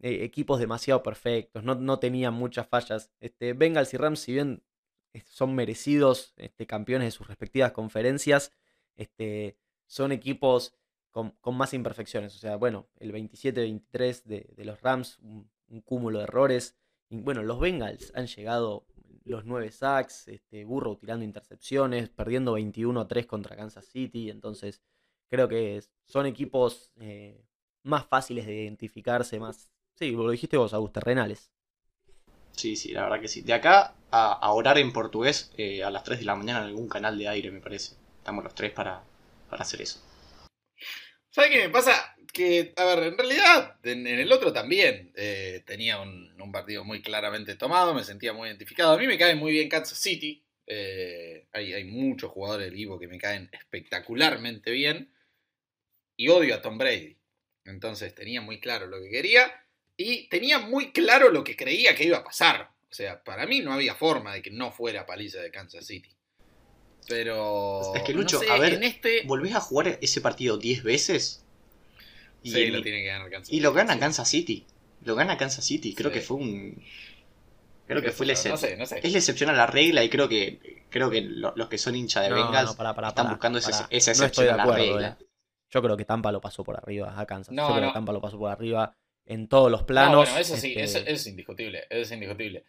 eh, 0.04 0.22
equipos 0.22 0.60
demasiado 0.60 1.02
perfectos, 1.02 1.64
no, 1.64 1.98
tenían 1.98 2.34
muchas 2.34 2.66
fallas. 2.68 3.10
Este, 3.20 3.54
Bengals 3.54 3.94
y 3.94 3.96
Rams, 3.96 4.20
si 4.20 4.34
bien 4.34 4.62
eh, 5.14 5.22
son 5.26 5.54
merecidos 5.54 6.34
este, 6.36 6.66
campeones 6.66 7.06
de 7.06 7.10
sus 7.10 7.26
respectivas 7.26 7.72
conferencias, 7.72 8.52
este, 8.96 9.56
son 9.86 10.12
equipos 10.12 10.74
con, 11.10 11.34
más 11.56 11.72
imperfecciones. 11.72 12.34
O 12.36 12.38
sea, 12.38 12.56
bueno, 12.56 12.86
el 12.98 13.14
27-23 13.14 14.24
de, 14.24 14.64
los 14.64 14.82
Rams, 14.82 15.18
un, 15.20 15.48
cúmulo 15.86 16.18
de 16.18 16.24
errores. 16.24 16.76
Bueno, 17.10 17.42
los 17.42 17.60
Bengals 17.60 18.12
han 18.14 18.26
llegado 18.26 18.86
los 19.24 19.44
9 19.44 19.70
sacks, 19.70 20.28
este, 20.28 20.64
Burrow 20.64 20.96
tirando 20.96 21.24
intercepciones, 21.24 22.08
perdiendo 22.10 22.58
21-3 22.58 23.26
contra 23.26 23.56
Kansas 23.56 23.86
City. 23.86 24.30
Entonces, 24.30 24.82
creo 25.30 25.48
que 25.48 25.82
son 26.06 26.26
equipos 26.26 26.92
eh, 26.96 27.44
más 27.82 28.06
fáciles 28.06 28.46
de 28.46 28.62
identificarse, 28.62 29.38
más, 29.38 29.70
Sí, 29.96 30.10
lo 30.10 30.30
dijiste 30.30 30.56
vos, 30.56 30.74
Augusto, 30.74 31.00
Renales. 31.00 31.50
Sí, 32.52 32.76
sí, 32.76 32.92
la 32.92 33.04
verdad 33.04 33.20
que 33.20 33.28
sí. 33.28 33.42
De 33.42 33.52
acá 33.52 33.94
a, 34.10 34.52
orar 34.52 34.78
en 34.78 34.92
portugués 34.92 35.52
eh, 35.56 35.84
a 35.84 35.90
las 35.90 36.04
3 36.04 36.20
de 36.20 36.24
la 36.24 36.36
mañana 36.36 36.60
en 36.60 36.66
algún 36.66 36.88
canal 36.88 37.16
de 37.18 37.28
aire, 37.28 37.50
me 37.50 37.60
parece. 37.60 37.96
Estamos 38.18 38.44
los 38.44 38.54
tres 38.54 38.72
para, 38.72 39.02
hacer 39.50 39.82
eso. 39.82 40.00
¿Sabes 41.30 41.50
qué 41.50 41.66
me 41.66 41.68
pasa? 41.68 42.13
Que, 42.34 42.74
a 42.76 42.84
ver, 42.84 43.04
en 43.04 43.16
realidad, 43.16 43.76
en, 43.84 44.06
el 44.08 44.32
otro 44.32 44.52
también 44.52 45.12
eh, 45.14 45.62
tenía 45.64 46.00
un, 46.00 46.34
partido 46.52 46.84
muy 46.84 47.00
claramente 47.00 47.56
tomado, 47.56 47.94
me 47.94 48.04
sentía 48.04 48.32
muy 48.32 48.48
identificado. 48.48 48.92
A 48.92 48.98
mí 48.98 49.06
me 49.06 49.16
cae 49.16 49.34
muy 49.34 49.52
bien 49.52 49.68
Kansas 49.68 49.98
City. 49.98 50.44
Eh, 50.66 51.46
hay, 51.52 51.72
hay, 51.72 51.84
muchos 51.84 52.30
jugadores 52.30 52.70
del 52.70 52.78
Ivo 52.78 52.98
que 52.98 53.08
me 53.08 53.18
caen 53.18 53.48
espectacularmente 53.52 54.70
bien. 54.70 55.12
Y 56.16 56.28
odio 56.28 56.54
a 56.54 56.62
Tom 56.62 56.76
Brady. 56.76 57.16
Entonces 57.64 58.14
tenía 58.14 58.40
muy 58.40 58.60
claro 58.60 58.86
lo 58.86 59.00
que 59.00 59.10
quería 59.10 59.52
y 59.96 60.28
tenía 60.28 60.58
muy 60.58 60.92
claro 60.92 61.30
lo 61.30 61.44
que 61.44 61.56
creía 61.56 61.94
que 61.94 62.04
iba 62.04 62.18
a 62.18 62.24
pasar. 62.24 62.70
O 62.90 62.94
sea, 62.94 63.22
para 63.22 63.46
mí 63.46 63.60
no 63.60 63.72
había 63.72 63.94
forma 63.94 64.34
de 64.34 64.42
que 64.42 64.50
no 64.50 64.70
fuera 64.70 65.06
paliza 65.06 65.40
de 65.40 65.50
Kansas 65.50 65.86
City. 65.86 66.14
Pero. 67.08 67.94
Es 67.94 68.02
que, 68.02 68.12
Lucho, 68.12 68.36
no 68.36 68.42
sé, 68.42 68.50
a 68.50 68.58
ver, 68.58 68.74
en 68.74 68.84
este. 68.84 69.22
¿Volvés 69.24 69.54
a 69.54 69.60
jugar 69.60 69.98
ese 70.00 70.20
partido 70.20 70.58
10 70.58 70.82
veces? 70.82 71.43
Y, 72.44 72.50
Sí, 72.52 72.66
lo 72.66 72.80
tiene 72.82 73.00
que 73.02 73.06
ganar 73.08 73.28
Kansas 73.30 73.52
y 73.52 73.58
lo 73.60 73.70
City, 73.70 73.76
gana 73.78 73.94
sí. 73.94 73.98
Kansas 74.00 74.28
City. 74.28 74.66
Lo 75.02 75.14
gana 75.16 75.36
Kansas 75.36 75.64
City. 75.64 75.94
Creo 75.94 76.10
Sí. 76.10 76.14
que 76.14 76.20
fue 76.20 76.36
un. 76.36 76.82
Creo 77.86 78.00
que 78.02 78.12
fue 78.12 78.26
la 78.26 78.34
yo, 78.34 78.48
No 78.50 78.54
excepción. 78.54 78.70
sé, 78.70 78.76
no 78.78 78.86
sé. 78.86 79.00
Es 79.02 79.12
la 79.12 79.18
excepción 79.18 79.50
a 79.50 79.52
la 79.52 79.66
regla 79.66 80.02
y 80.04 80.08
creo 80.08 80.28
que 80.28 80.84
creo 80.90 81.10
que 81.10 81.20
lo- 81.22 81.52
los 81.56 81.68
que 81.68 81.76
son 81.76 81.96
hinchas 81.96 82.22
de 82.22 82.30
No, 82.30 82.36
Bengals 82.36 82.70
están 83.08 83.28
buscando 83.30 83.58
esa 83.58 83.70
No 83.70 83.76
estoy 83.90 83.96
excepción 83.98 84.48
a 84.50 84.56
la 84.56 84.62
acuerdo, 84.62 84.84
regla. 84.96 85.18
eh. 85.20 85.24
Yo 85.70 85.82
creo 85.82 85.96
que 85.96 86.04
Tampa 86.04 86.30
lo 86.30 86.40
pasó 86.40 86.62
por 86.64 86.76
arriba 86.76 87.18
a 87.18 87.26
Kansas. 87.26 87.52
No, 87.52 87.66
Yo 87.68 87.74
creo 87.74 87.86
no. 87.86 87.90
que 87.90 87.94
Tampa 87.94 88.12
lo 88.12 88.20
pasó 88.20 88.38
por 88.38 88.50
arriba 88.50 88.96
en 89.26 89.48
todos 89.48 89.70
los 89.72 89.80
No, 89.80 89.86
planos. 89.86 90.16
bueno, 90.28 90.38
eso 90.38 90.56
sí, 90.56 90.68
este, 90.76 90.82
eso, 90.84 90.98
eso 90.98 91.10
es 91.10 91.26
indiscutible. 91.26 91.80
Eso 91.90 92.02
es 92.02 92.12
indiscutible. 92.12 92.64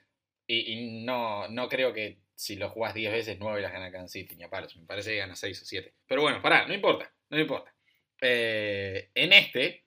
Y, 0.48 0.74
y 0.74 1.04
no, 1.06 1.48
no 1.50 1.70
creo 1.70 1.94
que 1.94 2.18
si 2.34 2.56
lo 2.56 2.70
jugás 2.70 2.94
10 2.96 3.12
veces, 3.12 3.38
9 3.40 3.62
las 3.62 3.72
gana 3.72 3.92
Kansas 3.92 4.12
City, 4.12 4.36
ni 4.36 4.44
a 4.44 4.50
palos. 4.50 4.76
Me 4.76 4.86
parece 4.86 5.12
que 5.12 5.18
gana 5.18 5.36
6 5.36 5.62
o 5.62 5.66
7. 5.66 5.94
Pero 6.08 6.22
bueno, 6.24 6.42
pará, 6.42 6.68
no 6.68 6.74
importa, 6.74 7.14
no 7.30 7.40
importa. 7.40 7.75
Eh, 8.28 9.12
en 9.14 9.34
este, 9.34 9.86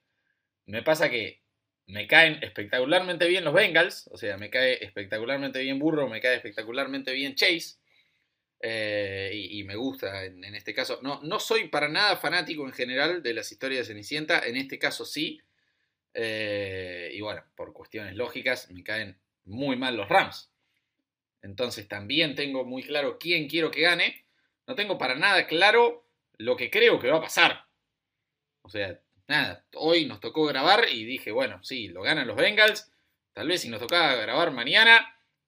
me 0.66 0.82
pasa 0.84 1.11
que 1.11 1.43
me 1.86 2.07
caen 2.07 2.39
espectacularmente 2.43 3.26
bien 3.26 3.45
los 3.45 3.53
Bengals. 3.53 4.09
O 4.12 4.16
sea, 4.16 4.36
me 4.36 4.49
cae 4.51 4.84
espectacularmente 4.84 5.61
bien 5.61 5.78
Burrow, 5.78 6.09
me 6.09 6.20
cae 6.20 6.36
espectacularmente 6.36 7.12
bien 7.12 7.34
Chase. 7.34 7.78
eh, 8.61 9.30
y, 9.34 9.64
me 9.64 9.76
gusta 9.76 10.24
en, 10.24 10.45
en 10.45 10.55
este 10.55 10.74
caso. 10.74 11.01
No, 11.03 11.20
no 11.22 11.41
soy 11.41 11.68
para 11.68 11.89
nada 11.89 12.16
fanático 12.16 12.64
en 12.66 12.72
general 12.72 13.22
de 13.22 13.34
las 13.34 13.51
historias 13.51 13.80
de 13.80 13.95
Cenicienta. 13.95 14.41
En 14.47 14.57
este 14.57 14.78
caso 14.78 15.05
sí. 15.05 15.41
Eh, 16.14 17.11
y 17.14 17.20
bueno, 17.20 17.43
por 17.57 17.72
cuestiones 17.72 18.14
lógicas, 18.16 18.70
me 18.70 18.82
caen 18.84 19.18
muy 19.45 19.76
mal 19.76 19.97
los 19.97 20.09
Rams. 20.09 20.53
Entonces 21.43 21.89
también 21.89 22.34
tengo 22.34 22.64
muy 22.64 22.82
claro 22.82 23.18
quién 23.18 23.49
quiero 23.49 23.70
que 23.70 23.82
gane. 23.82 24.24
No 24.66 24.74
tengo 24.74 24.99
para 24.99 25.14
nada 25.14 25.47
claro 25.47 26.07
lo 26.36 26.57
que 26.57 26.70
creo 26.70 26.99
que 27.01 27.11
va 27.11 27.18
a 27.18 27.22
pasar. 27.22 27.68
O 28.69 28.71
sea, 28.71 29.01
nada, 29.29 29.64
hoy 29.77 30.05
nos 30.05 30.21
tocó 30.21 30.45
grabar 30.45 30.85
y 30.93 31.07
dije, 31.07 31.33
bueno, 31.33 31.59
sí, 31.62 31.89
lo 31.89 32.03
ganan 32.03 32.27
los 32.27 32.37
Bengals. 32.37 32.93
Tal 33.33 33.49
vez 33.49 33.62
si 33.62 33.71
nos 33.71 33.81
tocaba 33.81 34.14
grabar 34.14 34.51
mañana, 34.51 35.01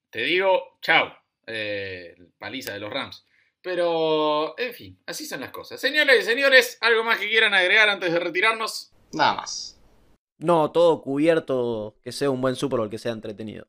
te 0.09 0.23
digo, 0.23 0.79
chao, 0.81 1.13
eh, 1.45 2.15
paliza 2.39 2.73
de 2.73 2.79
los 2.79 2.91
Rams. 2.91 3.23
Pero, 3.61 4.57
en 4.57 4.73
fin, 4.73 4.99
así 5.05 5.27
son 5.27 5.41
las 5.41 5.51
cosas. 5.51 5.79
Señores 5.79 6.23
y 6.23 6.25
señores, 6.25 6.79
¿algo 6.81 7.03
más 7.03 7.19
que 7.19 7.29
quieran 7.29 7.53
agregar 7.53 7.89
antes 7.89 8.11
de 8.11 8.19
retirarnos? 8.19 8.91
Nada 9.13 9.35
más. 9.35 9.79
No, 10.39 10.71
todo 10.71 11.03
cubierto, 11.03 11.95
que 12.01 12.11
sea 12.11 12.31
un 12.31 12.41
buen 12.41 12.55
Super 12.55 12.79
Bowl, 12.79 12.89
que 12.89 12.97
sea 12.97 13.11
entretenido. 13.11 13.67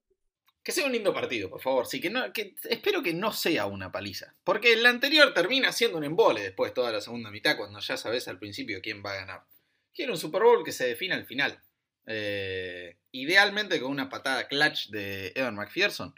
Que 0.62 0.70
sea 0.70 0.86
un 0.86 0.92
lindo 0.92 1.12
partido, 1.12 1.50
por 1.50 1.60
favor. 1.60 1.86
Sí, 1.86 2.00
que 2.00 2.10
no, 2.10 2.24
espero 2.24 3.02
que 3.02 3.14
no 3.14 3.32
sea 3.32 3.66
una 3.66 3.90
paliza. 3.90 4.34
Porque 4.44 4.72
el 4.72 4.86
anterior 4.86 5.34
termina 5.34 5.72
siendo 5.72 5.98
un 5.98 6.04
embole 6.04 6.40
después 6.40 6.72
toda 6.72 6.92
la 6.92 7.00
segunda 7.00 7.30
mitad, 7.30 7.56
cuando 7.56 7.80
ya 7.80 7.96
sabes 7.96 8.28
al 8.28 8.38
principio 8.38 8.80
quién 8.80 9.02
va 9.04 9.12
a 9.12 9.16
ganar. 9.16 9.44
Quiero 9.92 10.12
un 10.12 10.18
Super 10.18 10.42
Bowl 10.42 10.64
que 10.64 10.72
se 10.72 10.86
defina 10.86 11.16
al 11.16 11.26
final. 11.26 11.60
Eh, 12.06 12.96
idealmente 13.10 13.80
con 13.80 13.90
una 13.90 14.08
patada 14.08 14.46
clutch 14.46 14.88
de 14.90 15.32
Evan 15.34 15.56
McPherson. 15.56 16.14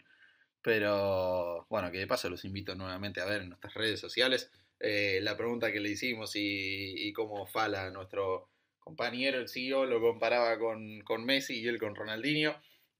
Pero 0.61 1.65
bueno, 1.69 1.91
que 1.91 1.99
de 1.99 2.07
paso 2.07 2.29
los 2.29 2.45
invito 2.45 2.75
nuevamente 2.75 3.21
a 3.21 3.25
ver 3.25 3.41
en 3.41 3.49
nuestras 3.49 3.73
redes 3.73 3.99
sociales 3.99 4.51
eh, 4.79 5.19
la 5.21 5.37
pregunta 5.37 5.71
que 5.71 5.79
le 5.79 5.89
hicimos 5.89 6.35
y, 6.35 7.07
y 7.07 7.13
cómo 7.13 7.45
Fala, 7.45 7.89
nuestro 7.91 8.49
compañero, 8.79 9.39
el 9.39 9.49
CEO, 9.49 9.85
lo 9.85 9.99
comparaba 10.01 10.57
con 10.59 11.25
Messi 11.25 11.61
y 11.61 11.67
él 11.67 11.79
con 11.79 11.95
Ronaldinho. 11.95 12.55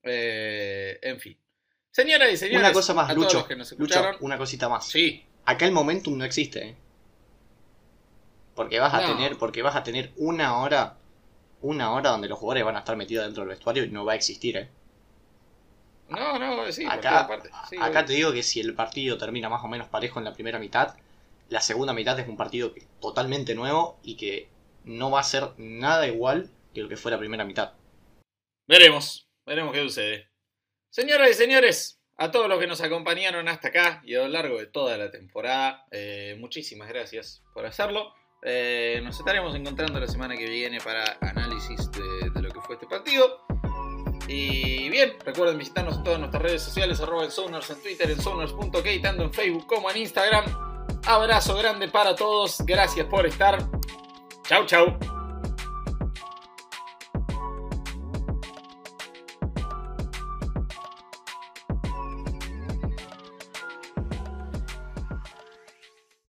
Eh, 0.06 1.00
en 1.02 1.20
fin. 1.20 1.38
Señoras 1.92 2.32
y 2.32 2.38
señores, 2.38 2.60
Una 2.62 2.74
cosa 2.74 2.94
más, 2.94 3.10
a 3.10 3.14
todos 3.14 3.26
Lucho. 3.26 3.38
los 3.40 3.48
que 3.48 3.56
nos 3.56 3.72
Lucho, 3.74 3.84
escucharon. 3.94 4.18
una 4.22 4.38
cosita 4.38 4.70
más. 4.70 4.88
Sí, 4.88 5.24
Acá 5.48 5.66
el 5.66 5.72
momentum 5.74 6.18
no 6.18 6.26
existe, 6.26 6.70
¿eh? 6.70 6.76
Porque 8.56 8.80
vas 8.80 8.94
a 8.94 9.02
No. 9.02 9.08
tener, 9.16 9.38
porque 9.38 9.62
vas 9.62 9.76
a 9.76 9.84
tener 9.84 10.12
una 10.18 10.58
hora, 10.60 10.98
una 11.62 11.92
hora 11.94 12.10
donde 12.12 12.28
los 12.28 12.40
jugadores 12.40 12.66
van 12.66 12.76
a 12.76 12.80
estar 12.80 12.96
metidos 12.96 13.26
dentro 13.26 13.42
del 13.44 13.50
vestuario 13.50 13.84
y 13.84 13.90
no 13.90 14.06
va 14.06 14.14
a 14.14 14.16
existir, 14.16 14.58
¿eh? 14.58 14.70
no, 16.10 16.38
no, 16.40 16.72
sí, 16.72 16.86
acá. 16.86 17.28
Sí, 17.70 17.78
acá 17.78 17.90
obvio. 18.00 18.06
te 18.06 18.14
digo 18.14 18.32
que 18.34 18.44
si 18.44 18.60
el 18.60 18.74
partido 18.76 19.18
termina 19.18 19.50
más 19.50 19.64
o 19.64 19.68
menos 19.68 19.88
parejo 19.88 20.20
en 20.20 20.26
la 20.26 20.34
primera 20.34 20.60
mitad, 20.60 20.96
la 21.50 21.62
segunda 21.62 21.94
mitad 21.94 22.20
es 22.20 22.28
un 22.28 22.38
partido 22.38 22.74
que- 22.74 22.86
totalmente 23.02 23.56
nuevo 23.56 23.98
y 24.04 24.16
que 24.16 24.48
no 24.84 25.10
va 25.12 25.20
a 25.20 25.24
ser 25.24 25.52
nada 25.58 26.08
igual 26.08 26.50
que 26.74 26.82
lo 26.82 26.90
que 26.90 26.98
fue 26.98 27.12
la 27.12 27.18
primera 27.20 27.44
mitad. 27.46 27.74
Veremos, 28.68 29.25
veremos 29.46 29.74
qué 29.74 29.82
sucede. 29.82 30.30
Señoras 30.90 31.30
y 31.30 31.34
señores, 31.34 32.02
a 32.18 32.32
todos 32.32 32.48
los 32.48 32.60
que 32.60 32.68
nos 32.68 32.82
acompañaron 32.82 33.48
hasta 33.48 33.68
acá 33.68 34.02
y 34.06 34.16
a 34.16 34.20
lo 34.20 34.30
largo 34.30 34.58
de 34.58 34.68
toda 34.68 34.98
la 34.98 35.12
temporada, 35.12 35.86
eh, 35.92 36.36
muchísimas 36.40 36.88
gracias 36.88 37.44
por 37.54 37.66
hacerlo. 37.66 38.14
Eh, 38.42 39.02
nos 39.04 39.18
estaremos 39.18 39.56
encontrando 39.56 40.00
la 40.00 40.08
semana 40.08 40.38
que 40.38 40.48
viene 40.48 40.80
para 40.80 41.18
análisis 41.22 41.92
de, 41.92 42.42
lo 42.42 42.50
que 42.52 42.62
fue 42.62 42.76
este 42.76 42.88
partido. 42.88 43.46
Y 44.28 44.90
bien, 44.90 45.14
recuerden 45.26 45.58
visitarnos 45.58 45.98
en 45.98 46.04
todas 46.04 46.20
nuestras 46.20 46.42
redes 46.42 46.62
sociales, 46.62 47.00
arroba 47.02 47.26
en 47.26 47.56
en 47.56 47.82
Twitter, 47.82 48.12
en 48.12 48.22
Sounders.k, 48.22 49.02
tanto 49.02 49.24
en 49.24 49.34
Facebook 49.34 49.68
como 49.68 49.90
en 49.92 49.98
Instagram. 49.98 50.46
Abrazo 51.06 51.58
grande 51.58 51.88
para 51.90 52.16
todos, 52.16 52.62
gracias 52.66 53.06
por 53.08 53.26
estar. 53.26 53.58
Chau, 54.48 54.66
chau. 54.66 55.15